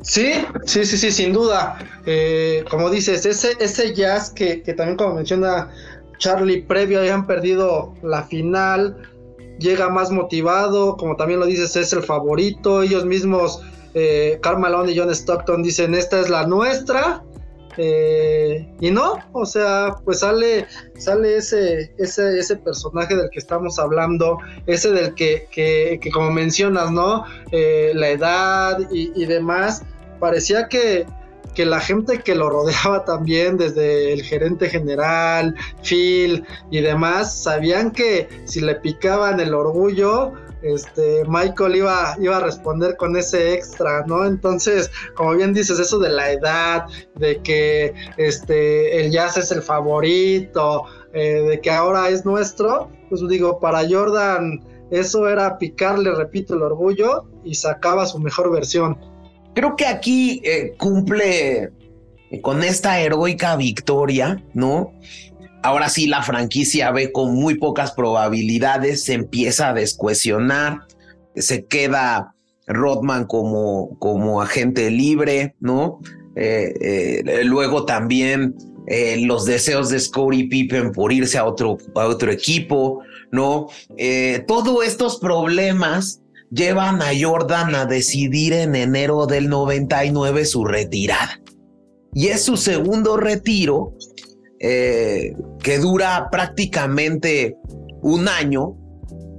Sí, 0.03 0.33
sí, 0.65 0.85
sí, 0.85 0.97
sí, 0.97 1.11
sin 1.11 1.33
duda. 1.33 1.79
Eh, 2.05 2.63
como 2.69 2.89
dices, 2.89 3.25
ese, 3.25 3.53
ese 3.59 3.95
jazz 3.95 4.29
que, 4.29 4.61
que, 4.61 4.73
también 4.73 4.97
como 4.97 5.15
menciona 5.15 5.71
Charlie, 6.17 6.61
previo 6.61 6.99
habían 6.99 7.25
perdido 7.25 7.93
la 8.03 8.23
final, 8.23 8.97
llega 9.59 9.89
más 9.89 10.11
motivado, 10.11 10.97
como 10.97 11.15
también 11.15 11.39
lo 11.39 11.45
dices, 11.45 11.75
es 11.75 11.93
el 11.93 12.03
favorito, 12.03 12.83
ellos 12.83 13.05
mismos 13.05 13.61
eh, 13.93 14.39
Malone 14.57 14.91
y 14.91 14.97
John 14.97 15.09
Stockton 15.09 15.63
dicen 15.63 15.95
esta 15.95 16.19
es 16.19 16.29
la 16.29 16.45
nuestra. 16.45 17.23
Eh, 17.77 18.71
y 18.81 18.91
no, 18.91 19.17
o 19.31 19.47
sea, 19.47 19.95
pues 20.05 20.19
sale, 20.19 20.67
sale 20.95 21.37
ese, 21.37 21.91
ese, 21.97 22.37
ese 22.37 22.55
personaje 22.57 23.15
del 23.15 23.31
que 23.31 23.39
estamos 23.39 23.79
hablando, 23.79 24.37
ese 24.67 24.91
del 24.91 25.15
que, 25.15 25.47
que, 25.51 25.99
como 26.11 26.29
mencionas, 26.29 26.91
¿no? 26.91 27.25
Eh, 27.51 27.91
la 27.95 28.09
edad 28.09 28.77
y, 28.91 29.25
demás, 29.25 29.81
parecía 30.23 30.69
que, 30.69 31.05
que 31.53 31.65
la 31.65 31.81
gente 31.81 32.19
que 32.19 32.33
lo 32.33 32.49
rodeaba 32.49 33.03
también, 33.13 33.57
desde 33.57 34.13
el 34.13 34.23
gerente 34.23 34.69
general, 34.69 35.53
Phil 35.83 36.45
y 36.71 36.79
demás, 36.79 37.43
sabían 37.43 37.91
que 37.91 38.29
si 38.45 38.61
le 38.61 38.75
picaban 38.75 39.41
el 39.41 39.53
orgullo, 39.53 40.31
este, 40.61 41.25
Michael 41.27 41.75
iba, 41.75 42.15
iba 42.21 42.37
a 42.37 42.39
responder 42.39 42.95
con 42.95 43.17
ese 43.17 43.53
extra, 43.53 44.05
¿no? 44.07 44.25
Entonces, 44.25 44.89
como 45.13 45.35
bien 45.35 45.53
dices, 45.53 45.77
eso 45.77 45.99
de 45.99 46.07
la 46.07 46.31
edad, 46.31 46.85
de 47.15 47.41
que 47.41 47.93
este, 48.15 49.01
el 49.01 49.11
jazz 49.11 49.35
es 49.35 49.51
el 49.51 49.61
favorito, 49.61 50.85
eh, 51.11 51.41
de 51.49 51.59
que 51.59 51.69
ahora 51.69 52.07
es 52.07 52.23
nuestro, 52.23 52.89
pues 53.09 53.21
digo, 53.27 53.59
para 53.59 53.81
Jordan 53.89 54.61
eso 54.89 55.27
era 55.27 55.57
picarle, 55.57 56.13
repito, 56.13 56.53
el 56.53 56.61
orgullo 56.61 57.25
y 57.43 57.55
sacaba 57.55 58.05
su 58.05 58.19
mejor 58.19 58.51
versión. 58.51 58.95
Creo 59.53 59.75
que 59.75 59.85
aquí 59.85 60.41
eh, 60.43 60.73
cumple 60.77 61.71
con 62.41 62.63
esta 62.63 62.99
heroica 62.99 63.55
victoria, 63.55 64.43
¿no? 64.53 64.91
ahora 65.63 65.89
sí 65.89 66.07
la 66.07 66.21
franquicia 66.21 66.91
ve 66.91 67.11
con 67.11 67.33
muy 67.33 67.55
pocas 67.55 67.93
probabilidades, 67.93 69.05
se 69.05 69.13
empieza 69.13 69.69
a 69.69 69.73
descuestionar, 69.73 70.81
se 71.35 71.65
queda 71.65 72.35
Rodman 72.67 73.25
como, 73.25 73.97
como 73.97 74.41
agente 74.41 74.91
libre, 74.91 75.55
¿no? 75.59 75.99
Eh, 76.35 76.73
eh, 76.81 77.43
luego 77.45 77.85
también 77.85 78.55
los 79.19 79.45
deseos 79.45 79.89
de 79.89 79.99
Scottie 79.99 80.49
Pippen 80.49 80.91
por 80.91 81.13
irse 81.13 81.37
a 81.37 81.45
otro, 81.45 81.77
a 81.95 82.05
otro 82.05 82.29
equipo, 82.29 82.99
¿no? 83.31 83.67
todos 84.45 84.85
estos 84.85 85.19
problemas 85.19 86.22
llevan 86.53 87.01
a 87.01 87.11
Jordan 87.19 87.75
a 87.75 87.85
decidir 87.85 88.53
en 88.53 88.75
enero 88.75 89.25
del 89.25 89.49
99 89.49 90.45
su 90.45 90.65
retirada. 90.65 91.41
Y 92.13 92.27
es 92.27 92.43
su 92.43 92.57
segundo 92.57 93.17
retiro 93.17 93.93
eh, 94.59 95.33
que 95.61 95.79
dura 95.79 96.29
prácticamente 96.31 97.57
un 98.01 98.27
año, 98.27 98.75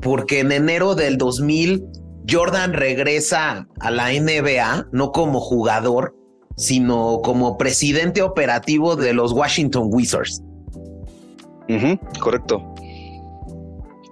porque 0.02 0.40
en 0.40 0.52
enero 0.52 0.94
del 0.94 1.16
2000 1.18 1.84
Jordan 2.28 2.72
regresa 2.72 3.68
a 3.80 3.90
la 3.90 4.08
NBA, 4.08 4.88
no 4.92 5.12
como 5.12 5.40
jugador, 5.40 6.16
sino 6.56 7.20
como 7.22 7.58
presidente 7.58 8.22
operativo 8.22 8.96
de 8.96 9.12
los 9.12 9.32
Washington 9.32 9.88
Wizards. 9.90 10.42
correcto. 12.20 12.73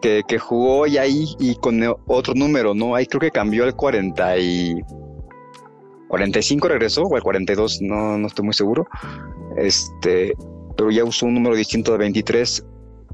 Que, 0.02 0.38
jugó 0.38 0.86
y 0.86 0.98
ahí 0.98 1.26
y 1.38 1.54
con 1.54 1.80
otro 2.06 2.34
número, 2.34 2.74
¿no? 2.74 2.94
Ahí 2.96 3.06
creo 3.06 3.20
que 3.20 3.30
cambió 3.30 3.64
el 3.64 3.74
40 3.74 4.36
y 4.38 4.82
45 6.08 6.68
regresó 6.68 7.04
o 7.04 7.16
el 7.16 7.22
42, 7.22 7.80
no, 7.82 8.18
no 8.18 8.26
estoy 8.26 8.44
muy 8.44 8.54
seguro. 8.54 8.86
Este, 9.56 10.34
pero 10.76 10.90
ya 10.90 11.04
usó 11.04 11.26
un 11.26 11.34
número 11.34 11.54
distinto 11.54 11.92
de 11.92 11.98
23. 11.98 12.66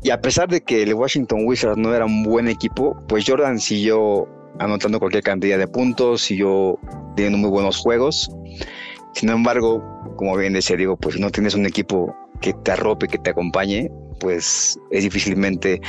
Y 0.03 0.11
a 0.11 0.21
pesar 0.21 0.49
de 0.49 0.61
que 0.61 0.83
el 0.83 0.95
Washington 0.95 1.43
Wizards 1.45 1.77
no 1.77 1.95
era 1.95 2.07
un 2.07 2.23
buen 2.23 2.49
equipo, 2.49 2.97
pues 3.07 3.25
Jordan 3.27 3.59
siguió 3.59 4.27
anotando 4.59 4.99
cualquier 4.99 5.23
cantidad 5.23 5.59
de 5.59 5.69
puntos, 5.69 6.23
siguió 6.23 6.79
teniendo 7.17 7.39
muy 7.39 7.51
buenos 7.51 7.77
juegos. 7.77 8.31
Sin 9.13 9.29
embargo, 9.31 9.83
como 10.17 10.37
bien 10.37 10.53
decía 10.53 10.77
digo, 10.77 10.97
pues 10.97 11.17
si 11.17 11.21
no 11.21 11.31
tienes 11.31 11.55
un 11.55 11.67
equipo 11.67 12.15
que 12.41 12.53
te 12.53 12.73
arrope, 12.73 13.09
que 13.09 13.19
te 13.19 13.31
acompañe, 13.31 13.91
pues 14.21 14.79
es 14.91 15.03
difícilmente, 15.03 15.81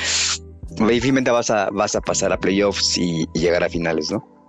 difícilmente 0.77 1.31
vas 1.31 1.49
a, 1.49 1.69
vas 1.71 1.95
a 1.95 2.01
pasar 2.01 2.31
a 2.31 2.39
playoffs 2.39 2.97
y, 2.97 3.27
y 3.33 3.39
llegar 3.39 3.63
a 3.63 3.69
finales, 3.69 4.11
¿no? 4.11 4.39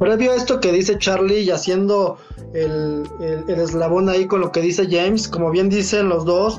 previo 0.00 0.32
a 0.32 0.34
esto 0.34 0.60
que 0.60 0.72
dice 0.72 0.98
Charlie 0.98 1.40
y 1.40 1.50
haciendo 1.50 2.16
el, 2.54 3.06
eslabón 3.48 4.08
ahí 4.08 4.26
con 4.26 4.40
lo 4.40 4.50
que 4.50 4.62
dice 4.62 4.88
James, 4.90 5.28
como 5.28 5.50
bien 5.50 5.68
dicen 5.68 6.08
los 6.08 6.24
dos, 6.24 6.58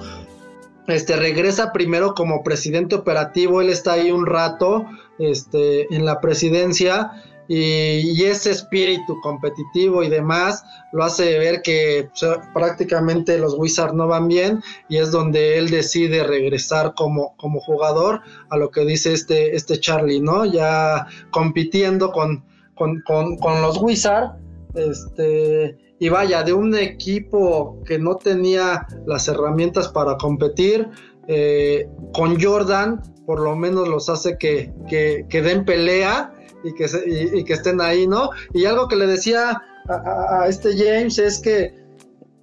este 0.88 1.16
regresa 1.16 1.74
primero 1.74 2.14
como 2.14 2.44
presidente 2.44 2.96
operativo, 2.96 3.60
él 3.60 3.70
está 3.70 3.94
ahí 3.94 4.12
un 4.12 4.28
rato 4.28 4.86
este, 5.18 5.94
en 5.94 6.06
la 6.06 6.22
presidencia 6.22 7.12
y, 7.48 8.24
ese 8.24 8.52
espíritu 8.52 9.20
competitivo 9.22 10.04
y 10.04 10.10
demás 10.10 10.64
lo 10.94 11.04
hace 11.04 11.38
ver 11.38 11.62
que 11.62 12.10
prácticamente 12.54 13.38
los 13.38 13.56
Wizards 13.58 13.94
no 13.94 14.08
van 14.08 14.28
bien 14.28 14.62
y 14.90 14.98
es 14.98 15.12
donde 15.12 15.58
él 15.58 15.70
decide 15.70 16.24
regresar 16.24 16.94
como, 16.96 17.36
como 17.38 17.60
jugador 17.60 18.22
a 18.50 18.58
lo 18.58 18.70
que 18.70 18.86
dice 18.86 19.14
este, 19.14 19.56
este 19.56 19.80
Charlie, 19.80 20.22
¿no? 20.22 20.46
Ya 20.46 21.08
compitiendo 21.32 22.12
con, 22.12 22.44
con, 22.76 23.62
los 23.62 23.78
Wizards. 23.82 24.34
Este, 24.74 25.78
y 26.00 26.10
vaya, 26.10 26.44
de 26.44 26.54
un 26.54 26.76
equipo 26.76 27.82
que 27.86 28.00
no 28.00 28.16
tenía 28.16 28.88
las 29.06 29.28
herramientas 29.28 29.90
para 29.90 30.16
competir, 30.18 30.90
eh, 31.28 31.88
con 32.14 32.42
Jordan 32.42 33.02
por 33.26 33.40
lo 33.40 33.56
menos 33.56 33.88
los 33.88 34.10
hace 34.10 34.38
que, 34.38 34.74
que, 34.90 35.42
den 35.42 35.64
pelea 35.64 36.34
y 36.64 36.74
que, 36.74 36.86
y, 37.34 37.44
que 37.44 37.54
estén 37.54 37.82
ahí, 37.82 38.08
¿no? 38.08 38.30
Y 38.54 38.66
algo 38.66 38.88
que 38.88 38.96
le 38.96 39.08
decía 39.08 39.62
a, 39.90 40.46
este 40.48 40.76
James 40.78 41.18
es 41.18 41.40
que, 41.40 41.74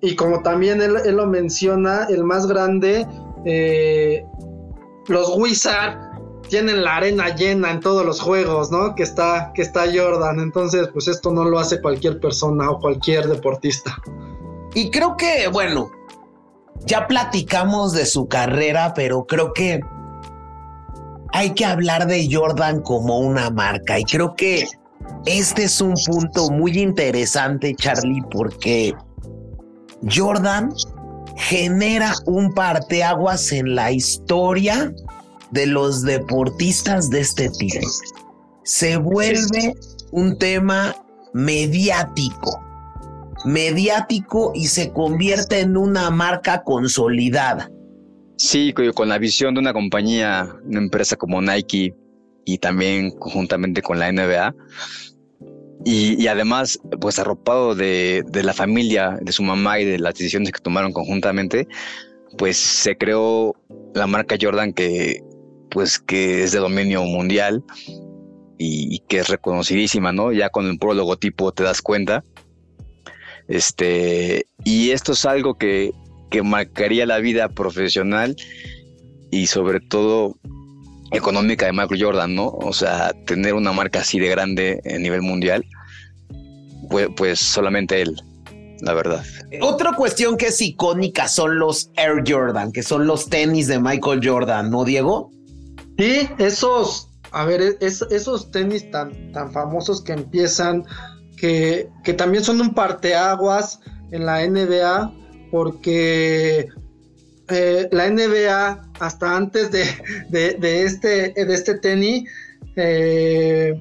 y 0.00 0.16
como 0.16 0.42
también 0.42 0.80
él, 0.80 0.94
lo 1.16 1.26
menciona, 1.26 2.06
el 2.08 2.24
más 2.24 2.46
grande, 2.46 3.06
eh, 3.44 4.24
los 5.08 5.36
Wizards 5.36 5.98
tienen 6.48 6.82
la 6.82 6.96
arena 6.96 7.34
llena 7.34 7.70
en 7.70 7.80
todos 7.80 8.04
los 8.04 8.20
juegos, 8.20 8.70
¿no? 8.70 8.94
Que 8.94 9.02
está, 9.02 9.52
que 9.54 9.62
está 9.62 9.84
Jordan. 9.92 10.40
Entonces, 10.40 10.88
pues 10.92 11.08
esto 11.08 11.30
no 11.30 11.44
lo 11.44 11.58
hace 11.58 11.80
cualquier 11.80 12.20
persona 12.20 12.70
o 12.70 12.78
cualquier 12.80 13.28
deportista. 13.28 13.96
Y 14.74 14.90
creo 14.90 15.16
que, 15.16 15.48
bueno, 15.48 15.90
ya 16.86 17.06
platicamos 17.06 17.92
de 17.92 18.06
su 18.06 18.28
carrera, 18.28 18.94
pero 18.94 19.26
creo 19.26 19.52
que 19.52 19.80
hay 21.32 21.50
que 21.54 21.64
hablar 21.64 22.06
de 22.06 22.28
Jordan 22.30 22.80
como 22.82 23.18
una 23.18 23.50
marca. 23.50 23.98
Y 23.98 24.04
creo 24.04 24.34
que 24.34 24.66
este 25.26 25.64
es 25.64 25.80
un 25.80 25.94
punto 26.06 26.50
muy 26.50 26.78
interesante, 26.78 27.74
Charlie, 27.74 28.22
porque 28.30 28.94
Jordan 30.10 30.70
genera 31.36 32.12
un 32.26 32.52
parteaguas 32.52 33.52
en 33.52 33.74
la 33.74 33.92
historia 33.92 34.92
de 35.50 35.66
los 35.66 36.02
deportistas 36.02 37.10
de 37.10 37.20
este 37.20 37.48
tipo. 37.50 37.86
Se 38.64 38.96
vuelve 38.96 39.74
un 40.10 40.36
tema 40.38 40.96
mediático, 41.32 42.60
mediático 43.44 44.52
y 44.54 44.66
se 44.66 44.92
convierte 44.92 45.60
en 45.60 45.76
una 45.76 46.10
marca 46.10 46.62
consolidada. 46.64 47.70
Sí, 48.38 48.72
con 48.94 49.08
la 49.08 49.18
visión 49.18 49.54
de 49.54 49.60
una 49.60 49.72
compañía, 49.72 50.48
una 50.64 50.78
empresa 50.78 51.16
como 51.16 51.42
Nike 51.42 51.94
y 52.44 52.58
también 52.58 53.10
conjuntamente 53.10 53.82
con 53.82 53.98
la 53.98 54.10
NBA. 54.10 54.54
Y, 55.84 56.26
además, 56.26 56.80
pues 57.00 57.18
arropado 57.18 57.74
de, 57.74 58.24
de, 58.28 58.42
la 58.42 58.52
familia, 58.52 59.18
de 59.20 59.32
su 59.32 59.42
mamá 59.42 59.80
y 59.80 59.84
de 59.84 59.98
las 59.98 60.14
decisiones 60.14 60.52
que 60.52 60.60
tomaron 60.60 60.92
conjuntamente, 60.92 61.68
pues 62.36 62.56
se 62.56 62.96
creó 62.96 63.54
la 63.94 64.06
marca 64.06 64.36
Jordan 64.40 64.72
que 64.72 65.22
pues 65.70 65.98
que 65.98 66.44
es 66.44 66.52
de 66.52 66.58
dominio 66.58 67.02
mundial 67.04 67.62
y, 68.56 69.00
que 69.08 69.18
es 69.18 69.28
reconocidísima, 69.28 70.12
¿no? 70.12 70.32
Ya 70.32 70.50
con 70.50 70.66
el 70.66 70.78
puro 70.78 70.94
logotipo 70.94 71.52
te 71.52 71.62
das 71.62 71.80
cuenta. 71.80 72.24
Este, 73.46 74.46
y 74.64 74.90
esto 74.90 75.12
es 75.12 75.24
algo 75.24 75.54
que, 75.54 75.92
que 76.30 76.42
marcaría 76.42 77.06
la 77.06 77.18
vida 77.18 77.48
profesional 77.48 78.36
y 79.30 79.46
sobre 79.46 79.80
todo 79.80 80.36
económica 81.12 81.66
de 81.66 81.72
Michael 81.72 82.02
Jordan, 82.02 82.34
¿no? 82.34 82.48
O 82.48 82.72
sea, 82.72 83.12
tener 83.26 83.54
una 83.54 83.72
marca 83.72 84.00
así 84.00 84.18
de 84.18 84.28
grande 84.28 84.80
a 84.84 84.98
nivel 84.98 85.22
mundial, 85.22 85.64
pues, 86.90 87.08
pues 87.16 87.40
solamente 87.40 88.02
él, 88.02 88.14
la 88.80 88.94
verdad. 88.94 89.24
Otra 89.60 89.92
cuestión 89.92 90.36
que 90.36 90.46
es 90.46 90.60
icónica 90.60 91.28
son 91.28 91.58
los 91.58 91.90
Air 91.96 92.22
Jordan, 92.26 92.72
que 92.72 92.82
son 92.82 93.06
los 93.06 93.28
tenis 93.28 93.66
de 93.68 93.78
Michael 93.78 94.20
Jordan, 94.22 94.70
¿no, 94.70 94.84
Diego? 94.84 95.30
Sí, 95.98 96.28
esos, 96.38 97.08
a 97.32 97.44
ver, 97.44 97.78
esos 97.80 98.50
tenis 98.50 98.90
tan, 98.90 99.32
tan 99.32 99.52
famosos 99.52 100.02
que 100.02 100.12
empiezan, 100.12 100.84
que, 101.36 101.88
que 102.04 102.12
también 102.12 102.44
son 102.44 102.60
un 102.60 102.74
parteaguas 102.74 103.80
en 104.10 104.26
la 104.26 104.46
NBA, 104.46 105.12
porque 105.50 106.68
eh, 107.48 107.88
la 107.92 108.10
NBA, 108.10 108.90
hasta 109.00 109.36
antes 109.36 109.70
de, 109.70 109.84
de, 110.28 110.82
este, 110.82 111.32
de 111.32 111.54
este 111.54 111.78
tenis, 111.78 112.28
eh, 112.76 113.74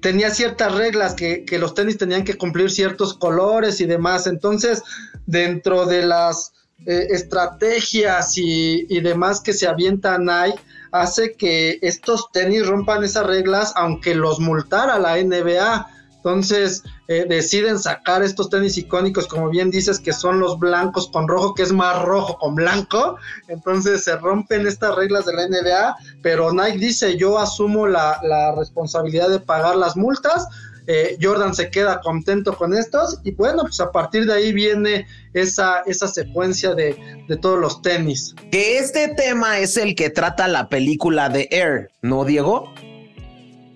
tenía 0.00 0.30
ciertas 0.30 0.74
reglas 0.74 1.14
que, 1.14 1.44
que, 1.44 1.58
los 1.58 1.74
tenis 1.74 1.98
tenían 1.98 2.24
que 2.24 2.36
cumplir 2.36 2.70
ciertos 2.70 3.14
colores 3.14 3.80
y 3.80 3.86
demás. 3.86 4.26
Entonces, 4.26 4.82
dentro 5.26 5.86
de 5.86 6.04
las 6.04 6.52
eh, 6.86 7.06
estrategias 7.10 8.36
y, 8.36 8.86
y, 8.88 9.00
demás 9.00 9.40
que 9.40 9.52
se 9.52 9.66
avientan 9.66 10.28
ahí, 10.28 10.52
hace 10.92 11.34
que 11.34 11.78
estos 11.82 12.30
tenis 12.32 12.66
rompan 12.66 13.04
esas 13.04 13.26
reglas, 13.26 13.72
aunque 13.76 14.14
los 14.14 14.40
multara 14.40 14.98
la 14.98 15.16
NBA. 15.16 15.86
Entonces 16.20 16.82
eh, 17.08 17.26
deciden 17.28 17.78
sacar 17.78 18.22
estos 18.22 18.50
tenis 18.50 18.76
icónicos, 18.76 19.26
como 19.26 19.48
bien 19.48 19.70
dices, 19.70 19.98
que 19.98 20.12
son 20.12 20.38
los 20.38 20.58
blancos 20.58 21.08
con 21.10 21.26
rojo, 21.28 21.54
que 21.54 21.62
es 21.62 21.72
más 21.72 22.02
rojo 22.02 22.38
con 22.38 22.54
blanco. 22.54 23.16
Entonces 23.48 24.04
se 24.04 24.16
rompen 24.16 24.66
estas 24.66 24.94
reglas 24.96 25.26
de 25.26 25.34
la 25.34 25.48
NBA, 25.48 25.96
pero 26.22 26.52
Nike 26.52 26.78
dice, 26.78 27.16
yo 27.16 27.38
asumo 27.38 27.86
la, 27.86 28.20
la 28.22 28.54
responsabilidad 28.54 29.28
de 29.28 29.40
pagar 29.40 29.76
las 29.76 29.96
multas 29.96 30.46
eh, 30.92 31.16
Jordan 31.20 31.54
se 31.54 31.70
queda 31.70 32.00
contento 32.00 32.56
con 32.56 32.74
estos 32.74 33.20
y 33.22 33.30
bueno, 33.30 33.62
pues 33.62 33.78
a 33.78 33.92
partir 33.92 34.26
de 34.26 34.32
ahí 34.32 34.52
viene 34.52 35.06
esa, 35.34 35.82
esa 35.86 36.08
secuencia 36.08 36.74
de, 36.74 36.96
todos 37.40 37.60
los 37.60 37.80
tenis. 37.80 38.34
Que 38.50 38.78
este 38.78 39.06
tema 39.08 39.60
es 39.60 39.76
el 39.76 39.94
que 39.94 40.10
trata 40.10 40.48
la 40.48 40.68
película 40.68 41.28
de 41.28 41.46
Air, 41.52 41.92
¿no, 42.02 42.24
Diego? 42.24 42.74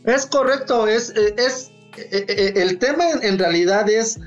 Es 0.04 0.26
correcto, 0.26 0.88
es, 0.88 1.10
eh, 1.10 1.36
es, 1.38 1.70
el 1.96 2.78
tema 2.78 3.04
en 3.22 3.38
realidad 3.38 3.88
es 3.88 4.18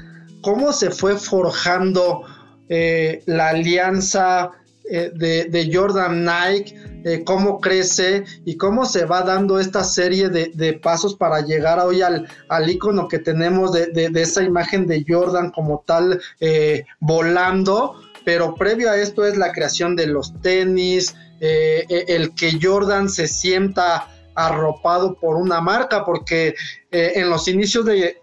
cómo 0.41 0.71
se 0.73 0.91
fue 0.91 1.17
forjando 1.17 2.23
la 2.69 3.49
alianza 3.49 4.51
eh, 4.89 5.11
de, 5.13 5.69
Jordan 5.73 6.23
Nike, 6.23 6.73
eh, 7.03 7.23
cómo 7.25 7.59
crece 7.59 8.23
y 8.45 8.55
cómo 8.55 8.85
se 8.85 9.03
va 9.03 9.21
dando 9.21 9.59
esta 9.59 9.83
serie 9.83 10.29
de, 10.29 10.79
pasos 10.81 11.15
para 11.15 11.41
llegar 11.41 11.79
hoy 11.79 12.01
al, 12.01 12.25
icono 12.69 13.09
que 13.09 13.19
tenemos 13.19 13.73
de, 13.73 14.11
esa 14.15 14.43
imagen 14.43 14.87
de 14.87 15.03
Jordan 15.05 15.51
como 15.51 15.83
tal 15.85 16.21
eh, 16.39 16.85
volando. 17.01 17.95
Pero 18.23 18.55
previo 18.55 18.89
a 18.89 18.97
esto 18.97 19.25
es 19.25 19.37
la 19.37 19.51
creación 19.51 19.95
de 19.95 20.07
los 20.07 20.33
tenis, 20.41 21.15
el 21.39 22.33
que 22.33 22.57
Jordan 22.61 23.09
se 23.09 23.27
sienta 23.27 24.07
arropado 24.37 25.15
por 25.15 25.35
una 25.35 25.59
marca, 25.59 26.05
porque 26.05 26.53
en 26.91 27.29
los 27.29 27.47
inicios 27.47 27.83
de, 27.85 28.21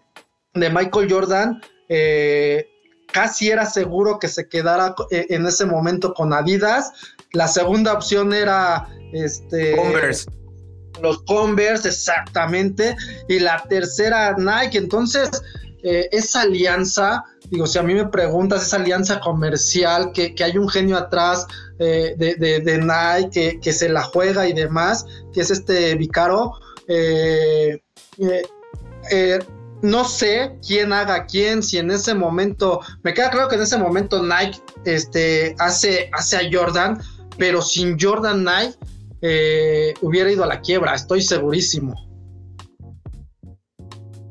de 0.55 0.71
Michael 0.71 1.13
Jordan, 1.13 1.61
casi 3.15 3.49
era 3.49 3.65
seguro 3.65 4.19
que 4.19 4.27
se 4.27 4.49
quedara 4.49 4.95
eh, 5.11 5.27
en 5.31 5.47
ese 5.47 5.65
momento 5.65 6.13
con 6.13 6.33
Adidas. 6.33 6.93
La 7.33 7.47
segunda 7.47 7.93
opción 7.95 8.35
era 8.35 8.89
este 9.13 9.77
Converse. 9.77 10.27
Los 11.01 11.23
Converse, 11.23 11.89
exactamente. 11.89 12.97
Y 13.29 13.39
la 13.39 13.63
tercera, 13.69 14.35
Nike. 14.37 14.79
Entonces, 14.79 15.31
eh, 15.85 16.09
esa 16.11 16.43
alianza, 16.43 17.25
digo, 17.51 17.67
si 17.67 17.79
a 17.79 17.83
mí 17.83 17.95
me 17.95 18.07
preguntas, 18.07 18.63
esa 18.63 18.77
alianza 18.77 19.21
comercial, 19.21 20.13
que, 20.13 20.35
hay 20.43 20.59
un 20.59 20.69
genio 20.69 20.97
atrás 20.97 21.47
eh, 21.79 22.15
de, 22.17 22.79
Nike 22.79 23.31
que, 23.31 23.61
que, 23.61 23.73
se 23.73 23.89
la 23.89 24.03
juega 24.03 24.47
y 24.49 24.53
demás, 24.53 25.07
que 25.33 25.41
es 25.41 25.51
este 25.51 25.95
Vicaro. 25.95 26.53
Eh, 26.89 27.81
no 29.85 30.05
sé 30.05 30.57
quién 30.67 30.95
haga 30.95 31.27
quién, 31.27 31.63
si 31.63 31.77
en 31.77 31.91
ese 31.91 32.15
momento, 32.15 32.81
me 33.03 33.13
queda 33.13 33.31
claro 33.31 33.49
que 33.49 33.57
en 33.57 33.63
ese 33.63 33.77
momento 33.77 34.23
Nike 34.23 34.59
este, 34.87 35.55
hace, 35.59 36.09
hace 36.13 36.37
a 36.39 36.49
Jordan, 36.51 36.99
pero 37.37 37.61
sin 37.61 37.99
Jordan 38.01 38.45
Nike 38.45 38.79
eh, 39.21 39.93
hubiera 40.01 40.33
ido 40.33 40.43
a 40.43 40.47
la 40.47 40.61
quiebra, 40.61 40.95
estoy 40.95 41.21
segurísimo. 41.21 41.95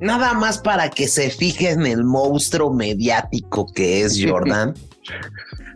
Nada 0.04 0.34
más 0.34 0.58
para 0.58 0.90
que 0.90 1.08
se 1.08 1.30
fijen 1.30 1.86
en 1.86 2.00
el 2.00 2.04
monstruo 2.04 2.74
mediático 2.74 3.72
que 3.72 4.02
es 4.02 4.22
Jordan. 4.22 4.74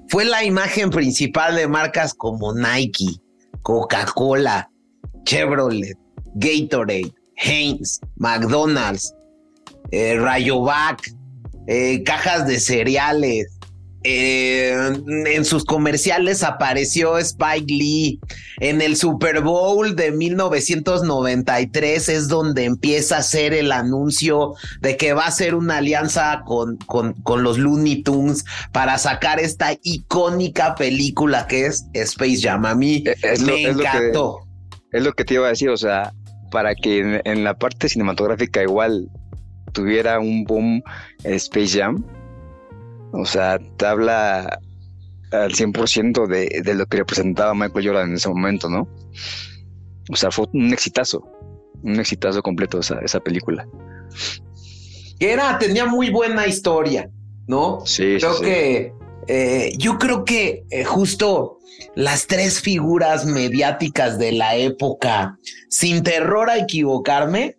Fue 0.10 0.26
la 0.26 0.44
imagen 0.44 0.90
principal 0.90 1.56
de 1.56 1.66
marcas 1.66 2.14
como 2.14 2.54
Nike, 2.54 3.22
Coca-Cola, 3.62 4.70
Chevrolet, 5.24 5.98
Gatorade, 6.36 7.14
Heinz, 7.38 8.02
McDonald's, 8.18 9.14
eh, 9.92 10.18
Rayovac, 10.20 11.10
eh, 11.68 12.04
cajas 12.04 12.46
de 12.48 12.60
cereales. 12.60 13.57
Eh, 14.04 14.74
en 15.26 15.44
sus 15.46 15.66
comerciales 15.66 16.44
apareció 16.44 17.18
Spike 17.18 17.66
Lee. 17.74 18.20
En 18.60 18.82
el 18.82 18.96
Super 18.96 19.42
Bowl 19.42 19.96
de 19.96 20.12
1993 20.12 22.10
es 22.10 22.28
donde 22.28 22.66
empieza 22.66 23.18
a 23.18 23.20
hacer 23.20 23.54
el 23.54 23.72
anuncio 23.72 24.54
de 24.82 24.98
que 24.98 25.14
va 25.14 25.26
a 25.26 25.32
ser 25.32 25.56
una 25.56 25.78
alianza 25.78 26.42
con, 26.46 26.78
con, 26.78 27.14
con 27.24 27.44
los 27.44 27.58
Looney 27.58 28.04
Tunes 28.04 28.46
para 28.72 28.98
sacar 28.98 29.40
esta 29.40 29.74
icónica 29.84 30.76
película 30.76 31.48
que 31.48 31.66
es 31.66 31.86
Space 31.94 32.42
Jam. 32.42 32.66
A 32.66 32.76
mí 32.76 33.04
Es 33.24 33.42
lo- 33.42 33.48
me 33.48 33.64
es 33.64 33.76
lo 33.76 33.82
que- 33.82 33.88
encantó. 33.88 34.40
Es 34.92 35.04
lo 35.04 35.12
que 35.14 35.26
te 35.26 35.34
iba 35.34 35.48
a 35.48 35.50
decir, 35.50 35.70
o 35.70 35.78
sea, 35.78 36.14
para 36.50 36.74
que 36.74 37.00
en, 37.00 37.22
en 37.26 37.44
la 37.44 37.56
parte 37.58 37.90
cinematográfica 37.90 38.62
igual 38.64 39.10
tuviera 39.74 40.20
un 40.20 40.46
boom 40.46 40.82
Space 41.26 41.78
Jam, 41.78 42.04
o 43.18 43.26
sea, 43.26 43.60
te 43.78 43.86
habla 43.86 44.60
al 45.32 45.52
100% 45.52 46.28
de, 46.28 46.62
de 46.64 46.76
lo 46.76 46.86
que 46.86 46.98
representaba 46.98 47.54
Michael 47.54 47.88
Jordan 47.88 48.10
en 48.10 48.16
ese 48.16 48.30
momento, 48.30 48.70
¿no? 48.70 48.88
O 50.10 50.16
sea, 50.16 50.32
fue 50.32 50.46
un 50.54 50.72
exitazo, 50.72 51.28
un 51.84 52.00
exitazo 52.00 52.42
completo 52.42 52.80
esa, 52.80 53.00
esa 53.00 53.20
película. 53.20 53.68
Que 55.20 55.32
era, 55.32 55.58
tenía 55.58 55.86
muy 55.86 56.10
buena 56.12 56.48
historia, 56.48 57.10
¿no? 57.48 57.82
Sí, 57.86 58.18
creo 58.20 58.34
sí, 58.34 58.40
sí. 58.40 58.46
que 58.46 58.94
eh, 59.28 59.74
yo 59.78 59.98
creo 59.98 60.24
que 60.24 60.64
eh, 60.70 60.84
justo 60.84 61.58
las 61.96 62.28
tres 62.28 62.62
figuras 62.62 63.26
mediáticas 63.26 64.18
de 64.18 64.32
la 64.32 64.56
época, 64.56 65.38
sin 65.70 66.04
terror 66.04 66.50
a 66.50 66.58
equivocarme, 66.58 67.58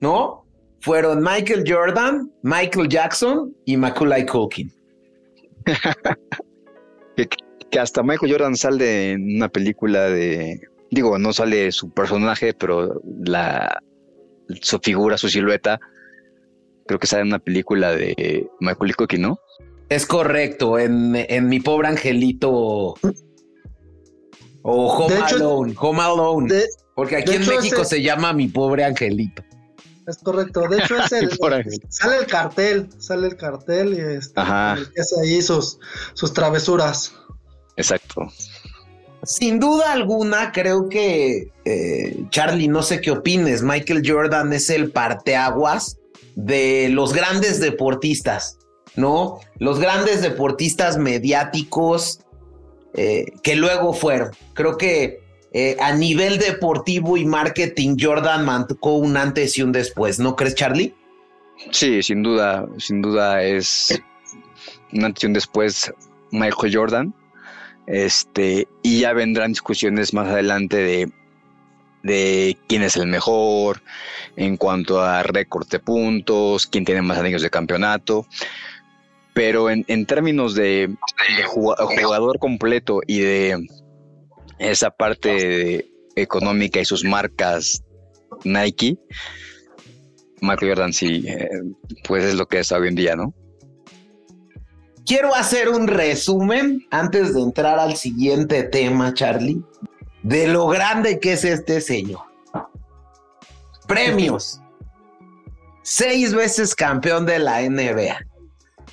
¿no? 0.00 0.46
Fueron 0.80 1.22
Michael 1.22 1.64
Jordan, 1.66 2.30
Michael 2.42 2.88
Jackson 2.88 3.54
y 3.66 3.76
Macaulay 3.76 4.24
Culkin. 4.24 4.72
que 7.70 7.78
hasta 7.78 8.02
Michael 8.02 8.32
Jordan 8.32 8.56
sale 8.56 9.12
en 9.12 9.36
una 9.36 9.48
película 9.48 10.08
de, 10.08 10.60
digo, 10.90 11.18
no 11.18 11.32
sale 11.32 11.70
su 11.72 11.90
personaje, 11.90 12.54
pero 12.54 13.00
la 13.24 13.80
su 14.60 14.78
figura, 14.80 15.16
su 15.16 15.28
silueta, 15.28 15.78
creo 16.86 16.98
que 16.98 17.06
sale 17.06 17.22
en 17.22 17.28
una 17.28 17.38
película 17.38 17.92
de 17.94 18.48
Michael 18.60 18.96
Culkin, 18.96 19.22
¿no? 19.22 19.38
Es 19.88 20.06
correcto, 20.06 20.78
en, 20.78 21.14
en 21.16 21.48
mi 21.48 21.60
pobre 21.60 21.88
angelito 21.88 22.50
o 22.52 22.94
Home 24.62 25.14
De 25.14 25.20
hecho- 25.20 25.36
Alone, 25.36 25.74
Home 25.78 26.00
Alone, 26.02 26.54
De- 26.54 26.66
porque 26.94 27.16
aquí 27.16 27.34
en 27.34 27.46
México 27.46 27.82
ese- 27.82 27.96
se 27.96 28.02
llama 28.02 28.32
mi 28.32 28.48
pobre 28.48 28.84
angelito. 28.84 29.42
Es 30.10 30.18
correcto. 30.18 30.68
De 30.68 30.78
hecho, 30.78 30.96
es 30.98 31.12
el, 31.12 31.30
sale 31.88 32.18
el 32.18 32.26
cartel, 32.26 32.88
sale 32.98 33.28
el 33.28 33.36
cartel 33.36 33.94
y 33.94 34.00
este, 34.16 34.40
Ajá. 34.40 34.74
el 34.74 34.92
que 34.92 35.00
hace 35.00 35.20
ahí 35.22 35.42
sus, 35.42 35.78
sus 36.14 36.32
travesuras. 36.32 37.14
Exacto. 37.76 38.30
Sin 39.22 39.60
duda 39.60 39.92
alguna, 39.92 40.50
creo 40.52 40.88
que 40.88 41.52
eh, 41.64 42.24
Charlie, 42.30 42.68
no 42.68 42.82
sé 42.82 43.00
qué 43.00 43.10
opines. 43.10 43.62
Michael 43.62 44.02
Jordan 44.04 44.52
es 44.52 44.70
el 44.70 44.90
parteaguas 44.92 45.98
de 46.36 46.88
los 46.90 47.12
grandes 47.12 47.60
deportistas, 47.60 48.58
¿no? 48.96 49.40
Los 49.58 49.78
grandes 49.78 50.22
deportistas 50.22 50.96
mediáticos 50.96 52.20
eh, 52.94 53.26
que 53.42 53.56
luego 53.56 53.92
fueron. 53.92 54.30
Creo 54.54 54.78
que 54.78 55.19
eh, 55.52 55.76
a 55.80 55.92
nivel 55.94 56.38
deportivo 56.38 57.16
y 57.16 57.24
marketing, 57.24 57.96
Jordan 58.00 58.44
marcó 58.44 58.94
un 58.94 59.16
antes 59.16 59.58
y 59.58 59.62
un 59.62 59.72
después, 59.72 60.18
¿no 60.18 60.36
crees, 60.36 60.54
Charlie? 60.54 60.94
Sí, 61.70 62.02
sin 62.02 62.22
duda, 62.22 62.66
sin 62.78 63.02
duda 63.02 63.42
es 63.42 64.00
un 64.92 65.04
antes 65.04 65.24
y 65.24 65.26
un 65.26 65.32
después 65.32 65.92
Michael 66.30 66.74
Jordan. 66.74 67.14
Este, 67.86 68.68
y 68.82 69.00
ya 69.00 69.12
vendrán 69.12 69.50
discusiones 69.50 70.14
más 70.14 70.28
adelante 70.28 70.76
de, 70.76 71.12
de 72.04 72.56
quién 72.68 72.82
es 72.82 72.96
el 72.96 73.08
mejor 73.08 73.82
en 74.36 74.56
cuanto 74.56 75.00
a 75.00 75.22
récord 75.24 75.66
de 75.68 75.80
puntos, 75.80 76.68
quién 76.68 76.84
tiene 76.84 77.02
más 77.02 77.18
anillos 77.18 77.42
de 77.42 77.50
campeonato. 77.50 78.26
Pero 79.34 79.70
en, 79.70 79.84
en 79.88 80.06
términos 80.06 80.54
de, 80.54 80.88
de 81.36 81.42
juga- 81.44 81.76
jugador 82.00 82.38
completo 82.38 83.00
y 83.06 83.20
de 83.20 83.66
esa 84.60 84.90
parte 84.90 85.90
económica 86.14 86.80
y 86.80 86.84
sus 86.84 87.02
marcas 87.04 87.82
Nike, 88.44 88.98
Michael 90.40 90.72
Jordan 90.72 90.92
sí, 90.92 91.24
eh, 91.26 91.48
pues 92.06 92.24
es 92.24 92.34
lo 92.34 92.46
que 92.46 92.60
es 92.60 92.70
hoy 92.72 92.88
en 92.88 92.94
día, 92.94 93.16
¿no? 93.16 93.34
Quiero 95.06 95.34
hacer 95.34 95.68
un 95.70 95.88
resumen 95.88 96.86
antes 96.90 97.34
de 97.34 97.40
entrar 97.40 97.78
al 97.78 97.96
siguiente 97.96 98.62
tema, 98.62 99.12
Charlie, 99.14 99.62
de 100.22 100.46
lo 100.46 100.68
grande 100.68 101.18
que 101.18 101.32
es 101.32 101.44
este 101.44 101.80
señor. 101.80 102.20
Premios. 103.88 104.60
Seis 105.82 106.32
veces 106.32 106.74
campeón 106.74 107.26
de 107.26 107.40
la 107.40 107.62
NBA. 107.62 108.18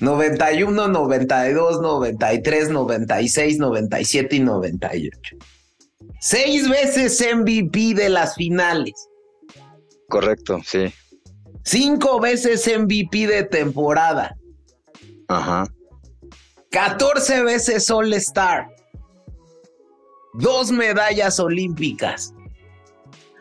91, 0.00 0.88
92, 0.88 1.80
93, 1.80 2.70
96, 2.70 3.58
97 3.58 4.36
y 4.36 4.40
98. 4.40 5.36
Seis 6.20 6.68
veces 6.68 7.24
MVP 7.34 7.94
de 7.94 8.08
las 8.08 8.34
finales. 8.34 9.08
Correcto, 10.08 10.60
sí. 10.64 10.92
Cinco 11.64 12.18
veces 12.18 12.66
MVP 12.66 13.26
de 13.26 13.44
temporada. 13.44 14.36
Ajá. 15.28 15.66
14 16.70 17.42
veces 17.42 17.90
All 17.90 18.12
Star. 18.14 18.68
Dos 20.34 20.70
medallas 20.70 21.38
olímpicas. 21.38 22.34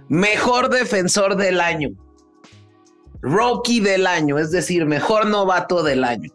Mejor 0.09 0.69
defensor 0.69 1.35
del 1.35 1.59
año. 1.59 1.89
Rookie 3.21 3.79
del 3.79 4.07
año, 4.07 4.37
es 4.37 4.51
decir, 4.51 4.85
mejor 4.85 5.25
novato 5.25 5.83
del 5.83 6.03
año. 6.03 6.29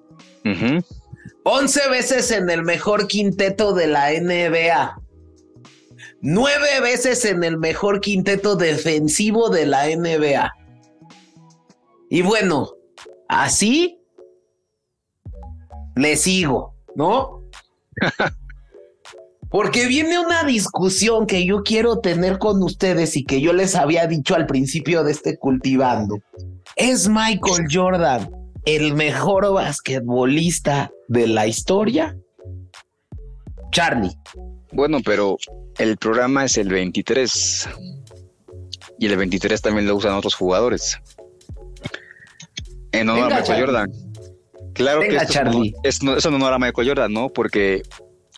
Ujú. 0.45 0.85
11 1.45 1.89
veces 1.89 2.31
en 2.31 2.51
el 2.51 2.63
mejor 2.63 3.07
quinteto 3.07 3.73
de 3.73 3.87
la 3.87 4.11
NBA. 4.13 5.02
Nueve 6.25 6.81
veces 6.81 7.25
en 7.25 7.43
el 7.43 7.59
mejor 7.59 8.01
quinteto 8.01 8.55
defensivo 8.55 9.51
de 9.51 9.67
la 9.67 9.87
NBA. 9.89 10.53
Y 12.11 12.23
bueno, 12.23 12.71
así 13.29 13.99
le 15.97 16.17
sigo, 16.17 16.77
¿no? 16.95 17.43
Porque 19.51 19.87
viene 19.87 20.21
una 20.21 20.45
discusión 20.45 21.27
que 21.27 21.45
yo 21.45 21.65
quiero 21.65 21.99
tener 21.99 22.39
con 22.39 22.63
ustedes 22.63 23.17
y 23.17 23.25
que 23.25 23.41
yo 23.41 23.53
les 23.53 23.75
había 23.75 24.07
dicho 24.07 24.37
al 24.37 24.47
principio 24.47 25.03
de 25.03 25.11
este 25.11 25.37
cultivando. 25.37 26.21
¿Es 26.77 27.09
Michael 27.09 27.67
Jordan 27.69 28.31
el 28.65 28.95
mejor 28.95 29.53
basquetbolista 29.53 30.93
de 31.09 31.27
la 31.27 31.49
historia? 31.49 32.17
Charlie. 33.73 34.17
Bueno, 34.71 34.99
pero 35.05 35.37
el 35.79 35.97
programa 35.97 36.45
es 36.45 36.57
el 36.59 36.69
23. 36.69 37.69
Y 38.99 39.07
el 39.07 39.17
23 39.17 39.61
también 39.61 39.87
lo 39.87 39.97
usan 39.97 40.15
otros 40.15 40.35
jugadores. 40.35 40.99
En 42.93 43.09
honor 43.09 43.25
Venga, 43.25 43.37
a 43.37 43.41
Michael 43.41 43.47
Charlie. 43.47 43.65
Jordan. 43.67 43.93
Claro 44.75 45.01
Venga, 45.01 45.11
que 45.11 45.17
esto 45.17 45.29
es 45.29 45.35
Charlie. 45.35 45.75
es, 45.83 46.03
no- 46.03 46.17
es 46.17 46.25
en 46.25 46.35
honor 46.35 46.53
a 46.53 46.59
Michael 46.59 46.89
Jordan, 46.89 47.13
¿no? 47.13 47.29
Porque 47.31 47.83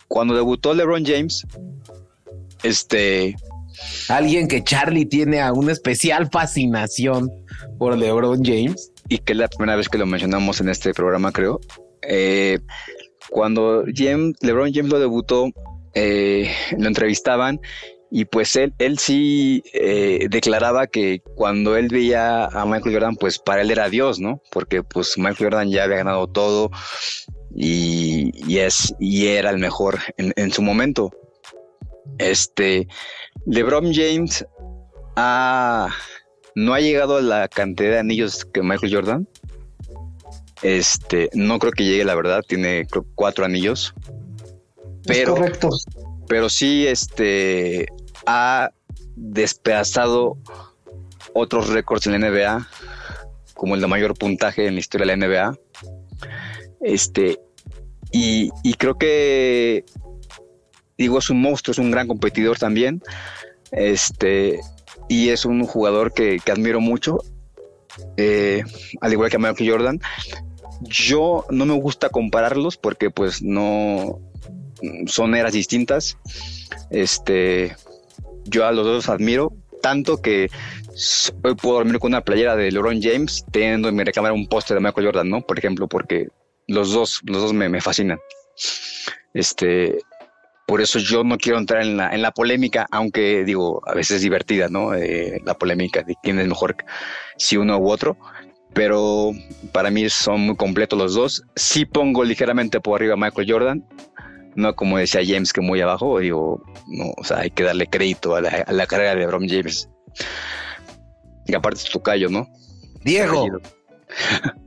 cuando 0.07 0.33
debutó 0.35 0.73
LeBron 0.73 1.05
James, 1.05 1.45
este, 2.63 3.35
Alguien 4.07 4.47
que 4.47 4.63
Charlie 4.63 5.05
tiene 5.05 5.41
a 5.41 5.51
una 5.51 5.71
especial 5.73 6.29
fascinación 6.31 7.29
por 7.77 7.97
LeBron 7.97 8.43
James. 8.43 8.91
y 9.09 9.17
que 9.19 9.33
es 9.33 9.37
la 9.39 9.47
primera 9.49 9.75
vez 9.75 9.89
que 9.89 9.97
lo 9.97 10.05
mencionamos 10.05 10.61
en 10.61 10.69
este 10.69 10.93
programa, 10.93 11.31
creo. 11.31 11.59
eh, 12.01 12.59
cuando 13.29 13.83
James, 13.93 14.35
LeBron 14.41 14.71
James 14.73 14.91
lo 14.91 14.99
debutó, 14.99 15.49
eh, 15.95 16.51
lo 16.77 16.87
entrevistaban 16.87 17.59
y 18.11 18.25
pues 18.25 18.55
él, 18.55 18.73
él 18.77 18.99
sí 18.99 19.63
eh, 19.73 20.27
declaraba 20.29 20.87
que 20.87 21.21
cuando 21.35 21.75
él 21.75 21.87
veía 21.89 22.45
a 22.45 22.65
Michael 22.65 22.93
Jordan, 22.95 23.15
pues 23.15 23.39
para 23.39 23.61
él 23.61 23.71
era 23.71 23.89
Dios, 23.89 24.19
¿no? 24.19 24.41
Porque 24.51 24.83
pues 24.83 25.17
Michael 25.17 25.49
Jordan 25.49 25.69
ya 25.69 25.83
había 25.83 25.97
ganado 25.97 26.27
todo 26.27 26.69
y, 27.53 28.31
y 28.47 28.59
es, 28.59 28.93
y 28.99 29.27
era 29.27 29.49
el 29.49 29.57
mejor 29.57 29.99
en, 30.17 30.33
en 30.35 30.51
su 30.51 30.61
momento. 30.61 31.11
Este, 32.19 32.87
LeBron 33.47 33.93
James 33.93 34.45
no 36.55 36.73
ha 36.73 36.79
llegado 36.79 37.17
a 37.17 37.21
la 37.21 37.47
cantidad 37.47 37.91
de 37.91 37.99
anillos 37.99 38.45
que 38.45 38.61
Michael 38.61 38.93
Jordan. 38.93 39.27
Este, 40.61 41.29
no 41.33 41.59
creo 41.59 41.73
que 41.73 41.83
llegue, 41.83 42.05
la 42.05 42.15
verdad, 42.15 42.41
tiene 42.47 42.87
cuatro 43.15 43.45
anillos. 43.45 43.93
Pero, 45.05 45.35
correcto. 45.35 45.69
pero 46.27 46.49
sí, 46.49 46.87
este, 46.87 47.87
ha 48.25 48.71
despedazado 49.15 50.37
otros 51.33 51.69
récords 51.69 52.07
en 52.07 52.19
la 52.19 52.29
NBA 52.29 52.67
como 53.55 53.75
el 53.75 53.81
de 53.81 53.87
mayor 53.87 54.15
puntaje 54.15 54.67
en 54.67 54.75
la 54.75 54.79
historia 54.79 55.07
de 55.07 55.15
la 55.15 55.27
NBA. 55.27 55.57
Este, 56.81 57.39
y, 58.11 58.51
creo 58.77 58.97
que, 58.97 59.83
digo, 60.97 61.17
es 61.17 61.29
un 61.29 61.41
monstruo, 61.41 61.71
es 61.71 61.79
un 61.79 61.91
gran 61.91 62.07
competidor 62.07 62.59
también. 62.59 63.01
Este, 63.71 64.59
y 65.09 65.29
es 65.29 65.45
un 65.45 65.65
jugador 65.65 66.13
que, 66.13 66.39
admiro 66.51 66.79
mucho, 66.79 67.17
eh, 68.17 68.63
al 69.01 69.13
igual 69.13 69.29
que 69.29 69.37
a 69.37 69.39
Michael 69.39 69.71
Jordan. 69.71 70.01
Yo 70.81 71.45
no 71.49 71.65
me 71.65 71.73
gusta 71.73 72.09
compararlos 72.09 72.77
porque 72.77 73.09
pues 73.09 73.41
no 73.41 74.19
son 75.07 75.35
eras 75.35 75.53
distintas. 75.53 76.17
Este, 76.89 77.75
yo 78.45 78.65
a 78.65 78.71
los 78.71 78.85
dos 78.85 79.09
admiro 79.09 79.53
tanto 79.85 80.19
que 80.19 80.49
hoy 81.43 81.53
puedo 81.53 81.75
dormir 81.75 81.99
con 81.99 82.09
una 82.09 82.21
playera 82.21 82.55
de 82.55 82.71
LeBron 82.71 82.99
James 83.03 83.45
teniendo 83.51 83.87
en 83.87 83.95
mi 83.95 84.03
recámara 84.03 84.33
un 84.33 84.47
póster 84.47 84.73
de 84.73 84.81
Michael 84.81 85.05
Jordan, 85.05 85.29
¿no? 85.29 85.41
Por 85.41 85.59
ejemplo, 85.59 85.87
porque 85.87 86.29
los 86.67 86.91
dos, 86.91 87.21
los 87.23 87.43
dos 87.43 87.53
me, 87.53 87.79
fascinan. 87.81 88.17
Este, 89.35 89.99
por 90.65 90.81
eso 90.81 90.97
yo 90.97 91.23
no 91.23 91.37
quiero 91.37 91.59
entrar 91.59 91.83
en 91.83 91.97
la, 91.97 92.09
en 92.15 92.23
la 92.23 92.31
polémica, 92.31 92.87
aunque 92.89 93.43
digo, 93.43 93.87
a 93.87 93.93
veces 93.93 94.17
es 94.17 94.21
divertida, 94.23 94.69
¿no? 94.69 94.95
Eh, 94.95 95.39
la 95.45 95.53
polémica 95.53 96.01
de 96.01 96.15
quién 96.23 96.39
es 96.39 96.47
mejor, 96.47 96.75
si 97.37 97.55
uno 97.55 97.77
u 97.77 97.91
otro. 97.91 98.17
Pero 98.73 99.33
para 99.71 99.91
mí 99.91 100.09
son 100.09 100.41
muy 100.41 100.55
completos 100.55 100.97
los 100.97 101.13
dos. 101.13 101.43
Sí 101.55 101.85
pongo 101.85 102.23
ligeramente 102.23 102.81
por 102.81 102.99
arriba 102.99 103.13
a 103.13 103.17
Michael 103.17 103.51
Jordan, 103.51 103.87
no 104.55 104.75
como 104.75 104.97
decía 104.97 105.21
James 105.25 105.53
que 105.53 105.61
muy 105.61 105.81
abajo, 105.81 106.19
digo, 106.19 106.63
no, 106.87 107.11
o 107.17 107.23
sea, 107.23 107.39
hay 107.39 107.51
que 107.51 107.63
darle 107.63 107.87
crédito 107.87 108.35
a 108.35 108.41
la, 108.41 108.87
carrera 108.87 109.11
de 109.11 109.17
LeBron 109.17 109.47
James. 109.47 109.89
Y 111.45 111.53
aparte 111.53 111.79
es 111.79 111.89
tu 111.89 112.01
callo, 112.01 112.29
¿no? 112.29 112.47
Diego. 113.03 113.47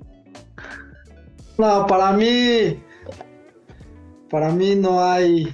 No, 1.59 1.89
para 1.89 2.13
mí, 2.13 2.79
para 4.31 4.51
mí 4.51 4.77
no 4.77 5.03
hay 5.03 5.53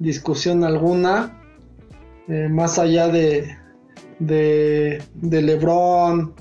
discusión 0.00 0.64
alguna, 0.64 1.40
eh, 2.26 2.48
más 2.50 2.80
allá 2.80 3.06
de, 3.06 3.56
de, 4.18 5.00
LeBron, 5.22 6.34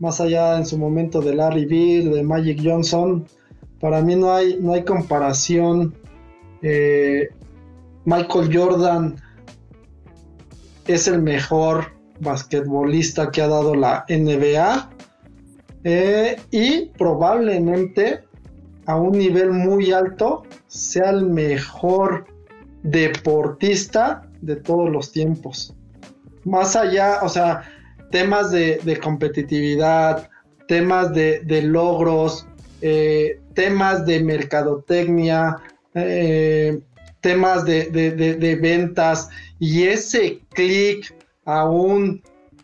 más 0.00 0.18
allá 0.22 0.56
en 0.56 0.64
su 0.64 0.78
momento 0.78 1.20
de 1.20 1.34
Larry 1.34 1.66
Bill, 1.66 2.10
de 2.10 2.22
Magic 2.22 2.58
Johnson, 2.64 3.26
para 3.80 4.00
mí 4.00 4.16
no 4.16 4.32
hay, 4.32 4.56
no 4.58 4.72
hay 4.72 4.82
comparación. 4.82 5.94
Eh, 6.66 7.28
Michael 8.06 8.48
Jordan 8.50 9.16
es 10.86 11.06
el 11.06 11.20
mejor 11.20 11.92
basquetbolista 12.20 13.30
que 13.30 13.42
ha 13.42 13.48
dado 13.48 13.74
la 13.74 14.06
NBA 14.08 14.90
eh, 15.84 16.36
y 16.50 16.86
probablemente 16.96 18.24
a 18.86 18.96
un 18.96 19.12
nivel 19.12 19.50
muy 19.50 19.92
alto 19.92 20.44
sea 20.66 21.10
el 21.10 21.26
mejor 21.26 22.24
deportista 22.82 24.26
de 24.40 24.56
todos 24.56 24.90
los 24.90 25.12
tiempos. 25.12 25.74
Más 26.44 26.76
allá, 26.76 27.18
o 27.22 27.28
sea, 27.28 27.62
temas 28.10 28.50
de, 28.50 28.98
competitividad, 29.02 30.30
temas 30.66 31.12
de, 31.12 31.62
logros, 31.62 32.46
eh, 32.80 33.38
temas 33.52 34.06
de 34.06 34.22
mercadotecnia, 34.22 35.58
eh, 35.94 36.80
temas 37.20 37.64
de, 37.64 38.58
ventas 38.60 39.28
y 39.58 39.84
ese 39.84 40.40
clic 40.50 41.14
aún 41.44 42.22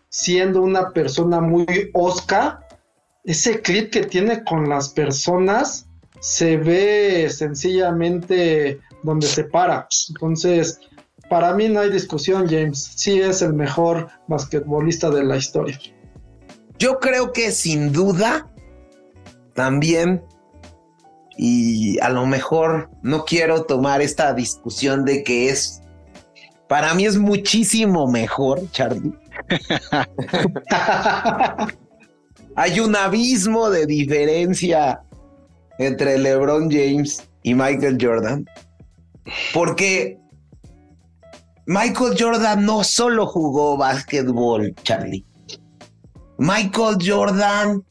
siendo 0.09 0.63
una 0.63 0.91
persona 0.91 1.41
muy 1.41 1.67
osca, 1.95 2.67
ese 3.25 3.61
clic 3.61 3.91
que 3.91 4.03
tiene 4.03 4.45
con 4.45 4.69
las 4.69 4.91
personas 4.91 5.87
se 6.21 6.57
ve 6.57 7.31
sencillamente 7.31 8.81
donde 9.03 9.27
se 9.27 9.45
para. 9.45 9.89
Entonces, 10.11 10.81
para 11.31 11.55
mí 11.55 11.69
no 11.69 11.81
hay 11.81 11.91
discusión, 11.91 12.47
James. 12.49 12.93
Sí 12.97 13.21
es 13.21 13.41
el 13.41 13.55
mejor 13.55 14.09
basquetbolista 14.27 15.11
de 15.11 15.25
la 15.25 15.37
historia. 15.37 15.79
Yo 16.79 16.99
creo 16.99 17.33
que 17.33 17.53
sin 17.53 17.93
duda 17.93 18.51
también, 19.55 20.23
y 21.43 21.99
a 22.01 22.11
lo 22.11 22.27
mejor 22.27 22.91
no 23.01 23.25
quiero 23.25 23.65
tomar 23.65 24.03
esta 24.03 24.35
discusión 24.35 25.07
de 25.07 25.25
que 25.25 25.49
es, 25.49 25.81
para 26.69 26.93
mí 26.93 27.07
es 27.07 27.17
muchísimo 27.17 28.07
mejor, 28.07 28.71
Charlie. 28.73 29.15
hay 32.57 32.81
un 32.81 32.95
abismo 32.95 33.71
de 33.71 33.87
diferencia 33.87 35.01
entre 35.79 36.19
LeBron 36.19 36.71
James 36.71 37.27
y 37.43 37.55
Michael 37.55 37.97
Jordan. 37.99 38.45
Porque 39.55 40.19
Michael 41.65 42.17
Jordan 42.19 42.67
no 42.67 42.85
solo 42.85 43.27
jugó 43.27 43.79
básquetbol, 43.79 44.75
Charlie. 44.83 45.25
Michael 46.37 46.99
Jordan 47.03 47.83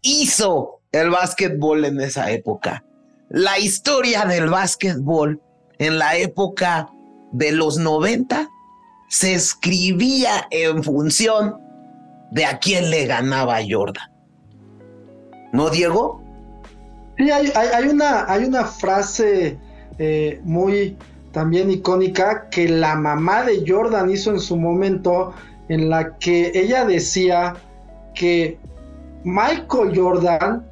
hizo 0.00 0.73
el 1.00 1.10
básquetbol 1.10 1.84
en 1.84 2.00
esa 2.00 2.30
época. 2.30 2.84
La 3.28 3.58
historia 3.58 4.24
del 4.24 4.48
básquetbol 4.48 5.40
en 5.78 5.98
la 5.98 6.16
época 6.16 6.88
de 7.32 7.52
los 7.52 7.78
90 7.78 8.48
se 9.08 9.34
escribía 9.34 10.46
en 10.50 10.82
función 10.84 11.56
de 12.30 12.44
a 12.44 12.58
quién 12.58 12.90
le 12.90 13.06
ganaba 13.06 13.58
Jordan. 13.68 14.10
¿No, 15.52 15.70
Diego? 15.70 16.22
Sí, 17.16 17.30
hay, 17.30 17.88
una, 17.88 18.30
hay 18.30 18.44
una 18.44 18.64
frase 18.64 19.58
eh, 19.98 20.40
muy 20.44 20.96
también 21.32 21.70
icónica 21.70 22.48
que 22.50 22.68
la 22.68 22.94
mamá 22.94 23.44
de 23.44 23.64
Jordan 23.66 24.10
hizo 24.10 24.30
en 24.30 24.40
su 24.40 24.56
momento, 24.56 25.32
en 25.68 25.90
la 25.90 26.16
que 26.18 26.52
ella 26.54 26.84
decía 26.84 27.54
que 28.14 28.58
Michael 29.24 29.92
Jordan, 29.96 30.64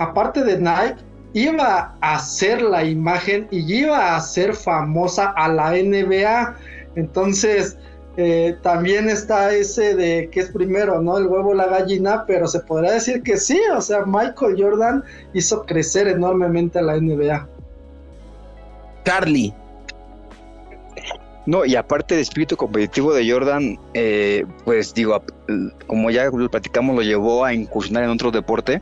aparte 0.00 0.42
de 0.42 0.58
Nike, 0.58 0.96
iba 1.34 1.94
a 2.00 2.14
hacer 2.14 2.62
la 2.62 2.82
imagen 2.82 3.46
y 3.50 3.72
iba 3.72 3.98
a 3.98 4.16
hacer 4.16 4.54
famosa 4.54 5.30
a 5.36 5.46
la 5.48 5.72
NBA. 5.72 6.56
Entonces, 6.96 7.76
eh, 8.16 8.56
también 8.62 9.08
está 9.10 9.54
ese 9.54 9.94
de 9.94 10.30
que 10.30 10.40
es 10.40 10.50
primero, 10.50 11.00
¿no? 11.02 11.18
El 11.18 11.26
huevo 11.26 11.54
la 11.54 11.66
gallina, 11.66 12.24
pero 12.26 12.48
se 12.48 12.60
podría 12.60 12.92
decir 12.92 13.22
que 13.22 13.36
sí, 13.36 13.60
o 13.76 13.80
sea, 13.80 14.04
Michael 14.06 14.56
Jordan 14.58 15.04
hizo 15.34 15.64
crecer 15.66 16.08
enormemente 16.08 16.78
a 16.78 16.82
la 16.82 16.96
NBA. 16.96 17.46
Carly. 19.04 19.54
No, 21.46 21.64
y 21.64 21.76
aparte 21.76 22.14
del 22.14 22.22
espíritu 22.22 22.56
competitivo 22.56 23.12
de 23.12 23.30
Jordan, 23.30 23.78
eh, 23.94 24.44
pues 24.64 24.94
digo, 24.94 25.22
como 25.86 26.10
ya 26.10 26.26
lo 26.26 26.50
platicamos, 26.50 26.96
lo 26.96 27.02
llevó 27.02 27.44
a 27.44 27.52
incursionar 27.52 28.04
en 28.04 28.10
otro 28.10 28.30
deporte 28.30 28.80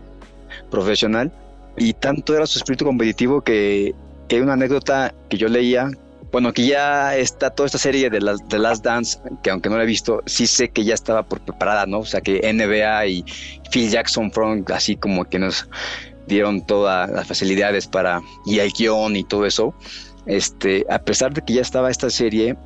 profesional 0.70 1.32
y 1.76 1.92
tanto 1.94 2.34
era 2.34 2.46
su 2.46 2.58
espíritu 2.58 2.84
competitivo 2.84 3.40
que, 3.40 3.94
que 4.28 4.36
hay 4.36 4.42
una 4.42 4.54
anécdota 4.54 5.14
que 5.28 5.36
yo 5.36 5.48
leía 5.48 5.90
bueno, 6.30 6.52
que 6.52 6.66
ya 6.66 7.16
está 7.16 7.50
toda 7.50 7.66
esta 7.66 7.78
serie 7.78 8.10
de, 8.10 8.20
las 8.20 8.46
de 8.48 8.58
Last 8.58 8.84
Dance, 8.84 9.18
que 9.42 9.50
aunque 9.50 9.70
no 9.70 9.78
la 9.78 9.84
he 9.84 9.86
visto, 9.86 10.22
sí 10.26 10.46
sé 10.46 10.68
que 10.68 10.84
ya 10.84 10.94
estaba 10.94 11.22
por 11.22 11.40
preparada, 11.40 11.86
¿no? 11.86 12.00
O 12.00 12.04
sea, 12.04 12.20
que 12.20 12.40
NBA 12.52 13.06
y 13.06 13.24
Phil 13.70 13.90
Jackson 13.90 14.30
fueron 14.30 14.64
así 14.74 14.96
como 14.96 15.24
que 15.24 15.38
nos 15.38 15.68
dieron 16.26 16.66
todas 16.66 17.10
las 17.10 17.26
facilidades 17.26 17.86
para, 17.86 18.20
y 18.44 18.58
el 18.58 18.70
guion 18.72 19.16
y 19.16 19.24
todo 19.24 19.46
eso. 19.46 19.74
Este, 20.26 20.84
a 20.90 20.98
pesar 20.98 21.32
de 21.32 21.40
que 21.40 21.54
ya 21.54 21.62
estaba 21.62 21.90
esta 21.90 22.10
serie, 22.10 22.56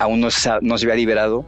aún 0.00 0.20
no 0.20 0.30
se, 0.32 0.50
no 0.62 0.76
se 0.76 0.86
había 0.86 0.96
liberado. 0.96 1.44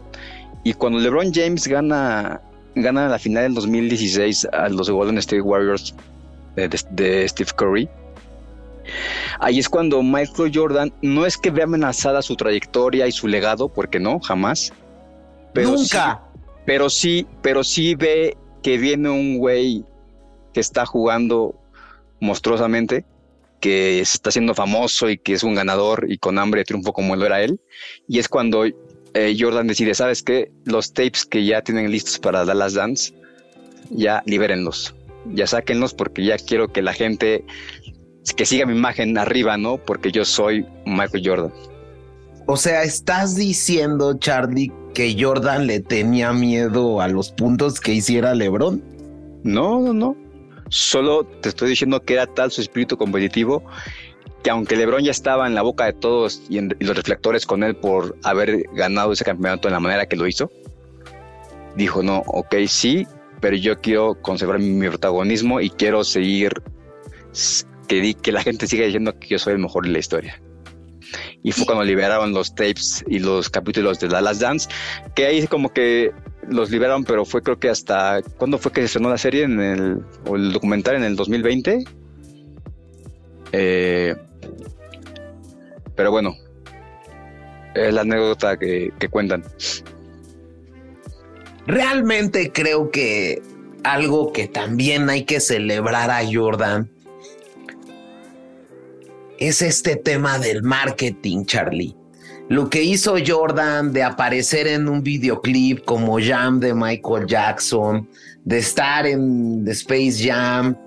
Y 0.62 0.74
cuando 0.74 1.00
LeBron 1.00 1.32
James 1.34 1.66
gana, 1.66 2.40
gana 2.74 3.08
la 3.08 3.18
final 3.18 3.44
del 3.44 3.54
2016 3.54 4.48
a 4.52 4.68
los 4.68 4.90
Golden 4.90 5.18
State 5.18 5.42
Warriors 5.42 5.94
de 6.56 7.28
Steve 7.28 7.50
Curry, 7.56 7.88
Ahí 9.38 9.58
es 9.58 9.68
cuando 9.68 10.02
Michael 10.02 10.52
Jordan 10.54 10.92
no 11.02 11.26
es 11.26 11.36
que 11.36 11.50
vea 11.50 11.64
amenazada 11.64 12.22
su 12.22 12.36
trayectoria 12.36 13.06
y 13.06 13.12
su 13.12 13.28
legado, 13.28 13.68
porque 13.68 14.00
no, 14.00 14.20
jamás. 14.20 14.72
Pero 15.52 15.70
Nunca. 15.72 16.22
Sí, 16.22 16.40
pero 16.66 16.90
sí, 16.90 17.26
pero 17.42 17.64
sí 17.64 17.94
ve 17.94 18.36
que 18.62 18.78
viene 18.78 19.08
un 19.08 19.38
güey 19.38 19.84
que 20.52 20.60
está 20.60 20.84
jugando 20.86 21.54
monstruosamente, 22.20 23.04
que 23.60 24.02
se 24.04 24.16
está 24.16 24.30
haciendo 24.30 24.54
famoso 24.54 25.08
y 25.08 25.18
que 25.18 25.32
es 25.32 25.42
un 25.42 25.54
ganador 25.54 26.06
y 26.08 26.18
con 26.18 26.38
hambre 26.38 26.60
de 26.60 26.66
triunfo 26.66 26.92
como 26.92 27.16
lo 27.16 27.26
era 27.26 27.42
él. 27.42 27.60
Y 28.08 28.18
es 28.18 28.28
cuando 28.28 28.64
eh, 29.14 29.36
Jordan 29.38 29.66
decide, 29.66 29.94
¿sabes 29.94 30.22
qué? 30.22 30.50
Los 30.64 30.92
tapes 30.92 31.24
que 31.24 31.44
ya 31.44 31.62
tienen 31.62 31.90
listos 31.90 32.18
para 32.18 32.44
Dallas 32.44 32.74
Dance, 32.74 33.12
ya 33.90 34.22
libérenlos, 34.26 34.94
ya 35.34 35.46
sáquenlos 35.46 35.94
porque 35.94 36.24
ya 36.24 36.38
quiero 36.38 36.72
que 36.72 36.82
la 36.82 36.92
gente 36.92 37.44
que 38.36 38.46
siga 38.46 38.66
mi 38.66 38.74
imagen 38.76 39.16
arriba, 39.18 39.56
¿no? 39.56 39.78
Porque 39.78 40.12
yo 40.12 40.24
soy 40.24 40.66
Michael 40.86 41.22
Jordan. 41.26 41.52
O 42.46 42.56
sea, 42.56 42.82
estás 42.82 43.36
diciendo, 43.36 44.18
Charlie, 44.18 44.72
que 44.94 45.16
Jordan 45.18 45.66
le 45.66 45.80
tenía 45.80 46.32
miedo 46.32 47.00
a 47.00 47.08
los 47.08 47.30
puntos 47.32 47.80
que 47.80 47.94
hiciera 47.94 48.34
LeBron. 48.34 48.82
No, 49.44 49.80
no, 49.80 49.92
no. 49.92 50.16
Solo 50.68 51.24
te 51.24 51.48
estoy 51.48 51.70
diciendo 51.70 52.02
que 52.02 52.14
era 52.14 52.26
tal 52.26 52.50
su 52.50 52.60
espíritu 52.60 52.96
competitivo 52.96 53.64
que 54.42 54.50
aunque 54.50 54.76
LeBron 54.76 55.04
ya 55.04 55.10
estaba 55.10 55.46
en 55.46 55.54
la 55.54 55.62
boca 55.62 55.84
de 55.86 55.92
todos 55.92 56.42
y, 56.48 56.58
en, 56.58 56.74
los 56.80 56.96
reflectores 56.96 57.46
con 57.46 57.62
él 57.62 57.76
por 57.76 58.16
haber 58.22 58.64
ganado 58.72 59.12
ese 59.12 59.24
campeonato 59.24 59.68
en 59.68 59.74
la 59.74 59.80
manera 59.80 60.06
que 60.06 60.16
lo 60.16 60.26
hizo, 60.26 60.50
dijo, 61.76 62.02
no, 62.02 62.22
ok, 62.26 62.54
sí, 62.66 63.06
pero 63.40 63.56
yo 63.56 63.80
quiero 63.80 64.14
conservar 64.20 64.58
mi, 64.58 64.88
protagonismo 64.88 65.60
y 65.60 65.70
quiero 65.70 66.04
seguir, 66.04 66.52
que, 67.88 68.14
que 68.14 68.32
la 68.32 68.42
gente 68.42 68.66
siga 68.66 68.84
diciendo 68.84 69.18
que 69.18 69.28
yo 69.28 69.38
soy 69.38 69.54
el 69.54 69.58
mejor 69.58 69.84
de 69.84 69.92
la 69.92 69.98
historia. 69.98 70.40
Y 71.42 71.52
fue 71.52 71.66
cuando 71.66 71.84
liberaron 71.84 72.32
los 72.32 72.54
tapes 72.54 73.04
y 73.08 73.18
los 73.18 73.48
capítulos 73.50 73.98
de 73.98 74.08
The 74.08 74.20
Last 74.20 74.40
Dance, 74.40 74.68
que 75.14 75.26
ahí 75.26 75.46
como 75.46 75.72
que 75.72 76.12
los 76.48 76.70
liberaron, 76.70 77.04
pero 77.04 77.24
fue 77.24 77.42
creo 77.42 77.58
que 77.58 77.68
hasta, 77.68 78.20
¿cuándo 78.36 78.58
fue 78.58 78.72
que 78.72 78.82
se 78.82 78.86
estrenó 78.86 79.10
la 79.10 79.18
serie? 79.18 79.44
En 79.44 79.60
el, 79.60 79.98
o 80.26 80.36
el 80.36 80.52
documental 80.52 80.96
en 80.96 81.04
el 81.04 81.16
2020. 81.16 81.84
Eh, 83.52 84.14
pero 86.00 86.12
bueno, 86.12 86.34
es 87.74 87.92
la 87.92 88.00
anécdota 88.00 88.58
que, 88.58 88.90
cuentan. 89.10 89.44
Realmente 91.66 92.52
creo 92.52 92.90
que 92.90 93.42
algo 93.84 94.32
que 94.32 94.48
también 94.48 95.10
hay 95.10 95.24
que 95.24 95.40
celebrar 95.40 96.10
a 96.10 96.22
Jordan 96.24 96.90
es 99.38 99.60
este 99.60 99.94
tema 99.94 100.38
del 100.38 100.62
marketing, 100.62 101.44
Charlie. 101.44 101.94
Lo 102.48 102.70
que 102.70 102.82
hizo 102.82 103.16
Jordan 103.22 103.92
de 103.92 104.02
aparecer 104.02 104.68
en 104.68 104.88
un 104.88 105.02
videoclip 105.02 105.84
como 105.84 106.18
Jam 106.18 106.60
de 106.60 106.72
Michael 106.72 107.26
Jackson, 107.26 108.08
de 108.46 108.56
estar 108.56 109.06
en 109.06 109.66
The 109.66 109.72
Space 109.72 110.16
Jam, 110.26 110.78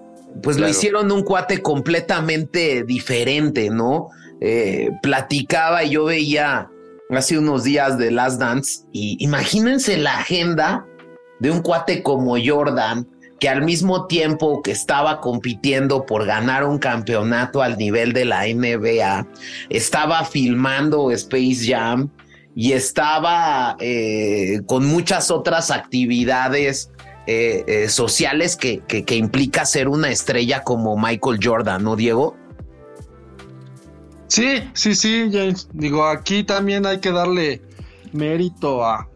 pues 0.41 0.57
lo 0.57 0.68
hicieron 0.68 1.11
un 1.11 1.22
cuate 1.22 1.61
completamente 1.61 2.84
diferente, 2.84 3.70
¿no? 3.70 4.09
Eh, 4.41 4.89
platicaba 5.01 5.84
y 5.84 5.91
yo 5.91 6.05
veía 6.05 6.69
hace 7.09 7.38
unos 7.38 7.63
días 7.63 7.97
de 7.97 8.11
Last 8.11 8.39
Dance 8.39 8.86
y 8.91 9.15
imagínense 9.23 9.97
la 9.97 10.17
agenda 10.17 10.86
de 11.39 11.51
un 11.51 11.61
cuate 11.61 12.03
como 12.03 12.36
Jordan 12.43 13.07
que 13.39 13.49
al 13.49 13.63
mismo 13.63 14.07
tiempo 14.07 14.61
que 14.61 14.71
estaba 14.71 15.19
compitiendo 15.19 16.05
por 16.05 16.25
ganar 16.25 16.63
un 16.63 16.77
campeonato 16.77 17.61
al 17.61 17.77
nivel 17.77 18.13
de 18.13 18.23
la 18.23 18.45
NBA, 18.47 19.27
estaba 19.69 20.23
filmando 20.23 21.11
Space 21.11 21.65
Jam 21.67 22.09
y 22.55 22.71
estaba 22.71 23.75
eh, 23.79 24.61
con 24.65 24.86
muchas 24.86 25.29
otras 25.29 25.71
actividades 25.71 26.89
eh, 27.27 27.88
sociales 27.89 28.55
que, 28.55 28.79
que 28.79 29.15
implica 29.15 29.65
ser 29.65 29.89
una 29.89 30.09
estrella 30.09 30.63
como 30.63 30.97
Michael 30.97 31.39
Jordan, 31.43 31.84
¿no, 31.84 31.97
Diego? 31.97 32.38
Sí, 34.34 34.63
sí, 34.73 34.95
sí, 34.95 35.29
James. 35.31 35.69
Digo, 35.73 36.07
aquí 36.07 36.43
también 36.43 36.88
hay 36.88 36.99
que 36.99 37.11
darle 37.11 37.61
mérito 38.13 38.84
a 38.84 39.07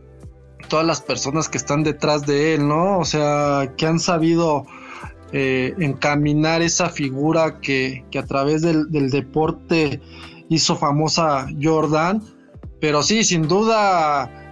todas 0.70 0.86
las 0.86 1.02
personas 1.02 1.50
que 1.50 1.58
están 1.58 1.82
detrás 1.82 2.28
de 2.28 2.54
él, 2.54 2.68
¿no? 2.68 3.00
O 3.00 3.04
sea, 3.04 3.74
que 3.78 3.88
han 3.88 4.00
sabido 4.00 4.68
eh, 5.32 5.74
encaminar 5.80 6.62
esa 6.62 6.90
figura 6.90 7.60
que, 7.62 8.06
que 8.12 8.20
a 8.20 8.28
través 8.28 8.62
del, 8.62 8.92
del, 8.92 9.10
deporte 9.10 10.02
hizo 10.50 10.76
famosa 10.76 11.48
Jordan. 11.60 12.22
Pero 12.80 13.02
sí, 13.02 13.24
sin 13.24 13.48
duda 13.48 14.47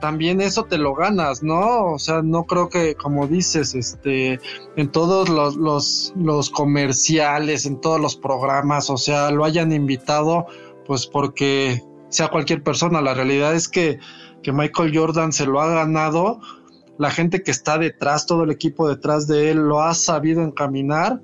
también 0.00 0.40
eso 0.40 0.64
te 0.64 0.78
lo 0.78 0.94
ganas, 0.94 1.42
¿no? 1.42 1.92
O 1.92 1.98
sea, 1.98 2.22
no 2.22 2.44
creo 2.44 2.68
que, 2.68 2.94
como 2.94 3.26
dices, 3.26 3.74
este, 3.74 4.40
en 4.76 4.90
todos 4.90 5.28
los, 5.28 5.56
los, 5.56 6.12
los 6.16 6.50
comerciales, 6.50 7.66
en 7.66 7.80
todos 7.80 8.00
los 8.00 8.16
programas, 8.16 8.90
o 8.90 8.96
sea, 8.96 9.30
lo 9.30 9.44
hayan 9.44 9.72
invitado, 9.72 10.46
pues 10.86 11.06
porque 11.06 11.82
sea 12.08 12.28
cualquier 12.28 12.62
persona. 12.62 13.00
La 13.00 13.14
realidad 13.14 13.54
es 13.54 13.68
que, 13.68 13.98
que 14.42 14.52
Michael 14.52 14.96
Jordan 14.96 15.32
se 15.32 15.46
lo 15.46 15.60
ha 15.60 15.68
ganado. 15.68 16.40
La 16.98 17.10
gente 17.10 17.42
que 17.42 17.50
está 17.50 17.78
detrás, 17.78 18.26
todo 18.26 18.44
el 18.44 18.50
equipo 18.50 18.88
detrás 18.88 19.26
de 19.26 19.50
él, 19.50 19.58
lo 19.58 19.82
ha 19.82 19.94
sabido 19.94 20.42
encaminar. 20.42 21.20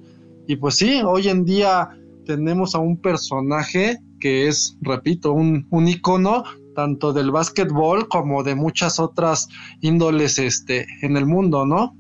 Y 0.47 0.57
pues 0.57 0.77
sí, 0.77 1.03
hoy 1.03 1.29
en 1.29 1.45
día 1.45 1.91
tenemos 2.27 2.75
a 2.75 2.79
un 2.79 3.01
personaje 3.01 3.99
que 4.21 4.49
es, 4.49 4.77
repito, 4.81 5.33
un, 5.33 5.67
un 5.71 5.89
icono 5.89 6.45
tanto 6.75 7.13
del 7.13 7.31
básquetbol 7.31 8.09
como 8.09 8.43
de 8.43 8.55
muchas 8.55 8.99
otras 8.99 9.49
índoles 9.81 10.39
este, 10.39 10.87
en 11.03 11.17
el 11.17 11.27
mundo, 11.27 11.67
¿no? 11.67 11.97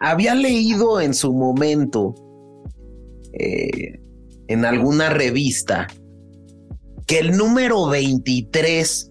Había 0.00 0.34
leído 0.34 1.00
en 1.00 1.14
su 1.14 1.32
momento 1.32 2.14
eh, 3.32 4.00
en 4.48 4.64
alguna 4.64 5.10
revista 5.10 5.86
que 7.06 7.18
el 7.18 7.36
número 7.36 7.86
23 7.88 9.10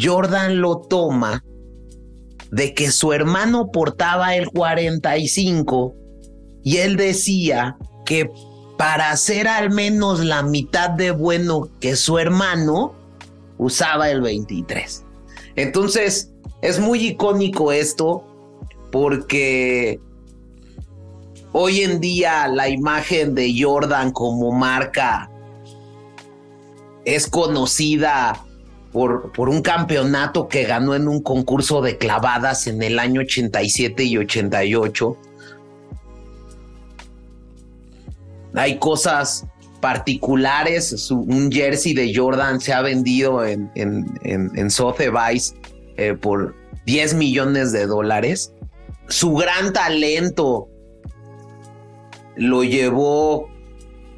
Jordan 0.00 0.60
lo 0.60 0.80
toma 0.80 1.44
de 2.50 2.74
que 2.74 2.90
su 2.90 3.12
hermano 3.12 3.70
portaba 3.70 4.36
el 4.36 4.50
45 4.50 5.94
y 6.62 6.76
él 6.78 6.96
decía 6.96 7.76
que 8.04 8.30
para 8.76 9.16
ser 9.16 9.48
al 9.48 9.70
menos 9.70 10.20
la 10.20 10.42
mitad 10.42 10.90
de 10.90 11.10
bueno 11.10 11.68
que 11.80 11.96
su 11.96 12.18
hermano, 12.18 12.94
usaba 13.58 14.10
el 14.10 14.20
23. 14.20 15.04
Entonces, 15.56 16.30
es 16.62 16.80
muy 16.80 17.06
icónico 17.06 17.72
esto 17.72 18.24
porque 18.90 20.00
hoy 21.52 21.82
en 21.82 22.00
día 22.00 22.48
la 22.48 22.68
imagen 22.68 23.34
de 23.34 23.54
Jordan 23.58 24.12
como 24.12 24.52
marca 24.52 25.30
es 27.04 27.26
conocida 27.26 28.44
por, 28.92 29.32
por, 29.32 29.48
un 29.48 29.62
campeonato 29.62 30.48
que 30.48 30.64
ganó 30.64 30.94
en 30.94 31.08
un 31.08 31.22
concurso 31.22 31.80
de 31.80 31.98
clavadas 31.98 32.66
en 32.66 32.82
el 32.82 32.98
año 32.98 33.22
87 33.22 34.04
y 34.04 34.18
88 34.18 35.16
hay 38.54 38.78
cosas 38.78 39.46
particulares. 39.80 41.10
un 41.10 41.50
jersey 41.50 41.92
de 41.92 42.14
Jordan 42.14 42.60
se 42.60 42.72
ha 42.72 42.82
vendido 42.82 43.44
en, 43.44 43.70
en, 43.74 44.06
en, 44.22 44.70
Sotheby's 44.70 45.54
eh, 45.96 46.14
por 46.14 46.54
10 46.86 47.14
millones 47.14 47.72
de 47.72 47.86
dólares. 47.86 48.54
Su 49.08 49.34
gran 49.34 49.72
talento 49.72 50.68
lo 52.36 52.64
llevó 52.64 53.48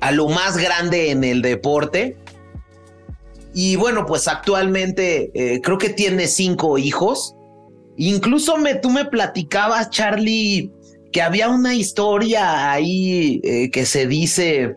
a 0.01 0.13
lo 0.13 0.29
más 0.29 0.57
grande 0.57 1.11
en 1.11 1.25
el 1.25 1.43
deporte. 1.43 2.17
Y 3.55 3.77
bueno, 3.77 4.05
pues 4.05 4.29
actualmente 4.29 5.31
eh, 5.35 5.61
creo 5.63 5.79
que 5.79 5.89
tiene 5.89 6.27
cinco 6.27 6.77
hijos. 6.77 7.35
Incluso 7.97 8.57
me, 8.59 8.75
tú 8.75 8.91
me 8.91 9.05
platicabas, 9.05 9.91
Charlie, 9.91 10.73
que 11.15 11.23
había 11.23 11.49
una 11.49 11.77
historia 11.77 12.73
ahí 12.73 13.41
eh, 13.45 13.71
que 13.71 13.87
se 13.87 14.09
dice 14.09 14.75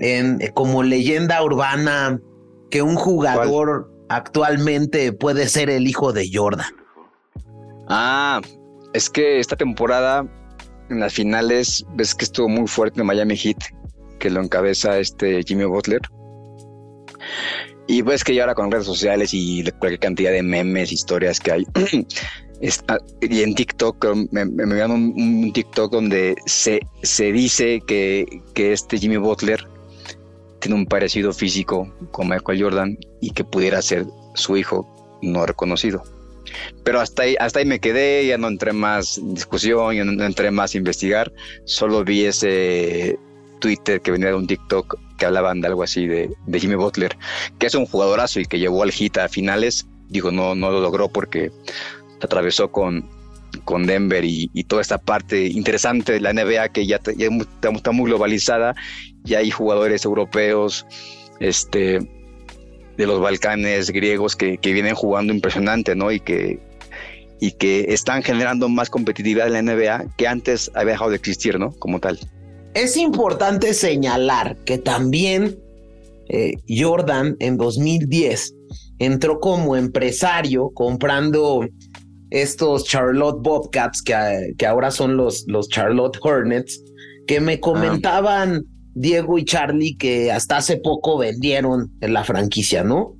en, 0.00 0.38
como 0.54 0.82
leyenda 0.82 1.44
urbana 1.44 2.18
que 2.70 2.80
un 2.80 2.96
jugador 2.96 3.92
actualmente 4.08 5.12
puede 5.12 5.46
ser 5.46 5.68
el 5.68 5.86
hijo 5.86 6.14
de 6.14 6.30
Jordan. 6.32 6.72
Ah, 7.86 8.40
es 8.94 9.10
que 9.10 9.40
esta 9.40 9.56
temporada 9.56 10.26
en 10.88 11.00
las 11.00 11.12
finales 11.12 11.84
ves 11.96 12.14
que 12.14 12.24
estuvo 12.24 12.48
muy 12.48 12.66
fuerte 12.66 13.02
en 13.02 13.06
Miami 13.06 13.36
Heat, 13.36 13.58
que 14.18 14.30
lo 14.30 14.40
encabeza 14.40 14.98
este 14.98 15.42
Jimmy 15.42 15.64
Butler. 15.64 16.00
Y 17.86 18.00
ves 18.00 18.24
que 18.24 18.34
ya 18.34 18.44
ahora 18.44 18.54
con 18.54 18.70
redes 18.70 18.86
sociales 18.86 19.34
y 19.34 19.64
cualquier 19.78 20.00
cantidad 20.00 20.32
de 20.32 20.42
memes, 20.42 20.92
historias 20.92 21.38
que 21.38 21.52
hay, 21.52 21.66
y 23.20 23.42
en 23.42 23.54
TikTok 23.54 24.04
me, 24.32 24.44
me 24.44 24.86
un, 24.86 25.52
TikTok 25.52 25.92
donde 25.92 26.36
se, 26.46 26.80
se 27.02 27.32
dice 27.32 27.80
que, 27.86 28.42
que, 28.54 28.72
este 28.72 28.98
Jimmy 28.98 29.16
Butler 29.16 29.64
tiene 30.60 30.76
un 30.76 30.86
parecido 30.86 31.32
físico 31.32 31.92
con 32.10 32.28
Michael 32.28 32.62
Jordan 32.62 32.98
y 33.20 33.30
que 33.30 33.44
pudiera 33.44 33.80
ser 33.80 34.06
su 34.34 34.56
hijo 34.56 34.88
no 35.22 35.46
reconocido. 35.46 36.02
Pero 36.82 37.00
hasta 37.00 37.24
ahí, 37.24 37.36
hasta 37.38 37.60
ahí 37.60 37.66
me 37.66 37.80
quedé, 37.80 38.26
ya 38.26 38.38
no 38.38 38.48
entré 38.48 38.72
más 38.72 39.18
en 39.18 39.34
discusión, 39.34 39.94
ya 39.94 40.04
no 40.04 40.24
entré 40.24 40.50
más 40.50 40.74
a 40.74 40.78
investigar, 40.78 41.32
solo 41.64 42.04
vi 42.04 42.24
ese 42.24 43.18
Twitter 43.58 44.00
que 44.00 44.10
venía 44.10 44.28
de 44.28 44.34
un 44.34 44.46
TikTok 44.46 44.98
que 45.18 45.26
hablaban 45.26 45.60
de 45.60 45.66
algo 45.66 45.82
así 45.82 46.06
de, 46.06 46.30
Jimmy 46.54 46.76
Butler, 46.76 47.16
que 47.58 47.66
es 47.66 47.74
un 47.74 47.86
jugadorazo 47.86 48.40
y 48.40 48.46
que 48.46 48.58
llevó 48.58 48.82
al 48.82 48.92
hit 48.92 49.18
a 49.18 49.28
finales. 49.28 49.86
Digo, 50.08 50.30
no, 50.30 50.54
no 50.54 50.70
lo 50.70 50.80
logró 50.80 51.08
porque 51.08 51.52
atravesó 52.26 52.70
con, 52.70 53.08
con 53.64 53.86
Denver 53.86 54.24
y, 54.24 54.48
toda 54.64 54.82
esta 54.82 54.98
parte 54.98 55.46
interesante 55.46 56.12
de 56.12 56.20
la 56.20 56.32
NBA 56.32 56.70
que 56.70 56.86
ya, 56.86 56.96
está, 56.96 57.90
muy 57.92 58.10
globalizada, 58.10 58.74
y 59.24 59.34
hay 59.34 59.50
jugadores 59.50 60.04
europeos, 60.04 60.86
este, 61.40 62.00
de 62.96 63.06
los 63.06 63.20
Balcanes 63.20 63.90
griegos 63.90 64.36
que, 64.36 64.58
que, 64.58 64.72
vienen 64.72 64.94
jugando 64.94 65.32
impresionante, 65.32 65.94
¿no? 65.94 66.10
Y 66.10 66.20
que, 66.20 66.58
y 67.40 67.52
que 67.52 67.92
están 67.92 68.22
generando 68.22 68.68
más 68.68 68.90
competitividad 68.90 69.46
en 69.46 69.52
la 69.52 69.74
NBA 69.74 70.16
que 70.16 70.26
antes 70.26 70.70
había 70.74 70.92
dejado 70.92 71.10
de 71.10 71.16
existir, 71.16 71.58
¿no? 71.58 71.72
Como 71.72 72.00
tal. 72.00 72.18
Es 72.74 72.96
importante 72.96 73.74
señalar 73.74 74.56
que 74.64 74.78
también 74.78 75.58
eh, 76.28 76.54
Jordan 76.68 77.36
en 77.38 77.56
2010 77.56 78.54
entró 78.98 79.40
como 79.40 79.76
empresario 79.76 80.70
comprando 80.74 81.66
estos 82.30 82.84
Charlotte 82.84 83.40
Bobcats 83.40 84.02
que, 84.02 84.54
que 84.56 84.66
ahora 84.66 84.90
son 84.90 85.16
los, 85.16 85.44
los 85.46 85.68
Charlotte 85.68 86.18
Hornets, 86.20 86.82
que 87.26 87.40
me 87.40 87.54
ah. 87.54 87.60
comentaban 87.60 88.64
Diego 88.94 89.38
y 89.38 89.44
Charlie 89.44 89.96
que 89.96 90.32
hasta 90.32 90.56
hace 90.56 90.76
poco 90.78 91.18
vendieron 91.18 91.90
en 92.00 92.12
la 92.12 92.24
franquicia, 92.24 92.82
¿no? 92.82 93.14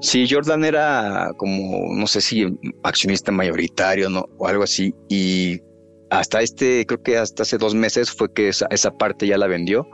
Sí, 0.00 0.26
Jordan 0.28 0.64
era 0.64 1.30
como, 1.36 1.94
no 1.94 2.06
sé 2.08 2.20
si 2.20 2.44
accionista 2.82 3.30
mayoritario 3.30 4.10
¿no? 4.10 4.26
o 4.38 4.48
algo 4.48 4.64
así, 4.64 4.92
y 5.08 5.60
hasta 6.10 6.42
este, 6.42 6.84
creo 6.86 7.02
que 7.02 7.16
hasta 7.16 7.44
hace 7.44 7.56
dos 7.56 7.74
meses 7.74 8.10
fue 8.10 8.32
que 8.32 8.48
esa, 8.48 8.66
esa 8.70 8.90
parte 8.90 9.26
ya 9.26 9.38
la 9.38 9.46
vendió 9.46 9.86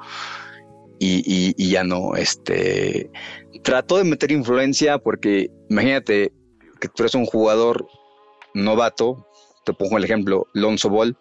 y, 0.99 1.55
y, 1.57 1.71
ya 1.71 1.85
no, 1.85 2.17
este, 2.17 3.11
trató 3.63 3.99
de 3.99 4.05
meter 4.05 4.33
influencia 4.33 4.99
porque 4.99 5.49
imagínate 5.69 6.33
que 6.81 6.89
tú 6.89 7.03
eres 7.03 7.15
un 7.15 7.27
jugador 7.27 7.87
novato, 8.65 9.27
te 9.65 9.73
pongo 9.73 9.99
el 9.99 10.05
ejemplo, 10.05 10.47
Lonzo 10.53 10.91
Ball, 10.91 11.17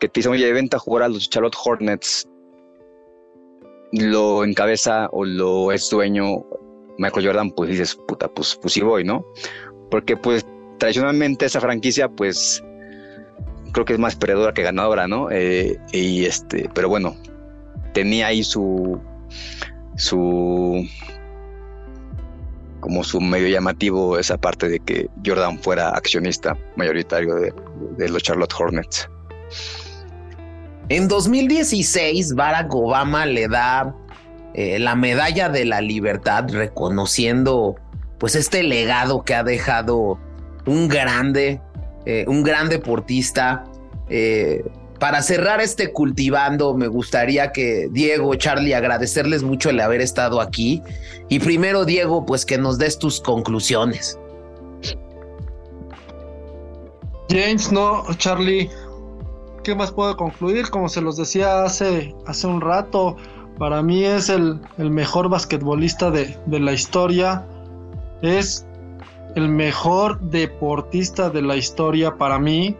que 0.00 0.08
te 0.08 0.20
dice, 0.20 0.28
oye, 0.28 0.52
venta 0.52 0.76
a 0.76 0.80
jugar 0.80 1.04
a 1.04 1.08
los 1.08 1.30
Charlotte 1.30 1.56
Hornets, 1.62 2.28
lo 3.92 4.44
encabeza 4.44 5.08
o 5.12 5.24
lo 5.24 5.72
es 5.72 5.88
dueño 5.90 6.44
Michael 6.98 7.26
Jordan, 7.26 7.50
pues 7.50 7.70
dices, 7.70 7.94
puta, 8.08 8.28
pues, 8.28 8.58
pues 8.60 8.74
sí 8.74 8.82
voy, 8.82 9.04
¿no? 9.04 9.24
Porque 9.90 10.16
pues 10.16 10.46
tradicionalmente 10.78 11.46
esa 11.46 11.60
franquicia, 11.60 12.08
pues 12.08 12.62
creo 13.72 13.84
que 13.84 13.92
es 13.94 13.98
más 13.98 14.16
perdedora 14.16 14.54
que 14.54 14.62
ganadora, 14.62 15.06
¿no? 15.06 15.30
Eh, 15.30 15.78
y 15.92 16.24
este, 16.24 16.70
pero 16.74 16.88
bueno, 16.88 17.16
tenía 17.92 18.28
ahí 18.28 18.42
su, 18.42 19.00
su, 19.96 20.86
como 22.86 23.02
su 23.02 23.20
medio 23.20 23.48
llamativo 23.48 24.16
esa 24.16 24.36
parte 24.38 24.68
de 24.68 24.78
que 24.78 25.10
Jordan 25.26 25.58
fuera 25.58 25.88
accionista 25.88 26.56
mayoritario 26.76 27.34
de, 27.34 28.08
los 28.08 28.22
Charlotte 28.22 28.54
Hornets. 28.56 29.10
En 30.88 31.08
2016, 31.08 32.36
Barack 32.36 32.72
Obama 32.72 33.26
le 33.26 33.48
da 33.48 33.92
eh, 34.54 34.78
la 34.78 34.94
medalla 34.94 35.48
de 35.48 35.64
la 35.64 35.80
libertad, 35.80 36.48
reconociendo 36.48 37.74
pues 38.20 38.36
este 38.36 38.62
legado 38.62 39.24
que 39.24 39.34
ha 39.34 39.42
dejado 39.42 40.20
un 40.64 40.86
grande, 40.86 41.60
eh, 42.04 42.24
un 42.28 42.44
gran 42.44 42.68
deportista. 42.68 43.64
Eh, 44.08 44.64
para 44.98 45.22
cerrar 45.22 45.60
este 45.60 45.92
cultivando, 45.92 46.74
me 46.74 46.88
gustaría 46.88 47.52
que 47.52 47.88
Diego, 47.90 48.34
Charlie, 48.34 48.74
agradecerles 48.74 49.42
mucho 49.42 49.70
el 49.70 49.80
haber 49.80 50.00
estado 50.00 50.40
aquí. 50.40 50.82
Y 51.28 51.38
primero, 51.38 51.84
Diego, 51.84 52.24
pues 52.24 52.46
que 52.46 52.58
nos 52.58 52.78
des 52.78 52.98
tus 52.98 53.20
conclusiones. 53.20 54.18
James, 57.28 57.72
no, 57.72 58.04
Charlie, 58.16 58.70
¿qué 59.64 59.74
más 59.74 59.90
puedo 59.90 60.16
concluir? 60.16 60.70
Como 60.70 60.88
se 60.88 61.00
los 61.00 61.16
decía 61.16 61.64
hace, 61.64 62.14
hace 62.26 62.46
un 62.46 62.60
rato, 62.60 63.16
para 63.58 63.82
mí 63.82 64.04
es 64.04 64.28
el, 64.28 64.60
mejor 64.78 65.28
basquetbolista 65.28 66.10
de, 66.10 66.36
de 66.46 66.60
la 66.60 66.72
historia. 66.72 67.44
Es 68.22 68.64
el 69.34 69.48
mejor 69.48 70.20
deportista 70.20 71.28
de 71.28 71.42
la 71.42 71.56
historia 71.56 72.16
para 72.16 72.38
mí. 72.38 72.76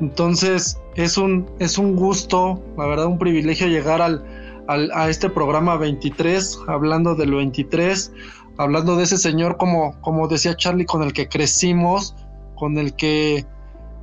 Entonces 0.00 0.80
es 0.96 1.18
un, 1.18 1.48
es 1.58 1.78
un 1.78 1.96
gusto, 1.96 2.62
la 2.76 2.86
verdad 2.86 3.06
un 3.06 3.18
privilegio 3.18 3.66
llegar 3.66 4.02
al, 4.02 4.24
a 4.68 5.08
este 5.08 5.28
programa 5.28 5.76
23, 5.76 6.60
hablando 6.66 7.14
del 7.14 7.32
23, 7.34 8.12
hablando 8.58 8.96
de 8.96 9.04
ese 9.04 9.18
señor 9.18 9.56
como, 9.56 10.00
como 10.00 10.28
decía 10.28 10.56
Charlie, 10.56 10.86
con 10.86 11.02
el 11.02 11.12
que 11.12 11.28
crecimos, 11.28 12.14
con 12.56 12.78
el 12.78 12.94
que 12.94 13.44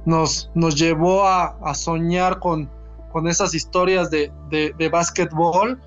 nos, 0.05 0.51
nos 0.53 0.75
llevó 0.75 1.27
a, 1.27 1.73
soñar 1.75 2.39
con, 2.39 2.69
con, 3.11 3.27
esas 3.27 3.53
historias 3.53 4.09
de, 4.09 4.31
de, 4.49 4.89
básquetbol 4.89 5.79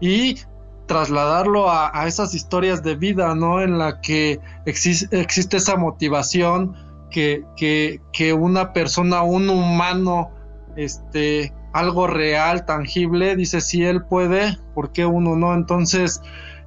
y 0.00 0.38
trasladarlo 0.86 1.70
a, 1.70 2.06
esas 2.06 2.34
historias 2.34 2.82
de 2.82 2.96
vida, 2.96 3.34
¿no? 3.34 3.62
En 3.62 3.78
la 3.78 4.00
que 4.00 4.40
existe 4.66 5.56
esa 5.56 5.76
motivación 5.76 6.74
que, 7.14 7.44
que, 7.56 8.00
que, 8.12 8.32
una 8.32 8.72
persona, 8.72 9.22
un 9.22 9.48
humano, 9.48 10.32
este, 10.74 11.54
algo 11.72 12.08
real, 12.08 12.66
tangible, 12.66 13.36
dice, 13.36 13.60
si 13.60 13.84
él 13.84 14.04
puede, 14.04 14.58
¿por 14.74 14.90
qué 14.90 15.06
uno 15.06 15.36
no? 15.36 15.54
Entonces, 15.54 16.20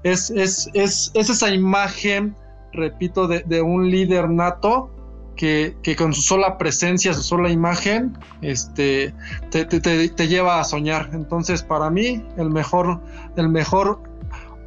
es, 0.03 0.29
es, 0.29 0.69
es, 0.73 1.11
es 1.15 1.29
esa 1.29 1.49
imagen, 1.49 2.33
repito, 2.71 3.27
de, 3.27 3.43
de 3.45 3.61
un 3.61 3.91
líder 3.91 4.29
nato 4.29 4.89
que, 5.35 5.95
con 5.97 6.13
su 6.13 6.21
sola 6.21 6.57
presencia, 6.57 7.13
su 7.13 7.23
sola 7.23 7.49
imagen, 7.49 8.17
este, 8.41 9.13
te, 9.51 10.27
lleva 10.29 10.61
a 10.61 10.63
soñar. 10.63 11.09
Entonces, 11.11 11.61
para 11.61 11.89
mí, 11.89 12.23
el 12.37 12.49
mejor, 12.49 13.01
el 13.35 13.49
mejor 13.49 14.01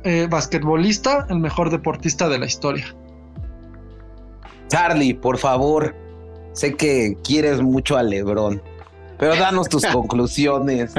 eh, 0.05 0.29
basquetbolista, 0.31 1.27
el 1.31 1.41
mejor 1.41 1.71
deportista 1.71 2.29
de 2.29 2.39
la 2.39 2.45
historia. 2.45 2.95
Charlie, 4.71 5.15
por 5.15 5.37
favor, 5.37 5.95
sé 6.53 6.77
que 6.77 7.17
quieres 7.23 7.61
mucho 7.61 7.97
a 7.97 8.03
Lebron, 8.03 8.63
pero 9.19 9.35
danos 9.37 9.69
tus 9.69 9.85
conclusiones 9.93 10.95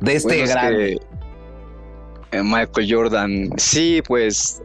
de 0.00 0.14
este 0.14 0.46
gran... 0.46 0.74
Eh, 0.74 0.98
Michael 2.42 2.92
Jordan, 2.92 3.50
sí, 3.56 4.02
pues 4.06 4.62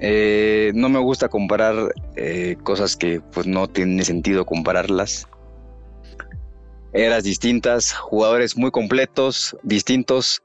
eh, 0.00 0.72
no 0.74 0.88
me 0.88 0.98
gusta 0.98 1.28
comparar 1.28 1.94
eh, 2.16 2.56
cosas 2.62 2.96
que 2.96 3.20
pues 3.20 3.46
no 3.46 3.68
tiene 3.68 4.04
sentido 4.04 4.44
compararlas. 4.46 5.28
Eras 6.92 7.24
distintas, 7.24 7.92
jugadores 7.92 8.56
muy 8.56 8.70
completos, 8.70 9.56
distintos. 9.62 10.42